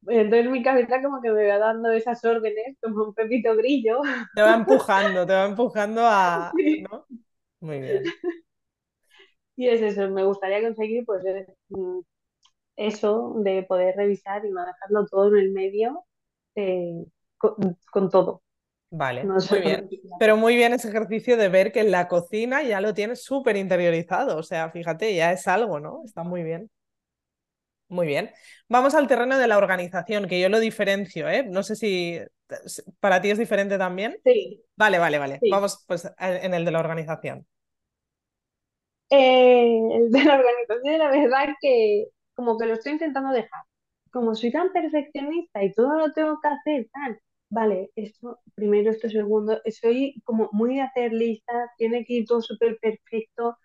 entonces 0.06 0.50
mi 0.50 0.62
cabeza 0.62 1.02
como 1.02 1.20
que 1.20 1.30
me 1.30 1.46
va 1.46 1.58
dando 1.58 1.90
esas 1.92 2.24
órdenes 2.24 2.76
como 2.80 3.04
un 3.04 3.14
pepito 3.14 3.54
grillo. 3.56 4.00
Te 4.34 4.42
va 4.42 4.54
empujando, 4.54 5.26
te 5.26 5.32
va 5.32 5.46
empujando 5.46 6.02
a... 6.04 6.52
¿no? 6.90 7.06
Muy 7.60 7.80
bien. 7.80 8.04
Y 9.56 9.68
es 9.68 9.82
eso, 9.82 10.08
me 10.10 10.24
gustaría 10.24 10.62
conseguir 10.62 11.04
pues 11.04 11.22
mm, 11.68 11.98
eso 12.76 13.34
de 13.44 13.62
poder 13.64 13.94
revisar 13.94 14.44
y 14.44 14.50
no 14.50 14.64
dejarlo 14.64 15.06
todo 15.06 15.36
en 15.36 15.44
el 15.44 15.52
medio 15.52 16.06
eh, 16.54 17.04
con, 17.36 18.10
todo. 18.10 18.42
Vale, 18.90 19.24
muy 19.24 19.60
bien. 19.60 19.88
Pero 20.18 20.36
muy 20.36 20.56
bien 20.56 20.72
ese 20.72 20.88
ejercicio 20.88 21.36
de 21.36 21.48
ver 21.48 21.72
que 21.72 21.80
en 21.80 21.90
la 21.90 22.08
cocina 22.08 22.62
ya 22.62 22.80
lo 22.80 22.94
tienes 22.94 23.22
súper 23.22 23.56
interiorizado. 23.56 24.38
O 24.38 24.42
sea, 24.42 24.70
fíjate, 24.70 25.14
ya 25.14 25.32
es 25.32 25.46
algo, 25.46 25.78
¿no? 25.78 26.02
Está 26.04 26.22
muy 26.22 26.42
bien. 26.42 26.70
Muy 27.90 28.06
bien. 28.06 28.30
Vamos 28.68 28.94
al 28.94 29.08
terreno 29.08 29.36
de 29.36 29.48
la 29.48 29.58
organización, 29.58 30.28
que 30.28 30.40
yo 30.40 30.48
lo 30.48 30.60
diferencio, 30.60 31.28
¿eh? 31.28 31.44
No 31.44 31.62
sé 31.64 31.74
si 31.74 32.20
para 33.00 33.20
ti 33.20 33.30
es 33.30 33.38
diferente 33.38 33.78
también. 33.78 34.16
Sí. 34.24 34.62
Vale, 34.76 34.98
vale, 34.98 35.18
vale. 35.18 35.40
Vamos 35.50 35.84
pues 35.86 36.08
en 36.18 36.54
el 36.54 36.64
de 36.64 36.70
la 36.70 36.78
organización. 36.80 37.46
Eh, 39.10 39.80
el 39.96 40.10
de 40.12 40.24
la 40.24 40.36
organización, 40.38 40.98
la 40.98 41.10
verdad 41.10 41.48
que 41.60 42.06
como 42.34 42.56
que 42.58 42.66
lo 42.66 42.74
estoy 42.74 42.92
intentando 42.92 43.32
dejar. 43.32 43.62
Como 44.12 44.34
soy 44.34 44.52
tan 44.52 44.72
perfeccionista 44.72 45.62
y 45.64 45.72
todo 45.72 45.98
lo 45.98 46.12
tengo 46.12 46.38
que 46.40 46.48
hacer, 46.48 46.88
tal, 46.92 47.20
vale, 47.48 47.90
esto 47.96 48.40
primero, 48.54 48.90
esto 48.90 49.08
segundo, 49.08 49.60
soy 49.80 50.20
como 50.24 50.48
muy 50.52 50.76
de 50.76 50.82
hacer 50.82 51.12
listas, 51.12 51.70
tiene 51.76 52.04
que 52.04 52.14
ir 52.14 52.26
todo 52.26 52.40
súper 52.42 52.78
perfecto. 52.80 53.56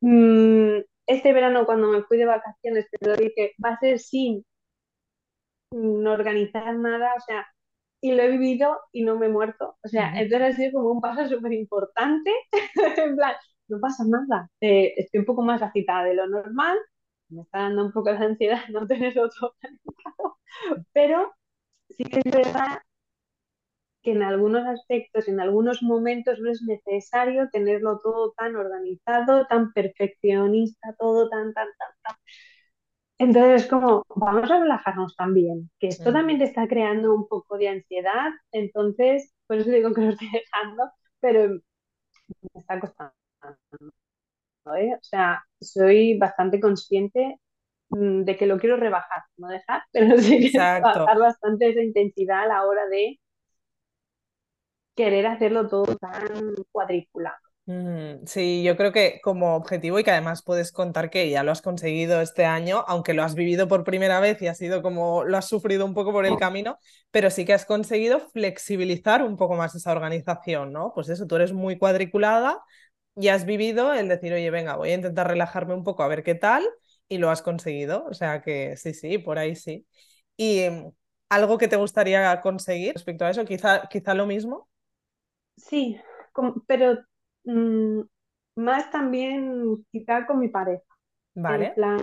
Mm, 0.00 0.80
este 1.06 1.32
verano 1.32 1.66
cuando 1.66 1.88
me 1.88 2.02
fui 2.04 2.18
de 2.18 2.26
vacaciones, 2.26 2.86
te 2.90 3.08
lo 3.08 3.16
dije, 3.16 3.52
va 3.64 3.70
a 3.70 3.78
ser 3.78 3.98
sin 3.98 4.44
no 5.72 6.12
organizar 6.12 6.74
nada, 6.76 7.14
o 7.16 7.20
sea, 7.20 7.46
y 8.00 8.12
lo 8.12 8.22
he 8.22 8.30
vivido 8.30 8.80
y 8.92 9.04
no 9.04 9.18
me 9.18 9.26
he 9.26 9.28
muerto. 9.30 9.76
O 9.82 9.88
sea, 9.88 10.20
entonces 10.20 10.54
ha 10.54 10.56
sido 10.56 10.72
como 10.72 10.90
un 10.92 11.00
paso 11.00 11.28
súper 11.28 11.52
importante. 11.52 12.32
en 12.98 13.16
plan, 13.16 13.34
no 13.68 13.80
pasa 13.80 14.04
nada. 14.06 14.50
Eh, 14.60 14.94
estoy 14.96 15.20
un 15.20 15.26
poco 15.26 15.42
más 15.42 15.62
agitada 15.62 16.04
de 16.04 16.14
lo 16.14 16.26
normal. 16.28 16.78
Me 17.28 17.42
está 17.42 17.60
dando 17.60 17.86
un 17.86 17.92
poco 17.92 18.10
de 18.12 18.18
ansiedad 18.18 18.60
no 18.70 18.86
tenerlo 18.86 19.28
todo 19.30 19.54
planificado. 19.60 20.38
Pero 20.92 21.32
sí 21.90 22.04
que 22.04 22.20
es 22.24 22.32
verdad 22.32 22.78
que 24.02 24.12
en 24.12 24.22
algunos 24.22 24.66
aspectos, 24.66 25.28
en 25.28 25.40
algunos 25.40 25.82
momentos 25.82 26.38
no 26.40 26.50
es 26.50 26.62
necesario 26.62 27.48
tenerlo 27.50 28.00
todo 28.00 28.32
tan 28.36 28.56
organizado, 28.56 29.46
tan 29.46 29.72
perfeccionista, 29.72 30.94
todo 30.98 31.28
tan, 31.28 31.52
tan, 31.54 31.68
tan, 31.78 31.90
tan. 32.02 32.16
Entonces, 33.18 33.68
como, 33.68 34.04
vamos 34.16 34.50
a 34.50 34.58
relajarnos 34.58 35.14
también, 35.14 35.70
que 35.78 35.88
esto 35.88 36.12
también 36.12 36.38
te 36.40 36.44
está 36.44 36.66
creando 36.66 37.14
un 37.14 37.28
poco 37.28 37.56
de 37.56 37.68
ansiedad, 37.68 38.30
entonces, 38.50 39.32
por 39.46 39.58
eso 39.58 39.70
digo 39.70 39.94
que 39.94 40.00
lo 40.00 40.10
estoy 40.10 40.28
dejando, 40.32 40.90
pero 41.20 41.48
me 41.50 42.60
está 42.60 42.80
costando. 42.80 43.12
¿eh? 44.76 44.94
O 44.94 45.02
sea, 45.02 45.44
soy 45.60 46.18
bastante 46.18 46.60
consciente 46.60 47.38
mm, 47.90 48.22
de 48.24 48.36
que 48.36 48.46
lo 48.46 48.58
quiero 48.58 48.76
rebajar, 48.76 49.22
no 49.36 49.48
dejar, 49.48 49.82
pero 49.92 50.18
sí 50.18 50.50
que 50.50 50.58
bajar 50.58 51.18
bastante 51.18 51.70
esa 51.70 51.82
intensidad 51.82 52.42
a 52.42 52.46
la 52.46 52.66
hora 52.66 52.86
de 52.88 53.20
querer 54.94 55.26
hacerlo 55.26 55.68
todo 55.68 55.96
tan 55.96 56.54
cuadriculado. 56.72 57.36
Mm, 57.64 58.26
sí, 58.26 58.64
yo 58.64 58.76
creo 58.76 58.90
que 58.92 59.20
como 59.22 59.54
objetivo 59.54 59.98
y 59.98 60.04
que 60.04 60.10
además 60.10 60.42
puedes 60.42 60.72
contar 60.72 61.10
que 61.10 61.30
ya 61.30 61.44
lo 61.44 61.52
has 61.52 61.62
conseguido 61.62 62.20
este 62.20 62.44
año, 62.44 62.84
aunque 62.88 63.14
lo 63.14 63.22
has 63.22 63.36
vivido 63.36 63.68
por 63.68 63.84
primera 63.84 64.18
vez 64.18 64.42
y 64.42 64.48
ha 64.48 64.54
sido 64.54 64.82
como 64.82 65.22
lo 65.24 65.36
has 65.38 65.46
sufrido 65.48 65.84
un 65.86 65.94
poco 65.94 66.10
por 66.12 66.26
el 66.26 66.36
camino, 66.38 66.78
pero 67.12 67.30
sí 67.30 67.44
que 67.44 67.52
has 67.52 67.64
conseguido 67.64 68.18
flexibilizar 68.30 69.22
un 69.22 69.36
poco 69.36 69.54
más 69.54 69.74
esa 69.76 69.92
organización, 69.92 70.72
¿no? 70.72 70.92
Pues 70.92 71.08
eso, 71.08 71.26
tú 71.28 71.36
eres 71.36 71.52
muy 71.52 71.78
cuadriculada 71.78 72.60
y 73.16 73.28
has 73.28 73.44
vivido 73.46 73.94
el 73.94 74.08
decir, 74.08 74.32
oye, 74.32 74.50
venga, 74.50 74.76
voy 74.76 74.90
a 74.90 74.94
intentar 74.94 75.28
relajarme 75.28 75.74
un 75.74 75.84
poco 75.84 76.02
a 76.02 76.08
ver 76.08 76.22
qué 76.24 76.34
tal 76.34 76.64
y 77.08 77.18
lo 77.18 77.30
has 77.30 77.42
conseguido, 77.42 78.04
o 78.06 78.14
sea 78.14 78.42
que 78.42 78.76
sí, 78.76 78.92
sí, 78.94 79.18
por 79.18 79.38
ahí 79.38 79.54
sí. 79.56 79.86
¿Y 80.36 80.68
mm, 80.70 80.90
algo 81.28 81.58
que 81.58 81.68
te 81.68 81.76
gustaría 81.76 82.40
conseguir 82.40 82.94
respecto 82.94 83.24
a 83.24 83.30
eso? 83.30 83.44
Quizá, 83.44 83.88
quizá 83.88 84.14
lo 84.14 84.26
mismo. 84.26 84.68
Sí, 85.56 85.98
pero 86.66 86.98
Mm, 87.44 88.02
más 88.56 88.88
también 88.92 89.84
quizá 89.90 90.26
con 90.26 90.38
mi 90.38 90.48
pareja. 90.48 90.84
Vale. 91.34 91.66
En 91.66 91.74
plan, 91.74 92.02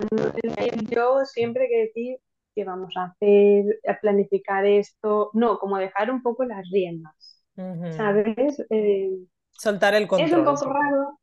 yo 0.91 1.23
siempre 1.25 1.69
que 1.69 1.77
decir 1.87 2.17
que 2.55 2.65
vamos 2.65 2.93
a 2.97 3.05
hacer, 3.05 3.79
a 3.87 3.99
planificar 4.01 4.65
esto, 4.65 5.29
no, 5.33 5.59
como 5.59 5.77
dejar 5.77 6.11
un 6.11 6.21
poco 6.21 6.43
las 6.43 6.65
riendas, 6.73 7.43
¿sabes? 7.89 8.59
Eh, 8.69 9.11
Soltar 9.57 9.93
el 9.95 10.07
control. 10.07 10.29
Es 10.29 10.33
un 10.33 10.45
poco 10.45 10.73
raro, 10.73 11.19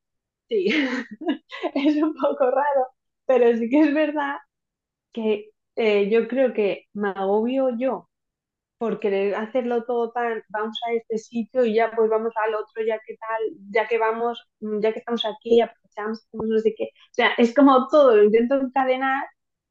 sí, 0.49 0.67
es 1.75 2.03
un 2.03 2.15
poco 2.15 2.51
raro, 2.51 2.89
pero 3.27 3.57
sí 3.59 3.69
que 3.71 3.81
es 3.83 3.95
verdad 3.95 4.37
que 5.13 5.51
eh, 5.77 6.11
yo 6.11 6.29
creo 6.29 6.55
que 6.55 6.87
me 6.95 7.11
agobio 7.11 7.71
yo 7.79 8.09
por 8.79 9.01
querer 9.01 9.35
hacerlo 9.35 9.85
todo 9.85 10.13
tan, 10.13 10.43
vamos 10.49 10.79
a 10.89 10.93
este 10.93 11.19
sitio 11.19 11.65
y 11.65 11.75
ya 11.75 11.91
pues 11.95 12.11
vamos 12.11 12.33
al 12.45 12.55
otro, 12.55 12.85
ya 12.87 12.99
que 13.07 13.17
tal, 13.17 13.41
ya 13.71 13.89
que 13.89 13.99
vamos, 13.99 14.47
mm, 14.61 14.81
ya 14.81 14.93
que 14.93 14.99
estamos 14.99 15.25
aquí, 15.25 15.61
aprovechamos, 15.61 16.27
no 16.33 16.59
sé 16.59 16.75
qué. 16.77 16.85
O 16.85 17.13
sea, 17.15 17.31
es 17.39 17.55
como 17.55 17.89
todo, 17.89 18.17
lo 18.17 18.25
intento 18.25 18.57
encadenar 18.57 19.25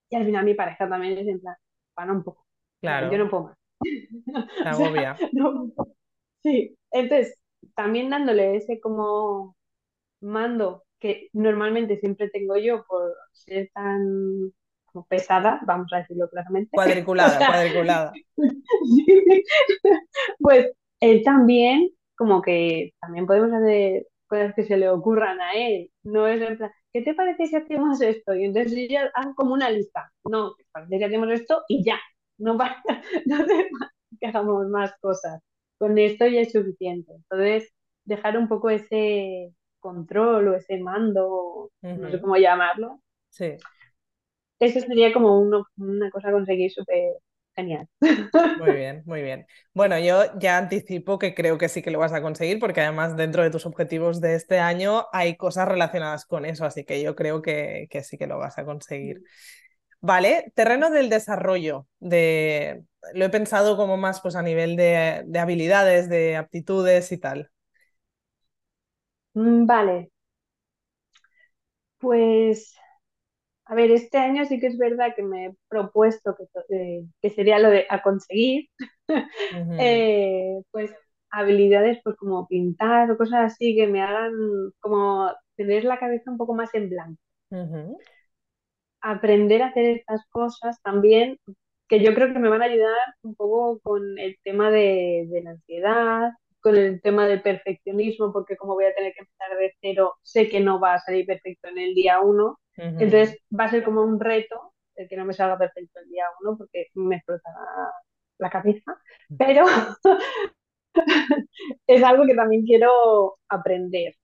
y 0.09 0.15
al 0.15 0.25
final 0.25 0.45
mi 0.45 0.53
pareja 0.55 0.89
también 0.89 1.17
es 1.17 1.27
en 1.27 1.39
plan, 1.39 1.55
para 1.93 2.11
un 2.11 2.23
poco. 2.23 2.45
Claro. 2.81 3.11
Yo 3.11 3.17
no 3.17 3.29
puedo 3.29 3.43
más. 3.45 3.57
agobia. 4.65 5.15
sí, 6.43 6.77
entonces, 6.91 7.37
también 7.75 8.09
dándole 8.09 8.55
ese 8.55 8.79
como 8.79 9.55
mando 10.21 10.83
que 10.99 11.29
normalmente 11.33 11.97
siempre 11.99 12.29
tengo 12.29 12.57
yo 12.57 12.83
por 12.87 13.13
ser 13.33 13.69
tan 13.73 14.51
pesada, 15.03 15.59
vamos 15.65 15.91
a 15.93 15.97
decirlo 15.97 16.29
claramente. 16.29 16.69
Cuadriculada, 16.73 17.37
cuadriculada. 17.37 18.13
pues 20.39 20.71
él 20.99 21.23
también, 21.23 21.89
como 22.15 22.41
que 22.41 22.93
también 22.99 23.25
podemos 23.25 23.51
hacer 23.51 24.07
cosas 24.27 24.53
que 24.55 24.63
se 24.63 24.77
le 24.77 24.89
ocurran 24.89 25.39
a 25.41 25.53
él. 25.53 25.91
No 26.03 26.27
es 26.27 26.41
en 26.41 26.57
plan, 26.57 26.71
¿qué 26.93 27.01
te 27.01 27.13
parece 27.13 27.47
si 27.47 27.55
hacemos 27.55 28.01
esto? 28.01 28.35
Y 28.35 28.45
entonces 28.45 28.87
ya 28.89 29.11
haz 29.13 29.27
como 29.35 29.53
una 29.53 29.69
lista. 29.69 30.11
No, 30.23 30.55
¿qué 30.55 30.63
te 30.63 30.69
parece 30.71 30.97
si 30.97 31.03
hacemos 31.03 31.29
esto? 31.29 31.63
Y 31.67 31.83
ya. 31.83 31.99
No, 32.37 32.57
para, 32.57 32.81
no 33.25 33.37
que 34.19 34.27
hagamos 34.27 34.67
más 34.69 34.93
cosas. 34.99 35.41
Con 35.77 35.97
esto 35.97 36.25
ya 36.27 36.41
es 36.41 36.53
suficiente. 36.53 37.13
Entonces, 37.13 37.73
dejar 38.05 38.37
un 38.37 38.47
poco 38.47 38.69
ese 38.69 39.53
control 39.79 40.47
o 40.47 40.55
ese 40.55 40.79
mando, 40.79 41.69
no 41.81 42.09
sé 42.09 42.19
cómo 42.19 42.37
llamarlo, 42.37 43.01
sí 43.29 43.55
eso 44.59 44.79
sería 44.81 45.13
como 45.13 45.39
una 45.77 46.11
cosa 46.11 46.29
a 46.29 46.31
conseguir 46.31 46.71
súper 46.71 47.13
genial. 47.55 47.87
Muy 48.57 48.71
bien, 48.73 49.03
muy 49.05 49.21
bien. 49.21 49.45
Bueno, 49.73 49.99
yo 49.99 50.23
ya 50.39 50.57
anticipo 50.57 51.19
que 51.19 51.35
creo 51.35 51.57
que 51.57 51.67
sí 51.67 51.81
que 51.81 51.91
lo 51.91 51.99
vas 51.99 52.13
a 52.13 52.21
conseguir 52.21 52.57
porque 52.59 52.79
además 52.79 53.17
dentro 53.17 53.43
de 53.43 53.49
tus 53.51 53.65
objetivos 53.65 54.21
de 54.21 54.35
este 54.35 54.59
año 54.59 55.07
hay 55.11 55.35
cosas 55.35 55.67
relacionadas 55.67 56.25
con 56.25 56.45
eso, 56.45 56.63
así 56.65 56.85
que 56.85 57.01
yo 57.03 57.15
creo 57.15 57.41
que, 57.41 57.87
que 57.89 58.01
sí 58.03 58.17
que 58.17 58.27
lo 58.27 58.37
vas 58.37 58.57
a 58.57 58.63
conseguir. 58.63 59.23
Vale, 60.01 60.51
terreno 60.55 60.89
del 60.91 61.09
desarrollo, 61.09 61.87
de... 61.99 62.83
lo 63.13 63.25
he 63.25 63.29
pensado 63.29 63.77
como 63.77 63.97
más 63.97 64.21
pues, 64.21 64.35
a 64.35 64.43
nivel 64.43 64.75
de, 64.77 65.23
de 65.27 65.39
habilidades, 65.39 66.09
de 66.09 66.37
aptitudes 66.37 67.11
y 67.11 67.17
tal. 67.19 67.51
Mm, 69.35 69.65
vale. 69.67 70.09
Pues 71.99 72.75
a 73.65 73.75
ver, 73.75 73.91
este 73.91 74.17
año 74.17 74.45
sí 74.45 74.59
que 74.59 74.67
es 74.67 74.77
verdad 74.77 75.15
que 75.15 75.23
me 75.23 75.47
he 75.47 75.55
propuesto 75.69 76.35
que, 76.37 76.45
eh, 76.75 77.05
que 77.21 77.29
sería 77.31 77.59
lo 77.59 77.69
de 77.69 77.85
a 77.89 78.01
conseguir, 78.01 78.69
eh, 79.77 80.61
pues 80.71 80.93
habilidades 81.31 81.99
pues 82.03 82.15
como 82.17 82.47
pintar 82.47 83.11
o 83.11 83.17
cosas 83.17 83.53
así 83.53 83.75
que 83.75 83.87
me 83.87 84.01
hagan 84.01 84.33
como 84.79 85.31
tener 85.57 85.83
la 85.85 85.99
cabeza 85.99 86.31
un 86.31 86.37
poco 86.37 86.53
más 86.55 86.73
en 86.75 86.89
blanco. 86.89 87.19
Aprender 89.01 89.61
a 89.61 89.67
hacer 89.67 89.85
estas 89.97 90.25
cosas 90.29 90.81
también, 90.81 91.37
que 91.87 92.03
yo 92.03 92.13
creo 92.15 92.33
que 92.33 92.39
me 92.39 92.49
van 92.49 92.61
a 92.63 92.65
ayudar 92.65 92.97
un 93.23 93.35
poco 93.35 93.79
con 93.81 94.17
el 94.19 94.35
tema 94.43 94.71
de, 94.71 95.27
de 95.29 95.43
la 95.43 95.51
ansiedad, 95.51 96.31
con 96.61 96.75
el 96.75 97.01
tema 97.01 97.27
del 97.27 97.41
perfeccionismo, 97.43 98.33
porque 98.33 98.57
como 98.57 98.73
voy 98.73 98.85
a 98.85 98.95
tener 98.95 99.13
que 99.13 99.21
empezar 99.21 99.57
de 99.57 99.73
cero, 99.81 100.15
sé 100.23 100.49
que 100.49 100.59
no 100.59 100.79
va 100.79 100.95
a 100.95 100.99
salir 100.99 101.25
perfecto 101.27 101.69
en 101.69 101.77
el 101.79 101.93
día 101.95 102.19
uno. 102.21 102.57
Entonces 102.77 103.37
va 103.57 103.65
a 103.65 103.69
ser 103.69 103.83
como 103.83 104.01
un 104.01 104.19
reto 104.19 104.73
el 104.95 105.07
que 105.07 105.17
no 105.17 105.25
me 105.25 105.33
salga 105.33 105.57
perfecto 105.57 105.99
el 105.99 106.09
día 106.09 106.25
uno, 106.41 106.57
porque 106.57 106.87
me 106.95 107.17
explota 107.17 107.49
la 108.37 108.49
cabeza. 108.49 108.97
Pero 109.37 109.65
es 111.87 112.03
algo 112.03 112.25
que 112.25 112.35
también 112.35 112.63
quiero 112.63 113.37
aprender. 113.49 114.15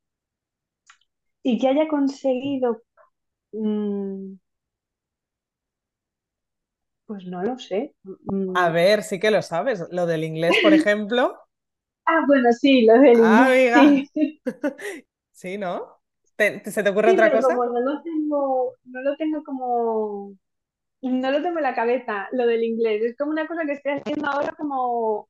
Y 1.44 1.60
que 1.60 1.68
haya 1.68 1.88
conseguido... 1.88 2.84
Mm, 3.52 4.36
pues 7.06 7.26
no 7.26 7.44
lo 7.44 7.60
sé. 7.60 7.94
A 8.56 8.70
mm. 8.70 8.74
ver, 8.74 9.04
sí 9.04 9.20
que 9.20 9.32
lo 9.32 9.42
sabes. 9.42 9.86
Lo 9.92 10.06
del 10.06 10.24
inglés, 10.24 10.56
por 10.64 10.74
ejemplo. 10.74 11.38
Ah, 12.06 12.24
bueno, 12.28 12.52
sí, 12.54 12.86
lo 12.86 12.94
del 12.94 13.18
inglés. 13.18 14.10
Sí. 14.14 14.42
sí, 15.32 15.58
¿no? 15.58 16.02
¿Se 16.38 16.84
te 16.84 16.90
ocurre 16.90 17.12
otra 17.12 17.32
cosa? 17.32 17.54
no 17.54 17.80
lo 17.80 18.02
no 18.84 19.02
lo 19.02 19.16
tengo 19.18 19.44
como, 19.44 20.34
no 21.02 21.32
lo 21.32 21.42
tengo 21.42 21.58
en 21.58 21.64
la 21.64 21.76
cabeza, 21.76 22.28
lo 22.32 22.48
del 22.48 22.64
inglés. 22.64 23.04
Es 23.04 23.18
como 23.18 23.32
una 23.32 23.48
cosa 23.48 23.66
que 23.66 23.74
estoy 23.74 23.94
haciendo 23.94 24.28
ahora 24.28 24.54
como 24.58 25.30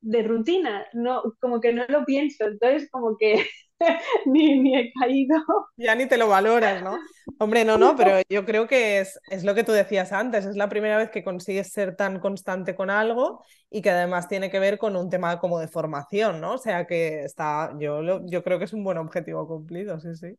de 0.00 0.22
rutina, 0.22 0.86
no, 0.92 1.22
como 1.40 1.60
que 1.60 1.72
no 1.72 1.84
lo 1.88 2.04
pienso, 2.04 2.44
entonces 2.46 2.88
como 2.90 3.16
que 3.16 3.44
ni, 4.26 4.76
he 4.76 4.92
caído. 4.92 5.36
Ya 5.76 5.94
ni 5.94 6.06
te 6.06 6.16
lo 6.16 6.28
valoras, 6.28 6.82
¿no? 6.82 6.98
Hombre, 7.38 7.64
no, 7.64 7.76
no, 7.76 7.96
pero 7.96 8.20
yo 8.28 8.44
creo 8.44 8.66
que 8.66 9.00
es, 9.00 9.18
es, 9.30 9.44
lo 9.44 9.54
que 9.54 9.64
tú 9.64 9.72
decías 9.72 10.12
antes, 10.12 10.46
es 10.46 10.56
la 10.56 10.68
primera 10.68 10.96
vez 10.96 11.10
que 11.10 11.24
consigues 11.24 11.72
ser 11.72 11.96
tan 11.96 12.20
constante 12.20 12.76
con 12.76 12.88
algo 12.88 13.42
y 13.68 13.82
que 13.82 13.90
además 13.90 14.28
tiene 14.28 14.50
que 14.50 14.60
ver 14.60 14.78
con 14.78 14.96
un 14.96 15.10
tema 15.10 15.38
como 15.40 15.58
de 15.58 15.68
formación, 15.68 16.40
¿no? 16.40 16.54
O 16.54 16.58
sea 16.58 16.86
que 16.86 17.24
está, 17.24 17.72
yo, 17.80 18.20
yo 18.26 18.42
creo 18.44 18.58
que 18.58 18.64
es 18.66 18.72
un 18.72 18.84
buen 18.84 18.98
objetivo 18.98 19.46
cumplido, 19.46 19.98
sí, 20.00 20.14
sí. 20.14 20.36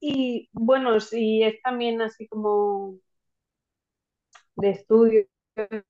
Y 0.00 0.48
bueno, 0.52 1.00
si 1.00 1.42
es 1.42 1.60
también 1.62 2.00
así 2.02 2.28
como 2.28 2.94
de 4.56 4.70
estudio 4.70 5.26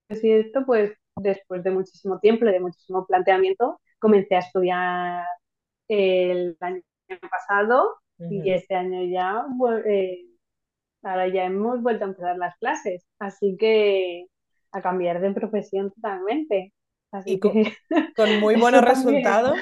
y 0.08 0.30
esto, 0.30 0.64
pues 0.64 0.92
después 1.16 1.62
de 1.62 1.70
muchísimo 1.70 2.18
tiempo, 2.20 2.46
de 2.46 2.60
muchísimo 2.60 3.06
planteamiento, 3.06 3.80
comencé 3.98 4.36
a 4.36 4.40
estudiar 4.40 5.26
el 5.88 6.56
año 6.60 6.82
pasado 7.30 7.96
y 8.18 8.50
este 8.50 8.74
año 8.74 9.04
ya 9.04 9.44
eh, 9.86 10.26
ahora 11.02 11.28
ya 11.28 11.44
hemos 11.44 11.82
vuelto 11.82 12.04
a 12.04 12.08
empezar 12.08 12.36
las 12.36 12.56
clases, 12.58 13.06
así 13.18 13.56
que 13.58 14.26
a 14.72 14.82
cambiar 14.82 15.20
de 15.20 15.32
profesión 15.32 15.92
totalmente. 15.92 16.72
Así 17.10 17.34
y 17.34 17.38
con, 17.38 17.52
que 17.52 17.76
con 18.16 18.40
muy 18.40 18.56
buenos 18.56 18.82
resultados. 18.82 19.58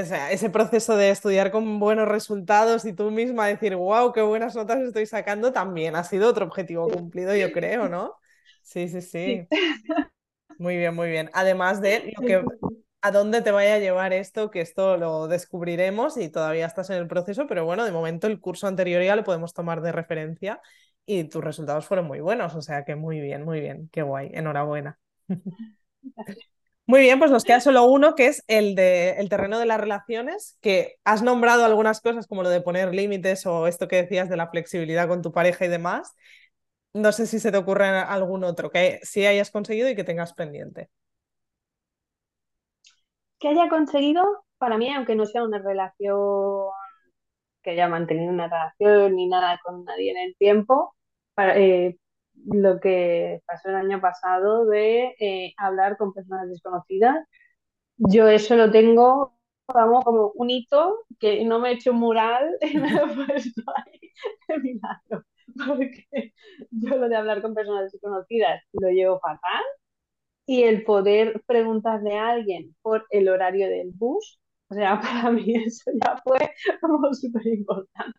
O 0.00 0.04
sea, 0.04 0.30
ese 0.30 0.48
proceso 0.50 0.96
de 0.96 1.10
estudiar 1.10 1.50
con 1.50 1.80
buenos 1.80 2.06
resultados 2.06 2.84
y 2.84 2.92
tú 2.92 3.10
misma 3.10 3.48
decir, 3.48 3.74
wow, 3.74 4.12
qué 4.12 4.22
buenas 4.22 4.54
notas 4.54 4.78
estoy 4.80 5.06
sacando, 5.06 5.52
también 5.52 5.96
ha 5.96 6.04
sido 6.04 6.28
otro 6.28 6.46
objetivo 6.46 6.88
cumplido, 6.88 7.34
yo 7.34 7.50
creo, 7.50 7.88
¿no? 7.88 8.14
Sí, 8.62 8.88
sí, 8.88 9.02
sí. 9.02 9.48
Muy 10.58 10.76
bien, 10.76 10.94
muy 10.94 11.08
bien. 11.08 11.30
Además 11.34 11.80
de 11.80 12.12
lo 12.16 12.26
que, 12.26 12.44
a 13.00 13.10
dónde 13.12 13.42
te 13.42 13.52
vaya 13.52 13.74
a 13.74 13.78
llevar 13.78 14.12
esto, 14.12 14.50
que 14.50 14.60
esto 14.60 14.96
lo 14.96 15.28
descubriremos 15.28 16.16
y 16.16 16.30
todavía 16.30 16.66
estás 16.66 16.90
en 16.90 16.96
el 16.96 17.06
proceso, 17.08 17.46
pero 17.46 17.64
bueno, 17.64 17.84
de 17.84 17.92
momento 17.92 18.26
el 18.26 18.40
curso 18.40 18.66
anterior 18.66 19.02
ya 19.02 19.14
lo 19.16 19.24
podemos 19.24 19.54
tomar 19.54 19.82
de 19.82 19.92
referencia 19.92 20.60
y 21.06 21.24
tus 21.24 21.44
resultados 21.44 21.86
fueron 21.86 22.06
muy 22.06 22.20
buenos, 22.20 22.54
o 22.56 22.62
sea 22.62 22.84
que 22.84 22.96
muy 22.96 23.20
bien, 23.20 23.44
muy 23.44 23.60
bien, 23.60 23.88
qué 23.92 24.02
guay, 24.02 24.30
enhorabuena. 24.34 24.98
Muy 26.88 27.00
bien, 27.02 27.18
pues 27.18 27.30
nos 27.30 27.44
queda 27.44 27.60
solo 27.60 27.84
uno, 27.84 28.14
que 28.14 28.28
es 28.28 28.42
el 28.48 28.74
de 28.74 29.10
el 29.18 29.28
terreno 29.28 29.58
de 29.58 29.66
las 29.66 29.78
relaciones, 29.78 30.56
que 30.62 30.96
has 31.04 31.22
nombrado 31.22 31.66
algunas 31.66 32.00
cosas 32.00 32.26
como 32.26 32.42
lo 32.42 32.48
de 32.48 32.62
poner 32.62 32.94
límites 32.94 33.44
o 33.44 33.66
esto 33.66 33.88
que 33.88 33.96
decías 33.96 34.30
de 34.30 34.38
la 34.38 34.48
flexibilidad 34.48 35.06
con 35.06 35.20
tu 35.20 35.30
pareja 35.30 35.66
y 35.66 35.68
demás. 35.68 36.14
No 36.94 37.12
sé 37.12 37.26
si 37.26 37.40
se 37.40 37.52
te 37.52 37.58
ocurre 37.58 37.88
algún 37.88 38.42
otro 38.42 38.70
que 38.70 39.00
sí 39.02 39.26
hayas 39.26 39.50
conseguido 39.50 39.90
y 39.90 39.96
que 39.96 40.04
tengas 40.04 40.32
pendiente. 40.32 40.88
Que 43.38 43.48
haya 43.48 43.68
conseguido, 43.68 44.24
para 44.56 44.78
mí, 44.78 44.90
aunque 44.92 45.14
no 45.14 45.26
sea 45.26 45.44
una 45.44 45.58
relación 45.58 46.70
que 47.62 47.70
haya 47.70 47.88
mantenido 47.88 48.32
una 48.32 48.48
relación 48.48 49.16
ni 49.16 49.28
nada 49.28 49.60
con 49.62 49.84
nadie 49.84 50.12
en 50.12 50.18
el 50.18 50.36
tiempo, 50.38 50.94
para, 51.34 51.58
eh, 51.58 51.98
lo 52.46 52.80
que 52.80 53.42
pasó 53.46 53.68
el 53.70 53.76
año 53.76 54.00
pasado 54.00 54.66
de 54.66 55.14
eh, 55.20 55.54
hablar 55.58 55.96
con 55.96 56.12
personas 56.12 56.48
desconocidas. 56.48 57.16
Yo 57.98 58.28
eso 58.28 58.56
lo 58.56 58.70
tengo, 58.70 59.38
vamos, 59.72 60.04
como 60.04 60.32
un 60.34 60.50
hito 60.50 61.04
que 61.20 61.44
no 61.44 61.58
me 61.60 61.70
he 61.70 61.74
hecho 61.74 61.92
un 61.92 61.98
mural 61.98 62.56
y 62.62 62.78
me 62.78 62.88
he 62.88 63.14
puesto 63.14 63.62
ahí 63.76 64.00
de 64.48 64.58
mi 64.60 64.74
lado. 64.80 65.24
Porque 65.66 66.32
yo 66.70 66.96
lo 66.96 67.08
de 67.08 67.16
hablar 67.16 67.42
con 67.42 67.54
personas 67.54 67.90
desconocidas 67.92 68.62
lo 68.72 68.90
llevo 68.90 69.20
fatal. 69.20 69.64
Y 70.46 70.64
el 70.64 70.84
poder 70.84 71.42
preguntarle 71.46 72.16
a 72.18 72.30
alguien 72.30 72.74
por 72.82 73.06
el 73.10 73.28
horario 73.28 73.68
del 73.68 73.90
bus, 73.92 74.40
o 74.70 74.74
sea, 74.74 75.00
para 75.00 75.30
mí 75.30 75.54
eso 75.54 75.90
ya 76.02 76.16
fue 76.24 76.38
como 76.80 77.12
súper 77.14 77.46
importante. 77.48 78.18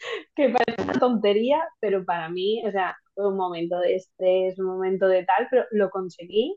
Que 0.34 0.48
parece 0.50 0.82
una 0.82 0.98
tontería, 0.98 1.62
pero 1.80 2.04
para 2.04 2.28
mí, 2.28 2.62
o 2.66 2.70
sea, 2.70 2.96
un 3.16 3.36
momento 3.36 3.78
de 3.80 3.96
estrés, 3.96 4.58
un 4.58 4.66
momento 4.66 5.08
de 5.08 5.24
tal, 5.24 5.48
pero 5.50 5.64
lo 5.72 5.90
conseguí. 5.90 6.56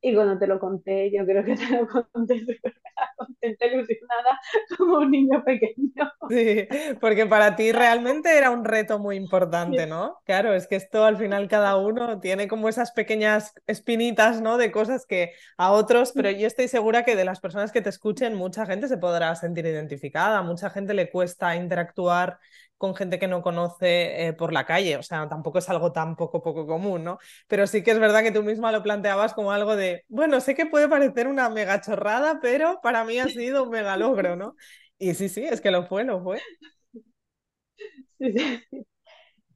Y 0.00 0.14
cuando 0.14 0.38
te 0.38 0.46
lo 0.46 0.60
conté, 0.60 1.10
yo 1.12 1.24
creo 1.26 1.44
que 1.44 1.56
te 1.56 1.68
lo 1.70 1.88
conté 1.88 2.44
contenta, 3.16 3.66
ilusionada, 3.66 4.40
como 4.76 4.98
un 4.98 5.10
niño 5.10 5.42
pequeño. 5.44 6.12
Sí, 6.28 6.68
porque 7.00 7.26
para 7.26 7.56
ti 7.56 7.72
realmente 7.72 8.36
era 8.36 8.50
un 8.50 8.64
reto 8.64 8.98
muy 8.98 9.16
importante, 9.16 9.86
¿no? 9.86 10.18
Claro, 10.24 10.54
es 10.54 10.66
que 10.66 10.76
esto 10.76 11.04
al 11.04 11.16
final 11.16 11.48
cada 11.48 11.76
uno 11.76 12.20
tiene 12.20 12.48
como 12.48 12.68
esas 12.68 12.92
pequeñas 12.92 13.54
espinitas, 13.66 14.40
¿no? 14.40 14.58
De 14.58 14.70
cosas 14.70 15.06
que 15.06 15.32
a 15.56 15.72
otros, 15.72 16.12
pero 16.14 16.30
yo 16.30 16.46
estoy 16.46 16.68
segura 16.68 17.04
que 17.04 17.16
de 17.16 17.24
las 17.24 17.40
personas 17.40 17.72
que 17.72 17.82
te 17.82 17.90
escuchen, 17.90 18.34
mucha 18.34 18.66
gente 18.66 18.88
se 18.88 18.98
podrá 18.98 19.34
sentir 19.34 19.66
identificada, 19.66 20.42
mucha 20.42 20.70
gente 20.70 20.94
le 20.94 21.10
cuesta 21.10 21.56
interactuar 21.56 22.38
con 22.78 22.94
gente 22.94 23.18
que 23.18 23.28
no 23.28 23.42
conoce 23.42 24.28
eh, 24.28 24.32
por 24.34 24.52
la 24.52 24.66
calle, 24.66 24.96
o 24.96 25.02
sea, 25.02 25.28
tampoco 25.28 25.58
es 25.58 25.68
algo 25.68 25.92
tan 25.92 26.16
poco, 26.16 26.42
poco 26.42 26.66
común, 26.66 27.04
¿no? 27.04 27.18
Pero 27.48 27.66
sí 27.66 27.82
que 27.82 27.92
es 27.92 27.98
verdad 28.00 28.22
que 28.22 28.32
tú 28.32 28.42
misma 28.42 28.72
lo 28.72 28.82
planteabas 28.82 29.34
como 29.34 29.52
algo 29.52 29.76
de, 29.76 30.04
bueno, 30.08 30.40
sé 30.40 30.54
que 30.54 30.66
puede 30.66 30.88
parecer 30.88 31.26
una 31.28 31.48
mega 31.50 31.80
chorrada, 31.80 32.38
pero 32.40 32.80
para 32.82 33.04
mí 33.04 33.18
ha 33.18 33.28
sido 33.28 33.64
un 33.64 33.70
mega 33.70 33.96
logro, 33.96 34.36
¿no? 34.36 34.54
Y 34.98 35.14
sí, 35.14 35.28
sí, 35.28 35.44
es 35.44 35.60
que 35.60 35.70
lo 35.70 35.86
fue, 35.86 36.04
lo 36.04 36.22
fue. 36.22 36.40
Sí, 38.18 38.32
sí. 38.70 38.86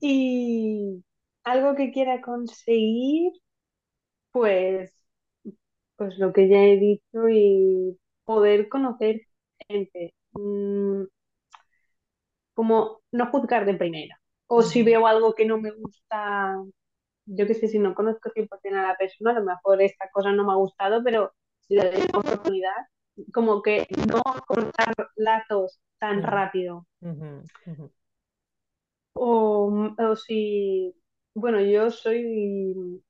Y 0.00 1.04
algo 1.44 1.74
que 1.76 1.92
quiera 1.92 2.20
conseguir, 2.22 3.32
pues, 4.32 4.92
pues 5.96 6.18
lo 6.18 6.32
que 6.32 6.48
ya 6.48 6.58
he 6.64 6.76
dicho 6.78 7.28
y 7.30 7.98
poder 8.24 8.68
conocer 8.68 9.22
gente. 9.68 10.14
Mm, 10.32 11.04
como 12.60 13.00
no 13.10 13.30
juzgar 13.30 13.64
de 13.64 13.72
primera. 13.74 14.20
O 14.46 14.60
si 14.60 14.82
veo 14.82 15.06
algo 15.06 15.34
que 15.34 15.46
no 15.46 15.56
me 15.58 15.70
gusta, 15.70 16.56
yo 17.26 17.46
qué 17.46 17.54
sé, 17.54 17.68
si 17.68 17.78
no 17.78 17.94
conozco 17.94 18.28
100% 18.30 18.80
a 18.80 18.82
la 18.88 18.96
persona, 18.98 19.30
a 19.32 19.34
lo 19.40 19.44
mejor 19.46 19.80
esta 19.80 20.10
cosa 20.12 20.30
no 20.32 20.44
me 20.44 20.52
ha 20.52 20.56
gustado, 20.56 21.02
pero 21.02 21.32
si 21.62 21.74
le 21.76 21.90
doy 21.90 22.02
una 22.10 22.18
oportunidad, 22.20 22.76
como 23.32 23.62
que 23.62 23.86
no 24.12 24.22
cortar 24.46 24.92
lazos 25.16 25.80
tan 25.98 26.22
rápido. 26.22 26.86
O, 29.14 29.70
o 29.98 30.16
si, 30.16 30.94
bueno, 31.34 31.60
yo 31.60 31.90
soy 31.90 33.02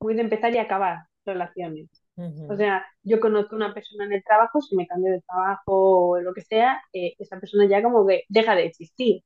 muy 0.00 0.14
de 0.14 0.22
empezar 0.22 0.54
y 0.54 0.58
acabar 0.58 1.06
relaciones. 1.24 1.88
O 2.16 2.56
sea, 2.56 2.86
yo 3.02 3.18
conozco 3.18 3.54
a 3.54 3.56
una 3.56 3.74
persona 3.74 4.04
en 4.04 4.12
el 4.12 4.24
trabajo, 4.24 4.60
si 4.60 4.76
me 4.76 4.86
cambio 4.86 5.12
de 5.12 5.22
trabajo 5.22 6.10
o 6.10 6.20
lo 6.20 6.32
que 6.32 6.42
sea, 6.42 6.80
eh, 6.92 7.14
esa 7.18 7.40
persona 7.40 7.66
ya 7.66 7.82
como 7.82 8.06
que 8.06 8.22
deja 8.28 8.54
de 8.54 8.66
existir. 8.66 9.22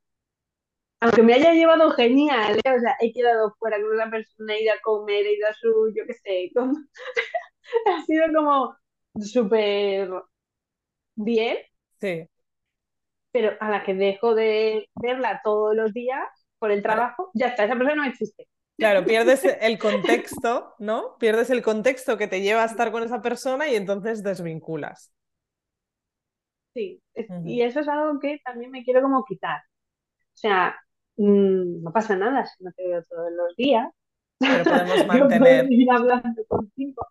Aunque 1.00 1.22
me 1.22 1.34
haya 1.34 1.52
llevado 1.52 1.90
genial, 1.90 2.58
¿eh? 2.64 2.76
o 2.76 2.80
sea, 2.80 2.96
he 3.00 3.12
quedado 3.12 3.54
fuera 3.58 3.76
con 3.80 3.90
una 3.92 4.10
persona, 4.10 4.54
he 4.54 4.64
ido 4.64 4.72
a 4.72 4.80
comer, 4.82 5.26
he 5.26 5.34
ido 5.34 5.46
a 5.48 5.54
su, 5.54 5.92
yo 5.94 6.04
qué 6.06 6.14
sé, 6.14 6.50
ha 7.86 8.02
sido 8.04 8.26
como 8.34 8.76
súper 9.20 10.10
bien. 11.14 11.58
Sí. 12.00 12.26
Pero 13.32 13.56
a 13.60 13.70
la 13.70 13.84
que 13.84 13.94
dejo 13.94 14.34
de 14.34 14.88
verla 14.94 15.40
todos 15.44 15.76
los 15.76 15.92
días 15.92 16.26
por 16.58 16.70
el 16.70 16.82
trabajo, 16.82 17.30
ya 17.34 17.48
está, 17.48 17.64
esa 17.64 17.74
persona 17.74 17.94
no 17.96 18.04
existe. 18.04 18.48
Claro, 18.78 19.04
pierdes 19.04 19.44
el 19.44 19.76
contexto, 19.76 20.74
¿no? 20.78 21.16
Pierdes 21.18 21.50
el 21.50 21.62
contexto 21.62 22.16
que 22.16 22.28
te 22.28 22.40
lleva 22.40 22.62
a 22.62 22.66
estar 22.66 22.92
con 22.92 23.02
esa 23.02 23.20
persona 23.20 23.68
y 23.68 23.74
entonces 23.74 24.22
desvinculas. 24.22 25.12
Sí, 26.74 27.02
y 27.44 27.62
eso 27.62 27.80
es 27.80 27.88
algo 27.88 28.20
que 28.20 28.38
también 28.44 28.70
me 28.70 28.84
quiero 28.84 29.02
como 29.02 29.24
quitar. 29.24 29.58
O 29.58 30.36
sea, 30.36 30.76
mm, 31.16 31.82
no 31.82 31.92
pasa 31.92 32.14
nada 32.16 32.46
si 32.46 32.62
no 32.62 32.70
te 32.72 32.86
veo 32.86 33.02
todos 33.02 33.32
los 33.32 33.56
días. 33.56 33.88
Pero 34.38 34.62
podemos 34.62 35.06
mantener. 35.08 35.66
ir 35.72 35.90
hablando 35.90 36.44
contigo. 36.46 37.04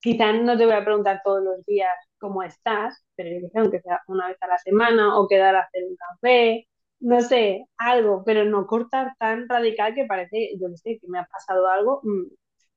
Quizás 0.00 0.42
no 0.42 0.58
te 0.58 0.66
voy 0.66 0.74
a 0.74 0.84
preguntar 0.84 1.22
todos 1.24 1.42
los 1.42 1.64
días 1.64 1.94
cómo 2.18 2.42
estás, 2.42 3.02
pero 3.16 3.30
yo 3.30 3.40
que 3.40 3.48
sé, 3.48 3.58
aunque 3.60 3.80
sea 3.80 4.02
una 4.08 4.28
vez 4.28 4.36
a 4.42 4.46
la 4.48 4.58
semana 4.58 5.18
o 5.18 5.26
quedar 5.26 5.56
a 5.56 5.60
hacer 5.60 5.84
un 5.84 5.96
café 5.96 6.68
no 7.02 7.20
sé, 7.20 7.66
algo, 7.78 8.22
pero 8.24 8.44
no 8.44 8.66
cortar 8.66 9.14
tan 9.18 9.48
radical 9.48 9.94
que 9.94 10.06
parece, 10.06 10.52
yo 10.60 10.68
no 10.68 10.76
sé, 10.76 10.98
que 11.00 11.08
me 11.08 11.18
ha 11.18 11.26
pasado 11.26 11.68
algo 11.68 12.00
mm, 12.04 12.24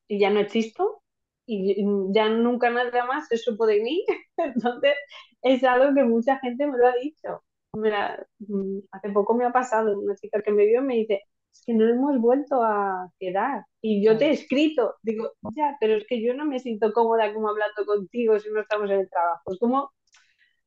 y 0.08 0.20
ya 0.20 0.30
no 0.32 0.40
existo 0.40 1.02
y 1.46 1.76
ya 2.14 2.30
nunca 2.30 2.70
nada 2.72 3.06
más 3.06 3.28
se 3.28 3.38
supo 3.38 3.68
de 3.68 3.82
mí. 3.82 4.04
Entonces, 4.38 4.96
es 5.42 5.64
algo 5.64 5.94
que 5.96 6.04
mucha 6.04 6.40
gente 6.40 6.66
me 6.68 6.78
lo 6.78 6.88
ha 6.88 6.96
dicho. 6.96 7.44
Mira, 7.74 8.26
mm, 8.40 8.80
hace 8.92 9.10
poco 9.12 9.36
me 9.36 9.46
ha 9.46 9.52
pasado 9.52 9.98
una 10.00 10.16
chica 10.16 10.42
que 10.42 10.52
me 10.52 10.66
vio 10.66 10.82
y 10.82 10.86
me 10.86 10.96
dice, 10.96 11.22
es 11.54 11.64
que 11.66 11.74
no 11.74 11.88
hemos 11.88 12.20
vuelto 12.20 12.64
a 12.64 13.10
quedar. 13.20 13.66
Y 13.82 14.04
yo 14.04 14.18
te 14.18 14.28
he 14.28 14.32
escrito, 14.32 14.96
digo, 15.04 15.34
ya, 15.56 15.78
pero 15.80 15.96
es 15.98 16.06
que 16.08 16.22
yo 16.24 16.34
no 16.34 16.46
me 16.46 16.60
siento 16.60 16.94
cómoda 16.94 17.32
como 17.34 17.50
hablando 17.50 17.86
contigo 17.86 18.40
si 18.40 18.50
no 18.52 18.62
estamos 18.62 18.90
en 18.90 19.02
el 19.02 19.10
trabajo. 19.10 19.54
Es 19.54 19.60
como 19.60 19.92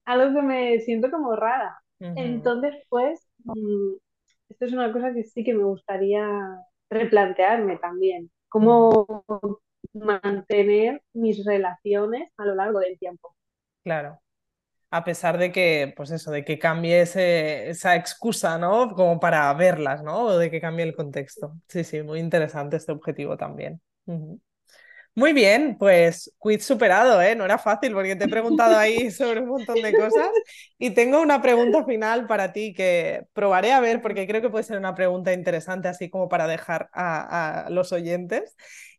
algo 0.04 0.34
que 0.40 0.42
me 0.46 0.80
siento 0.80 1.10
como 1.10 1.36
rara. 1.36 1.78
Entonces, 2.14 2.74
pues, 2.88 3.27
Mm, 3.44 3.94
esto 4.48 4.64
es 4.64 4.72
una 4.72 4.92
cosa 4.92 5.12
que 5.12 5.24
sí 5.24 5.44
que 5.44 5.54
me 5.54 5.64
gustaría 5.64 6.26
replantearme 6.90 7.76
también. 7.78 8.30
Cómo 8.48 9.24
mantener 9.92 11.02
mis 11.12 11.44
relaciones 11.44 12.30
a 12.36 12.44
lo 12.44 12.54
largo 12.54 12.80
del 12.80 12.98
tiempo. 12.98 13.34
Claro. 13.84 14.20
A 14.90 15.04
pesar 15.04 15.36
de 15.36 15.52
que, 15.52 15.92
pues 15.96 16.10
eso, 16.10 16.30
de 16.30 16.44
que 16.46 16.58
cambie 16.58 17.02
esa 17.02 17.94
excusa, 17.94 18.58
¿no? 18.58 18.94
Como 18.94 19.20
para 19.20 19.52
verlas, 19.52 20.02
¿no? 20.02 20.24
O 20.24 20.38
de 20.38 20.50
que 20.50 20.62
cambie 20.62 20.86
el 20.86 20.96
contexto. 20.96 21.52
Sí, 21.68 21.84
sí, 21.84 22.02
muy 22.02 22.20
interesante 22.20 22.76
este 22.76 22.92
objetivo 22.92 23.36
también. 23.36 23.82
Muy 25.18 25.32
bien, 25.32 25.76
pues 25.76 26.32
quiz 26.38 26.64
superado, 26.64 27.20
¿eh? 27.20 27.34
No 27.34 27.44
era 27.44 27.58
fácil 27.58 27.92
porque 27.92 28.14
te 28.14 28.26
he 28.26 28.28
preguntado 28.28 28.78
ahí 28.78 29.10
sobre 29.10 29.40
un 29.40 29.48
montón 29.48 29.82
de 29.82 29.92
cosas 29.92 30.28
y 30.78 30.90
tengo 30.90 31.20
una 31.20 31.42
pregunta 31.42 31.84
final 31.84 32.28
para 32.28 32.52
ti 32.52 32.72
que 32.72 33.26
probaré 33.32 33.72
a 33.72 33.80
ver 33.80 34.00
porque 34.00 34.28
creo 34.28 34.40
que 34.40 34.48
puede 34.48 34.62
ser 34.62 34.78
una 34.78 34.94
pregunta 34.94 35.32
interesante 35.32 35.88
así 35.88 36.08
como 36.08 36.28
para 36.28 36.46
dejar 36.46 36.88
a, 36.92 37.66
los 37.68 37.90
oyentes, 37.90 38.54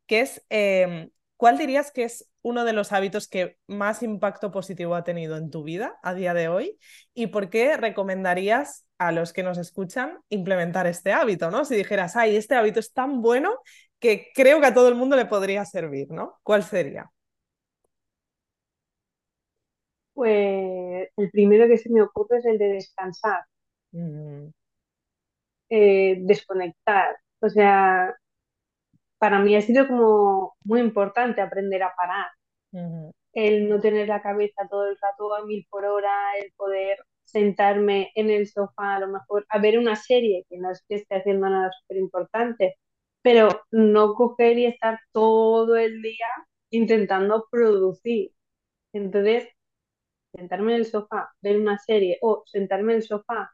que 0.07 0.19
es, 0.19 0.45
em, 0.49 1.09
¿cuál 1.37 1.57
dirías 1.57 1.89
que 1.89 2.03
es 2.03 2.27
uno 2.41 2.65
de 2.65 2.73
los 2.73 2.91
hábitos 2.91 3.29
que 3.29 3.55
más 3.67 4.03
impacto 4.03 4.51
positivo 4.51 4.95
ha 4.95 5.05
tenido 5.05 5.37
en 5.37 5.49
tu 5.49 5.63
vida 5.63 5.99
a 6.03 6.13
día 6.13 6.33
de 6.33 6.49
hoy 6.49 6.77
y 7.13 7.27
por 7.27 7.49
qué 7.49 7.77
recomendarías 7.77 8.85
a 8.97 9.13
los 9.13 9.31
que 9.31 9.43
nos 9.43 9.57
escuchan 9.57 10.19
implementar 10.27 10.85
este 10.85 11.13
hábito, 11.13 11.49
¿no? 11.49 11.63
Si 11.63 11.75
dijeras, 11.75 12.17
ay, 12.17 12.35
este 12.35 12.55
hábito 12.55 12.81
es 12.81 12.91
tan 12.91 13.21
bueno 13.21 13.59
que 13.99 14.31
creo 14.33 14.59
que 14.61 14.67
a 14.67 14.73
todo 14.73 14.89
el 14.89 14.95
mundo 14.95 15.15
le 15.15 15.25
podría 15.25 15.65
servir, 15.65 16.11
¿no? 16.11 16.39
¿Cuál 16.43 16.63
sería? 16.63 17.11
Pues 20.13 21.09
el 21.17 21.31
primero 21.31 21.67
que 21.67 21.77
se 21.77 21.89
me 21.89 22.01
ocurre 22.01 22.37
es 22.39 22.45
el 22.45 22.57
de 22.57 22.67
descansar, 22.73 23.41
Mm, 23.91 24.51
eh, 25.69 26.17
desconectar. 26.21 27.17
O 27.41 27.49
sea, 27.49 28.15
para 29.17 29.39
mí 29.39 29.55
ha 29.55 29.61
sido 29.61 29.87
como 29.87 30.55
muy 30.63 30.79
importante 30.81 31.41
aprender 31.41 31.83
a 31.83 31.93
parar, 31.95 32.29
el 33.33 33.69
no 33.69 33.79
tener 33.79 34.07
la 34.07 34.21
cabeza 34.21 34.67
todo 34.69 34.87
el 34.87 34.97
rato 35.01 35.33
a 35.35 35.45
mil 35.45 35.65
por 35.69 35.85
hora, 35.85 36.11
el 36.41 36.51
poder 36.55 36.99
sentarme 37.23 38.11
en 38.15 38.29
el 38.31 38.47
sofá 38.47 38.95
a 38.95 38.99
lo 38.99 39.07
mejor 39.07 39.45
a 39.49 39.59
ver 39.59 39.77
una 39.79 39.95
serie, 39.95 40.45
que 40.49 40.57
no 40.57 40.71
es 40.71 40.83
que 40.87 40.95
esté 40.95 41.15
haciendo 41.17 41.49
nada 41.49 41.71
súper 41.81 41.97
importante, 41.97 42.75
pero 43.21 43.49
no 43.71 44.13
coger 44.15 44.57
y 44.57 44.65
estar 44.65 44.99
todo 45.11 45.77
el 45.77 46.01
día 46.01 46.27
intentando 46.71 47.47
producir. 47.51 48.31
Entonces, 48.93 49.49
sentarme 50.35 50.73
en 50.73 50.79
el 50.79 50.85
sofá, 50.85 51.31
ver 51.41 51.57
una 51.59 51.77
serie 51.79 52.17
o 52.21 52.43
sentarme 52.47 52.93
en 52.93 52.97
el 52.99 53.03
sofá 53.03 53.51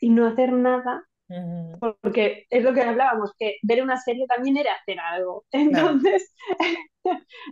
y 0.00 0.10
no 0.10 0.26
hacer 0.26 0.52
nada 0.52 1.04
porque 2.00 2.46
es 2.50 2.62
lo 2.62 2.74
que 2.74 2.82
hablábamos, 2.82 3.32
que 3.38 3.56
ver 3.62 3.82
una 3.82 3.96
serie 3.96 4.26
también 4.26 4.56
era 4.56 4.74
hacer 4.74 4.98
algo. 5.00 5.44
Entonces, 5.52 6.34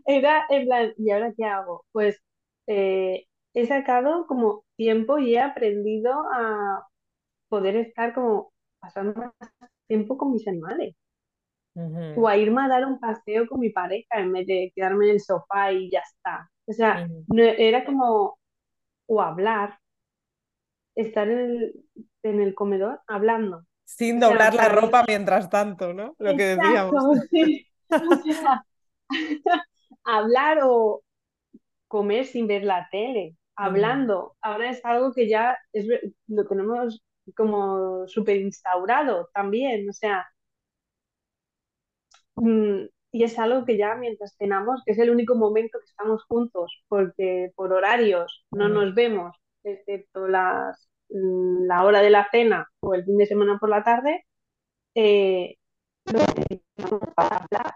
era 0.07 0.45
en 0.51 0.67
plan, 0.67 0.93
¿y 0.99 1.11
ahora 1.11 1.33
qué 1.37 1.45
hago? 1.45 1.85
Pues 1.93 2.21
eh, 2.67 3.27
he 3.55 3.67
sacado 3.67 4.27
como 4.27 4.65
tiempo 4.77 5.19
y 5.19 5.35
he 5.35 5.41
aprendido 5.41 6.13
a 6.33 6.87
poder 7.49 7.77
estar 7.77 8.15
como 8.15 8.53
pasando 8.81 9.15
más 9.15 9.33
tiempo 9.93 10.17
con 10.19 10.33
mis 10.33 10.47
animales. 10.49 10.95
O 12.21 12.23
ujú, 12.23 12.27
a 12.29 12.35
irme 12.43 12.61
a 12.63 12.69
dar 12.69 12.85
un 12.91 12.99
paseo 13.07 13.47
con 13.49 13.59
mi 13.61 13.71
pareja 13.71 14.15
en 14.25 14.33
vez 14.33 14.47
de 14.47 14.73
quedarme 14.75 15.07
en 15.07 15.13
el 15.13 15.21
sofá 15.21 15.73
y 15.73 15.91
ya 15.91 16.01
está. 16.01 16.51
O 16.67 16.73
sea, 16.73 17.07
no, 17.29 17.43
era 17.43 17.85
como, 17.85 18.39
o 19.07 19.23
hablar, 19.23 19.79
estar 20.95 21.29
en 21.29 21.39
el, 21.39 21.85
en 22.23 22.41
el 22.41 22.55
comedor 22.55 23.01
hablando. 23.07 23.65
Sin 23.85 24.17
O 24.17 24.19
sea, 24.21 24.29
doblar 24.29 24.55
la 24.55 24.69
ropa 24.69 25.05
mientras 25.07 25.51
tanto, 25.51 25.93
¿no? 25.93 26.15
Lo 26.19 26.35
que 26.37 26.57
decíamos. 26.57 26.95
Exacto, 26.95 27.27
sí. 27.31 27.67
O 27.91 28.33
sea, 28.33 28.65
hablar 30.05 30.61
o 30.63 31.03
comer 31.89 32.25
sin 32.27 32.47
ver 32.47 32.65
la 32.65 32.89
tele, 32.91 33.37
hablando. 33.57 34.37
Ahora 34.41 34.71
es 34.71 34.85
algo 34.85 35.13
que 35.13 35.29
ya 35.29 35.57
es, 35.73 35.87
lo 36.29 36.47
tenemos 36.47 37.03
como 37.37 38.07
súper 38.09 38.37
instaurado 38.39 39.31
también. 39.35 39.89
O 39.91 39.93
sea, 39.93 40.27
mm, 42.37 42.87
y 43.13 43.25
es 43.25 43.39
algo 43.39 43.65
que 43.65 43.77
ya 43.77 43.95
mientras 43.95 44.35
cenamos, 44.39 44.83
que 44.85 44.93
es 44.93 44.99
el 44.99 45.11
único 45.11 45.35
momento 45.35 45.79
que 45.79 45.85
estamos 45.87 46.25
juntos, 46.25 46.83
porque 46.89 47.53
por 47.57 47.73
horarios 47.73 48.47
no 48.51 48.69
nos 48.69 48.95
vemos, 48.95 49.37
excepto 49.65 50.29
las, 50.29 50.89
mm, 51.11 51.65
la 51.67 51.85
hora 51.85 52.01
de 52.01 52.11
la 52.11 52.29
cena 52.31 52.69
o 52.81 52.95
el 52.95 53.05
fin 53.05 53.19
de 53.19 53.27
semana 53.27 53.59
por 53.61 53.69
la 53.71 53.83
tarde, 53.85 54.25
eh, 54.95 55.57
para 57.15 57.37
hablar 57.37 57.75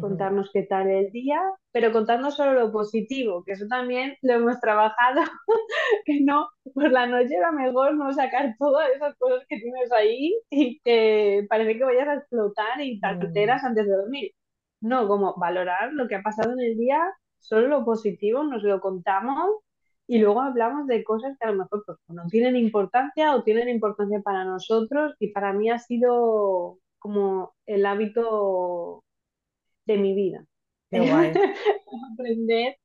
contarnos 0.00 0.50
qué 0.52 0.62
tal 0.64 0.88
el 0.90 1.10
día, 1.12 1.40
pero 1.72 1.92
contarnos 1.92 2.36
solo 2.36 2.54
lo 2.54 2.72
positivo, 2.72 3.44
que 3.44 3.52
eso 3.52 3.66
también 3.68 4.16
lo 4.22 4.34
hemos 4.34 4.60
trabajado, 4.60 5.22
que 6.04 6.20
no, 6.22 6.48
por 6.74 6.90
la 6.90 7.06
noche 7.06 7.36
era 7.36 7.52
mejor 7.52 7.94
no 7.94 8.12
sacar 8.12 8.54
todas 8.58 8.90
esas 8.94 9.14
cosas 9.16 9.44
que 9.48 9.58
tienes 9.58 9.92
ahí 9.92 10.34
y 10.50 10.80
que 10.80 11.46
parece 11.48 11.78
que 11.78 11.84
vayas 11.84 12.08
a 12.08 12.14
explotar 12.14 12.80
y 12.80 13.00
te 13.00 13.06
ujú. 13.06 13.22
alteras 13.22 13.64
antes 13.64 13.86
de 13.86 13.96
dormir. 13.96 14.32
No, 14.80 15.06
como 15.08 15.34
valorar 15.36 15.92
lo 15.92 16.08
que 16.08 16.16
ha 16.16 16.22
pasado 16.22 16.52
en 16.52 16.60
el 16.60 16.76
día, 16.76 17.00
solo 17.40 17.68
lo 17.68 17.84
positivo, 17.84 18.42
nos 18.44 18.62
lo 18.62 18.80
contamos 18.80 19.50
y 20.06 20.18
luego 20.18 20.40
hablamos 20.42 20.86
de 20.86 21.04
cosas 21.04 21.36
que 21.38 21.46
a 21.46 21.52
lo 21.52 21.58
mejor 21.58 21.84
pues, 21.86 21.98
no 22.08 22.26
tienen 22.28 22.56
importancia 22.56 23.34
o 23.34 23.42
tienen 23.44 23.68
importancia 23.68 24.20
para 24.22 24.44
nosotros 24.44 25.14
y 25.18 25.32
para 25.32 25.52
mí 25.52 25.70
ha 25.70 25.78
sido 25.78 26.78
como 26.98 27.54
el 27.66 27.86
hábito 27.86 29.04
de 29.86 29.98
mi 29.98 30.14
vida. 30.14 30.46
Qué 30.90 31.00
guay. 31.00 31.42
Aprender 32.14 32.76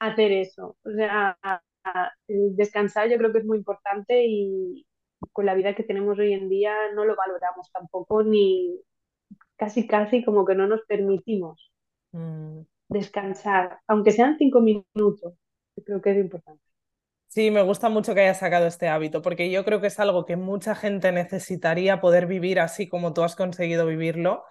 a 0.00 0.08
hacer 0.08 0.32
eso. 0.32 0.76
O 0.84 0.90
sea, 0.92 1.38
a- 1.42 1.62
a- 1.84 2.12
el 2.28 2.56
descansar 2.56 3.10
yo 3.10 3.18
creo 3.18 3.32
que 3.32 3.38
es 3.40 3.44
muy 3.46 3.58
importante 3.58 4.24
y 4.26 4.86
con 5.32 5.46
la 5.46 5.54
vida 5.54 5.74
que 5.74 5.84
tenemos 5.84 6.18
hoy 6.18 6.32
en 6.34 6.48
día 6.48 6.74
no 6.94 7.04
lo 7.04 7.16
valoramos 7.16 7.70
tampoco 7.72 8.22
ni 8.24 8.80
casi 9.56 9.86
casi 9.86 10.24
como 10.24 10.46
que 10.46 10.54
no 10.56 10.66
nos 10.68 10.82
permitimos 10.86 11.72
Mm. 12.12 12.66
descansar, 12.90 13.80
aunque 13.86 14.10
sean 14.12 14.36
cinco 14.38 14.60
minutos. 14.60 15.32
Yo 15.76 15.84
creo 15.84 16.02
que 16.02 16.10
es 16.10 16.18
importante. 16.18 16.62
Sí, 17.28 17.50
me 17.50 17.62
gusta 17.62 17.88
mucho 17.90 18.14
que 18.14 18.22
hayas 18.22 18.38
sacado 18.38 18.66
este 18.66 18.88
hábito, 18.88 19.20
porque 19.22 19.50
yo 19.50 19.64
creo 19.64 19.80
que 19.80 19.88
es 19.88 19.98
algo 20.00 20.24
que 20.24 20.36
mucha 20.36 20.74
gente 20.74 21.12
necesitaría 21.12 22.00
poder 22.00 22.26
vivir 22.26 22.58
así 22.58 22.88
como 22.88 23.12
tú 23.12 23.22
has 23.22 23.36
conseguido 23.36 23.86
vivirlo, 23.86 24.44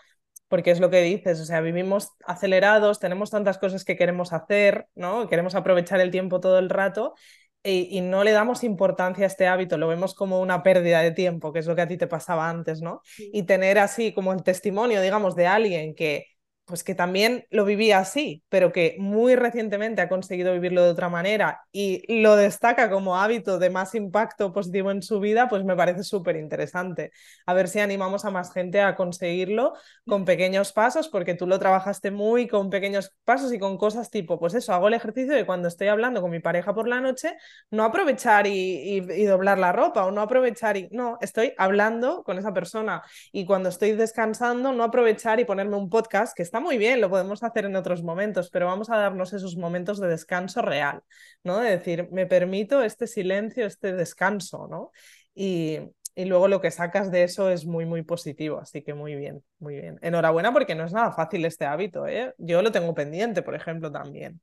porque 0.47 0.71
es 0.71 0.79
lo 0.79 0.89
que 0.89 1.01
dices, 1.01 1.39
o 1.39 1.45
sea, 1.45 1.61
vivimos 1.61 2.11
acelerados, 2.25 2.99
tenemos 2.99 3.31
tantas 3.31 3.57
cosas 3.57 3.83
que 3.83 3.97
queremos 3.97 4.33
hacer, 4.33 4.87
¿no? 4.95 5.27
Queremos 5.27 5.55
aprovechar 5.55 5.99
el 5.99 6.11
tiempo 6.11 6.39
todo 6.39 6.59
el 6.59 6.69
rato 6.69 7.15
y, 7.63 7.97
y 7.97 8.01
no 8.01 8.23
le 8.23 8.31
damos 8.31 8.63
importancia 8.63 9.25
a 9.25 9.27
este 9.27 9.47
hábito, 9.47 9.77
lo 9.77 9.87
vemos 9.87 10.15
como 10.15 10.39
una 10.39 10.63
pérdida 10.63 11.01
de 11.01 11.11
tiempo, 11.11 11.51
que 11.51 11.59
es 11.59 11.67
lo 11.67 11.75
que 11.75 11.81
a 11.81 11.87
ti 11.87 11.97
te 11.97 12.07
pasaba 12.07 12.49
antes, 12.49 12.81
¿no? 12.81 13.01
Y 13.17 13.43
tener 13.43 13.77
así 13.79 14.13
como 14.13 14.31
el 14.33 14.43
testimonio, 14.43 15.01
digamos, 15.01 15.35
de 15.35 15.47
alguien 15.47 15.95
que 15.95 16.27
pues 16.67 16.83
que 16.83 16.95
también 16.95 17.45
lo 17.49 17.63
vivía 17.63 17.99
así, 17.99 18.43
pero 18.49 18.73
que 18.73 18.97
muy 18.99 19.37
recientemente 19.37 20.01
ha 20.01 20.09
conseguido 20.09 20.51
vivirlo 20.51 20.83
de 20.83 20.89
otra 20.89 21.07
manera 21.07 21.61
y 21.71 22.21
lo 22.21 22.35
destaca 22.35 22.89
como 22.89 23.15
hábito 23.15 23.57
de 23.57 23.69
más 23.69 23.95
impacto 23.95 24.51
positivo 24.51 24.91
en 24.91 25.01
su 25.01 25.21
vida, 25.21 25.47
pues 25.47 25.63
me 25.63 25.77
parece 25.77 26.03
súper 26.03 26.35
interesante. 26.35 27.11
A 27.45 27.53
ver 27.53 27.69
si 27.69 27.79
animamos 27.79 28.25
a 28.25 28.31
más 28.31 28.51
gente 28.51 28.81
a 28.81 28.97
conseguirlo 28.97 29.75
con 30.05 30.25
pequeños 30.25 30.73
pasos, 30.73 31.07
porque 31.07 31.35
tú 31.35 31.47
lo 31.47 31.57
trabajaste 31.57 32.11
muy 32.11 32.49
con 32.49 32.69
pequeños 32.69 33.13
pasos 33.23 33.53
y 33.53 33.59
con 33.59 33.77
cosas 33.77 34.09
tipo, 34.09 34.37
pues 34.37 34.53
eso, 34.53 34.73
hago 34.73 34.89
el 34.89 34.93
ejercicio 34.93 35.33
de 35.33 35.45
cuando 35.45 35.69
estoy 35.69 35.87
hablando 35.87 36.21
con 36.21 36.31
mi 36.31 36.41
pareja 36.41 36.73
por 36.75 36.89
la 36.89 36.99
noche, 36.99 37.37
no 37.71 37.85
aprovechar 37.85 38.45
y, 38.45 38.97
y, 38.97 39.25
doblar 39.25 39.57
la 39.57 39.71
ropa 39.71 40.05
o 40.05 40.11
no 40.11 40.19
aprovechar 40.19 40.75
y 40.75 40.89
no, 40.91 41.17
estoy 41.21 41.53
hablando 41.57 42.23
con 42.23 42.37
esa 42.37 42.53
persona 42.53 43.03
y 43.31 43.45
cuando 43.45 43.69
estoy 43.69 43.93
descansando, 43.93 44.73
no 44.73 44.83
aprovechar 44.83 45.39
y 45.39 45.45
ponerme 45.45 45.77
un 45.77 45.89
podcast, 45.89 46.35
que 46.35 46.43
está 46.43 46.56
muy 46.59 46.77
bien, 46.77 47.01
lo 47.01 47.09
podemos 47.09 47.43
hacer 47.43 47.65
en 47.65 47.75
otros 47.75 48.03
momentos, 48.03 48.49
pero 48.49 48.65
vamos 48.65 48.89
a 48.89 48.97
darnos 48.97 49.33
esos 49.33 49.57
momentos 49.57 49.99
de 49.99 50.07
descanso 50.07 50.61
real, 50.61 51.01
¿no? 51.43 51.59
De 51.59 51.71
decir, 51.71 52.09
me 52.11 52.25
permito 52.25 52.81
este 52.81 53.07
silencio, 53.07 53.65
este 53.65 53.93
descanso, 53.93 54.67
¿no? 54.69 54.91
Y, 55.33 55.79
y 56.15 56.25
luego 56.25 56.47
lo 56.47 56.61
que 56.61 56.71
sacas 56.71 57.11
de 57.11 57.23
eso 57.23 57.49
es 57.49 57.65
muy, 57.65 57.85
muy 57.85 58.01
positivo, 58.01 58.59
así 58.59 58.81
que 58.81 58.93
muy 58.93 59.15
bien, 59.15 59.43
muy 59.59 59.79
bien. 59.79 59.99
Enhorabuena 60.01 60.51
porque 60.51 60.73
no 60.73 60.83
es 60.83 60.93
nada 60.93 61.11
fácil 61.11 61.45
este 61.45 61.65
hábito, 61.65 62.07
¿eh? 62.07 62.33
Yo 62.37 62.61
lo 62.61 62.71
tengo 62.71 62.95
pendiente, 62.95 63.43
por 63.43 63.53
ejemplo, 63.53 63.91
también. 63.91 64.41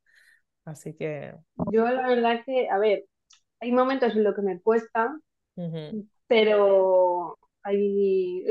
Así 0.64 0.94
que... 0.94 1.34
Yo 1.72 1.88
la 1.88 2.08
verdad 2.08 2.42
que, 2.46 2.68
a 2.68 2.78
ver, 2.78 3.04
hay 3.60 3.72
momentos 3.72 4.14
en 4.14 4.24
los 4.24 4.34
que 4.34 4.42
me 4.42 4.60
cuesta, 4.60 5.16
pero 6.26 7.38
hay 7.62 8.44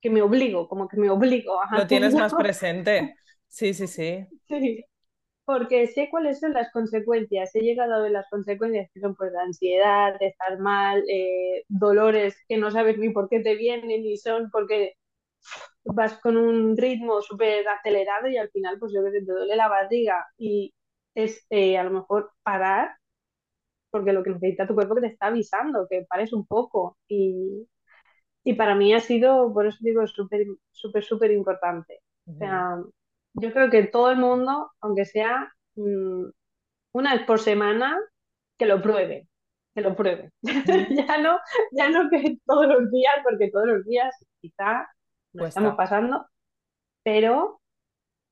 que 0.00 0.10
me 0.10 0.22
obligo, 0.22 0.68
como 0.68 0.88
que 0.88 0.96
me 0.96 1.10
obligo 1.10 1.60
a 1.62 1.78
Lo 1.78 1.86
tienes 1.86 2.14
más 2.14 2.34
presente. 2.34 3.14
Sí, 3.48 3.74
sí, 3.74 3.86
sí. 3.86 4.26
Sí. 4.48 4.84
porque 5.44 5.86
sé 5.88 6.08
cuáles 6.10 6.40
son 6.40 6.52
las 6.52 6.70
consecuencias. 6.72 7.54
He 7.54 7.60
llegado 7.60 7.94
a 7.94 8.02
ver 8.02 8.12
las 8.12 8.28
consecuencias 8.30 8.90
que 8.92 9.00
son 9.00 9.14
pues 9.14 9.32
de 9.32 9.40
ansiedad, 9.40 10.18
de 10.18 10.28
estar 10.28 10.58
mal, 10.58 11.02
eh, 11.08 11.64
dolores 11.68 12.36
que 12.48 12.58
no 12.58 12.70
sabes 12.70 12.98
ni 12.98 13.10
por 13.10 13.28
qué 13.28 13.40
te 13.40 13.56
vienen 13.56 14.02
ni 14.02 14.16
son 14.16 14.50
porque 14.50 14.94
vas 15.84 16.18
con 16.20 16.36
un 16.36 16.76
ritmo 16.76 17.22
súper 17.22 17.66
acelerado 17.68 18.28
y 18.28 18.36
al 18.36 18.50
final 18.50 18.78
pues 18.78 18.92
yo 18.94 19.02
que 19.04 19.10
te 19.12 19.24
duele 19.24 19.56
la 19.56 19.68
barriga 19.68 20.26
y 20.36 20.74
es 21.14 21.46
eh, 21.50 21.78
a 21.78 21.84
lo 21.84 21.90
mejor 21.90 22.32
parar 22.42 22.90
porque 23.90 24.12
lo 24.12 24.22
que 24.22 24.30
necesita 24.30 24.66
tu 24.66 24.74
cuerpo 24.74 24.94
que 24.96 25.02
te 25.02 25.06
está 25.08 25.26
avisando, 25.28 25.86
que 25.88 26.04
pares 26.08 26.32
un 26.32 26.46
poco 26.46 26.98
y, 27.08 27.66
y 28.44 28.54
para 28.54 28.74
mí 28.74 28.94
ha 28.94 29.00
sido, 29.00 29.52
por 29.52 29.66
eso 29.66 29.78
digo, 29.80 30.06
súper, 30.06 30.46
súper, 30.70 31.04
súper 31.04 31.30
importante. 31.32 32.00
O 32.26 32.34
sea, 32.34 32.78
yo 33.34 33.52
creo 33.52 33.70
que 33.70 33.84
todo 33.84 34.10
el 34.10 34.18
mundo, 34.18 34.70
aunque 34.80 35.04
sea 35.04 35.52
mmm, 35.76 36.26
una 36.92 37.14
vez 37.14 37.24
por 37.24 37.38
semana, 37.40 37.98
que 38.58 38.66
lo 38.66 38.82
pruebe, 38.82 39.28
que 39.74 39.80
lo 39.80 39.94
pruebe. 39.94 40.32
Mm, 40.42 40.50
ya 41.06 41.18
no, 41.18 41.38
ya 41.72 41.88
no 41.90 42.10
que 42.10 42.38
todos 42.46 42.66
los 42.66 42.90
días, 42.90 43.14
porque 43.22 43.50
todos 43.50 43.66
los 43.66 43.84
días 43.84 44.14
quizá 44.40 44.88
nos 45.32 45.48
estamos 45.48 45.76
pasando, 45.76 46.26
pero 47.02 47.60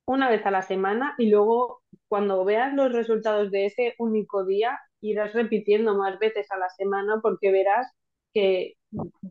una 0.07 0.31
vez 0.31 0.45
a 0.47 0.51
la 0.51 0.63
semana 0.63 1.15
y 1.19 1.29
luego 1.31 1.83
cuando 2.09 2.45
veas 2.45 2.73
los 2.75 2.93
resultados 2.93 3.51
de 3.51 3.67
ese 3.67 3.95
único 3.99 4.45
día, 4.45 4.79
irás 5.01 5.33
repitiendo 5.35 5.97
más 5.97 6.19
veces 6.19 6.51
a 6.51 6.59
la 6.59 6.69
semana 6.71 7.21
porque 7.23 7.51
verás 7.51 7.93
que 8.33 8.76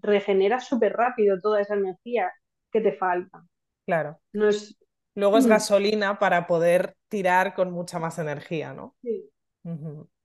regeneras 0.01 0.67
súper 0.67 0.93
rápido 0.93 1.39
toda 1.41 1.61
esa 1.61 1.75
energía 1.75 2.31
que 2.71 2.81
te 2.81 2.93
falta. 2.93 3.45
Claro. 3.85 4.19
No 4.33 4.49
es... 4.49 4.77
Luego 5.15 5.37
es 5.37 5.45
mm. 5.45 5.49
gasolina 5.49 6.19
para 6.19 6.45
poder 6.45 6.95
tirar 7.07 7.53
con 7.53 7.71
mucha 7.71 7.99
más 7.99 8.19
energía, 8.19 8.73
¿no? 8.73 8.95
Sí. 9.01 9.29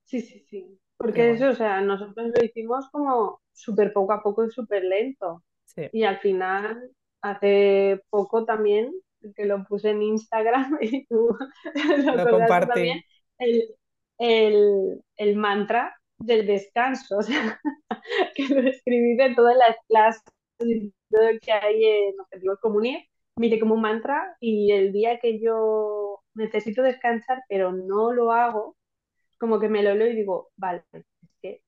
Sí, 0.05 0.20
sí, 0.20 0.45
sí. 0.49 0.78
Porque 0.97 1.31
eso, 1.31 1.49
o 1.49 1.55
sea, 1.55 1.81
nosotros 1.81 2.33
lo 2.35 2.45
hicimos 2.45 2.89
como 2.91 3.41
súper 3.53 3.93
poco 3.93 4.12
a 4.12 4.22
poco 4.22 4.45
y 4.45 4.51
súper 4.51 4.85
lento. 4.85 5.45
Y 5.93 6.03
al 6.03 6.18
final, 6.18 6.91
hace 7.22 8.03
poco 8.11 8.45
también, 8.45 8.93
que 9.35 9.47
lo 9.47 9.64
puse 9.64 9.91
en 9.91 10.03
Instagram 10.03 10.78
y 10.81 11.07
tú 11.07 11.37
lo, 12.07 12.16
lo 12.16 12.31
compartí. 12.31 13.03
el, 14.18 15.03
el, 15.16 15.37
mantra 15.37 15.97
del 16.20 16.46
descanso, 16.46 17.18
o 17.18 17.22
sea, 17.22 17.60
que 18.34 18.46
lo 18.48 18.68
escribí 18.68 19.16
de 19.16 19.34
todas 19.34 19.56
las 19.56 19.76
clases 19.88 20.22
y 20.60 20.92
todo 21.10 21.32
lo 21.32 21.38
que 21.40 21.52
hay 21.52 21.84
en 21.84 22.20
Objetivos 22.20 22.58
Comunes, 22.60 23.04
mire 23.36 23.58
como 23.58 23.74
un 23.74 23.80
mantra 23.80 24.36
y 24.40 24.72
el 24.72 24.92
día 24.92 25.18
que 25.18 25.40
yo 25.40 26.20
necesito 26.34 26.82
descansar, 26.82 27.42
pero 27.48 27.72
no 27.72 28.12
lo 28.12 28.32
hago, 28.32 28.76
como 29.38 29.58
que 29.58 29.68
me 29.68 29.82
lo 29.82 29.94
leo 29.94 30.08
y 30.08 30.16
digo, 30.16 30.50
vale, 30.56 30.84
es 30.92 31.04
que 31.40 31.62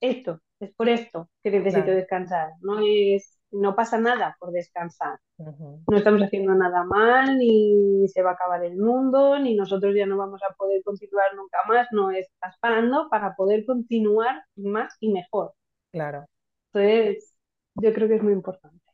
esto, 0.00 0.40
es 0.60 0.72
por 0.74 0.88
esto 0.88 1.28
que 1.42 1.50
necesito 1.50 1.90
descansar, 1.90 2.52
no 2.60 2.80
es 2.84 3.37
no 3.50 3.74
pasa 3.74 3.98
nada 3.98 4.36
por 4.38 4.52
descansar. 4.52 5.18
No 5.38 5.96
estamos 5.96 6.22
haciendo 6.22 6.54
nada 6.54 6.84
mal, 6.84 7.38
ni 7.38 8.06
se 8.08 8.22
va 8.22 8.30
a 8.30 8.32
acabar 8.34 8.64
el 8.64 8.76
mundo, 8.76 9.38
ni 9.38 9.54
nosotros 9.54 9.94
ya 9.94 10.06
no 10.06 10.16
vamos 10.16 10.40
a 10.48 10.54
poder 10.54 10.82
continuar 10.82 11.34
nunca 11.34 11.58
más. 11.68 11.86
No, 11.92 12.10
estás 12.10 12.56
parando 12.60 13.08
para 13.10 13.34
poder 13.34 13.64
continuar 13.64 14.42
más 14.56 14.96
y 15.00 15.12
mejor. 15.12 15.52
Claro. 15.92 16.26
Entonces, 16.72 17.34
yo 17.74 17.92
creo 17.92 18.08
que 18.08 18.16
es 18.16 18.22
muy 18.22 18.32
importante. 18.32 18.87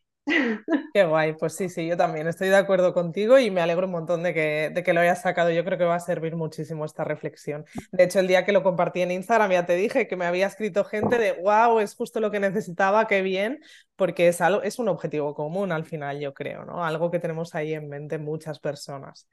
Qué 0.94 1.04
guay, 1.04 1.34
pues 1.34 1.54
sí, 1.56 1.68
sí, 1.68 1.86
yo 1.86 1.96
también 1.96 2.26
estoy 2.28 2.48
de 2.48 2.56
acuerdo 2.56 2.94
contigo 2.94 3.38
y 3.38 3.50
me 3.50 3.60
alegro 3.60 3.86
un 3.86 3.92
montón 3.92 4.22
de 4.22 4.32
que, 4.32 4.70
de 4.72 4.82
que 4.82 4.92
lo 4.94 5.00
hayas 5.00 5.22
sacado. 5.22 5.50
Yo 5.50 5.64
creo 5.64 5.76
que 5.76 5.84
va 5.84 5.96
a 5.96 6.00
servir 6.00 6.36
muchísimo 6.36 6.84
esta 6.84 7.04
reflexión. 7.04 7.64
De 7.92 8.04
hecho, 8.04 8.20
el 8.20 8.28
día 8.28 8.44
que 8.44 8.52
lo 8.52 8.62
compartí 8.62 9.02
en 9.02 9.10
Instagram 9.10 9.50
ya 9.50 9.66
te 9.66 9.74
dije 9.74 10.06
que 10.06 10.16
me 10.16 10.24
había 10.24 10.46
escrito 10.46 10.84
gente 10.84 11.18
de, 11.18 11.32
wow, 11.32 11.80
es 11.80 11.94
justo 11.94 12.20
lo 12.20 12.30
que 12.30 12.40
necesitaba, 12.40 13.06
qué 13.06 13.22
bien, 13.22 13.60
porque 13.96 14.28
es, 14.28 14.40
algo, 14.40 14.62
es 14.62 14.78
un 14.78 14.88
objetivo 14.88 15.34
común 15.34 15.72
al 15.72 15.84
final, 15.84 16.20
yo 16.20 16.32
creo, 16.32 16.64
¿no? 16.64 16.84
Algo 16.84 17.10
que 17.10 17.18
tenemos 17.18 17.54
ahí 17.54 17.74
en 17.74 17.88
mente 17.88 18.18
muchas 18.18 18.60
personas. 18.60 19.28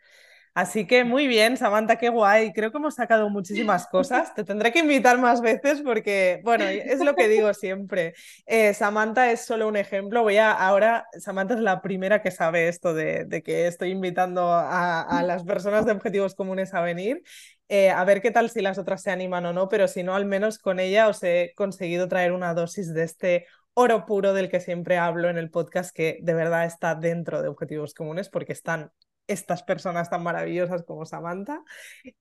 Así 0.54 0.86
que 0.86 1.06
muy 1.06 1.28
bien, 1.28 1.56
Samantha, 1.56 1.98
qué 1.98 2.10
guay. 2.10 2.52
Creo 2.52 2.72
que 2.72 2.78
hemos 2.78 2.96
sacado 2.96 3.30
muchísimas 3.30 3.88
cosas. 3.88 4.34
Te 4.36 4.44
tendré 4.44 4.74
que 4.74 4.80
invitar 4.80 5.18
más 5.18 5.40
veces 5.40 5.82
porque, 5.82 6.42
bueno, 6.44 6.66
es 6.66 7.00
lo 7.00 7.16
que 7.16 7.30
digo 7.30 7.54
siempre. 7.54 8.14
Eh, 8.46 8.74
Samantha 8.74 9.32
es 9.32 9.46
solo 9.46 9.70
un 9.70 9.78
ejemplo. 9.78 10.24
Voy 10.24 10.38
a, 10.38 10.52
ahora, 10.52 11.06
Samantha 11.18 11.54
es 11.54 11.62
la 11.62 11.82
primera 11.82 12.22
que 12.22 12.32
sabe 12.32 12.68
esto 12.68 12.94
de, 12.94 13.42
que 13.46 13.68
estoy 13.68 13.92
invitando 13.92 14.52
a, 14.52 15.24
las 15.26 15.44
personas 15.44 15.86
de 15.86 15.94
objetivos 15.94 16.36
comunes 16.36 16.74
a 16.74 16.82
venir. 16.82 17.24
Eh, 17.70 17.90
a 17.90 18.04
ver 18.04 18.22
qué 18.22 18.32
tal 18.32 18.50
si 18.50 18.62
las 18.62 18.78
otras 18.78 19.02
se 19.02 19.12
animan 19.12 19.46
o 19.46 19.54
no, 19.54 19.70
pero 19.70 19.88
si 19.88 20.04
no, 20.04 20.16
al 20.16 20.26
menos 20.26 20.60
con 20.60 20.82
ella 20.82 21.08
os 21.08 21.24
he 21.24 21.54
conseguido 21.56 22.10
traer 22.10 22.34
una 22.34 22.54
dosis 22.54 22.94
de 22.94 23.04
este 23.04 23.46
oro 23.74 24.06
puro 24.06 24.34
del 24.34 24.50
que 24.50 24.60
siempre 24.60 24.98
hablo 24.98 25.30
en 25.30 25.38
el 25.38 25.50
podcast, 25.50 25.96
que 25.96 26.20
de 26.22 26.34
verdad 26.34 26.66
está 26.66 26.96
dentro 26.96 27.42
de 27.42 27.48
objetivos 27.48 27.94
comunes 27.94 28.28
porque 28.28 28.52
están 28.52 28.92
estas 29.28 29.64
personas 29.64 30.10
tan 30.10 30.24
maravillosas 30.24 30.84
como 30.84 31.06
Samantha. 31.06 31.64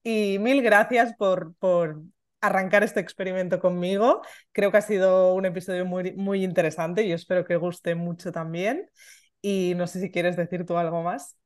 Y 0.02 0.38
mil 0.40 0.62
gracias 0.62 1.14
por, 1.14 1.54
por 1.56 2.00
arrancar 2.40 2.82
este 2.82 3.00
experimento 3.00 3.60
conmigo. 3.60 4.22
Creo 4.52 4.70
que 4.70 4.78
ha 4.78 4.82
sido 4.82 5.34
un 5.34 5.46
episodio 5.46 5.84
muy, 5.84 6.12
muy 6.12 6.44
interesante 6.44 7.02
y 7.04 7.12
espero 7.12 7.44
que 7.44 7.56
guste 7.56 7.94
mucho 7.94 8.32
también. 8.32 8.88
Y 9.42 9.74
no 9.76 9.86
sé 9.86 10.00
si 10.00 10.10
quieres 10.10 10.36
decir 10.36 10.66
tú 10.66 10.76
algo 10.76 11.02
más. 11.02 11.36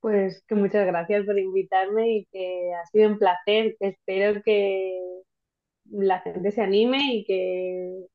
Pues 0.00 0.42
que 0.48 0.54
muchas 0.54 0.84
gracias 0.86 1.24
por 1.24 1.38
invitarme 1.38 2.10
y 2.10 2.26
que 2.32 2.72
ha 2.74 2.86
sido 2.86 3.08
un 3.08 3.18
placer. 3.18 3.76
espero 3.80 4.42
que 4.42 4.98
la 5.90 6.20
gente 6.20 6.50
se 6.50 6.62
anime 6.62 6.98
y 7.14 7.24
que, 7.24 8.06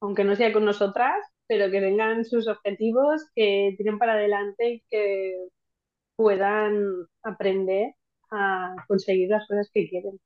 aunque 0.00 0.24
no 0.24 0.36
sea 0.36 0.52
con 0.52 0.64
nosotras, 0.64 1.16
pero 1.54 1.70
que 1.70 1.80
tengan 1.80 2.24
sus 2.24 2.48
objetivos, 2.48 3.30
que 3.32 3.76
tiren 3.78 3.96
para 3.96 4.14
adelante 4.14 4.70
y 4.70 4.84
que 4.90 5.36
puedan 6.16 6.84
aprender 7.22 7.94
a 8.32 8.74
conseguir 8.88 9.28
las 9.28 9.46
cosas 9.46 9.70
que 9.72 9.88
quieren. 9.88 10.18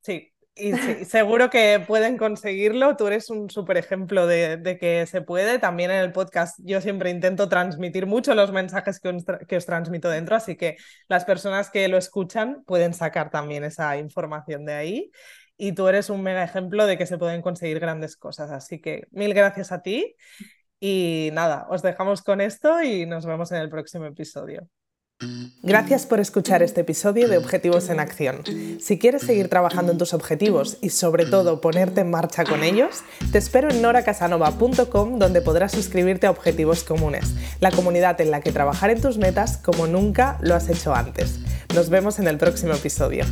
Sí, 0.00 0.32
y 0.54 0.72
seguro 1.06 1.50
que 1.50 1.82
pueden 1.84 2.16
conseguirlo. 2.16 2.96
Tú 2.96 3.08
eres 3.08 3.30
un 3.30 3.50
súper 3.50 3.78
ejemplo 3.78 4.28
de, 4.28 4.78
que 4.80 5.06
se 5.06 5.22
puede. 5.22 5.58
También 5.58 5.90
en 5.90 5.96
el 5.98 6.12
podcast 6.12 6.56
yo 6.62 6.80
siempre 6.80 7.10
intento 7.10 7.48
transmitir 7.48 8.06
mucho 8.06 8.36
los 8.36 8.52
mensajes 8.52 9.00
que 9.00 9.08
os, 9.08 9.24
que 9.48 9.56
os, 9.56 9.66
transmito 9.66 10.08
dentro, 10.08 10.36
así 10.36 10.54
que 10.54 10.76
las 11.08 11.24
personas 11.24 11.68
que 11.68 11.88
lo 11.88 11.98
escuchan 11.98 12.62
pueden 12.64 12.94
sacar 12.94 13.30
también 13.30 13.64
esa 13.64 13.96
información 13.96 14.64
de 14.64 14.74
ahí. 14.74 15.10
Y 15.56 15.72
tú 15.72 15.86
eres 15.88 16.10
un 16.10 16.22
mega 16.22 16.42
ejemplo 16.42 16.86
de 16.86 16.98
que 16.98 17.06
se 17.06 17.18
pueden 17.18 17.42
conseguir 17.42 17.80
grandes 17.80 18.16
cosas. 18.16 18.50
Así 18.50 18.80
que 18.80 19.06
mil 19.10 19.34
gracias 19.34 19.72
a 19.72 19.82
ti. 19.82 20.16
Y 20.80 21.30
nada, 21.32 21.66
os 21.70 21.82
dejamos 21.82 22.22
con 22.22 22.40
esto 22.40 22.82
y 22.82 23.06
nos 23.06 23.24
vemos 23.26 23.52
en 23.52 23.58
el 23.58 23.70
próximo 23.70 24.06
episodio. 24.06 24.68
Gracias 25.62 26.06
por 26.06 26.20
escuchar 26.20 26.62
este 26.62 26.82
episodio 26.82 27.28
de 27.28 27.38
Objetivos 27.38 27.88
en 27.88 28.00
Acción. 28.00 28.42
Si 28.80 28.98
quieres 28.98 29.22
seguir 29.22 29.48
trabajando 29.48 29.92
en 29.92 29.98
tus 29.98 30.12
objetivos 30.12 30.76
y 30.82 30.90
sobre 30.90 31.24
todo 31.24 31.60
ponerte 31.60 32.02
en 32.02 32.10
marcha 32.10 32.44
con 32.44 32.62
ellos, 32.62 33.02
te 33.32 33.38
espero 33.38 33.70
en 33.70 33.80
noracasanova.com 33.80 35.18
donde 35.18 35.40
podrás 35.40 35.72
suscribirte 35.72 36.26
a 36.26 36.30
Objetivos 36.30 36.84
Comunes, 36.84 37.34
la 37.60 37.70
comunidad 37.70 38.20
en 38.20 38.30
la 38.30 38.40
que 38.40 38.52
trabajar 38.52 38.90
en 38.90 39.00
tus 39.00 39.16
metas 39.16 39.56
como 39.56 39.86
nunca 39.86 40.38
lo 40.42 40.54
has 40.54 40.68
hecho 40.68 40.94
antes. 40.94 41.38
Nos 41.74 41.88
vemos 41.88 42.18
en 42.18 42.28
el 42.28 42.36
próximo 42.36 42.74
episodio. 42.74 43.24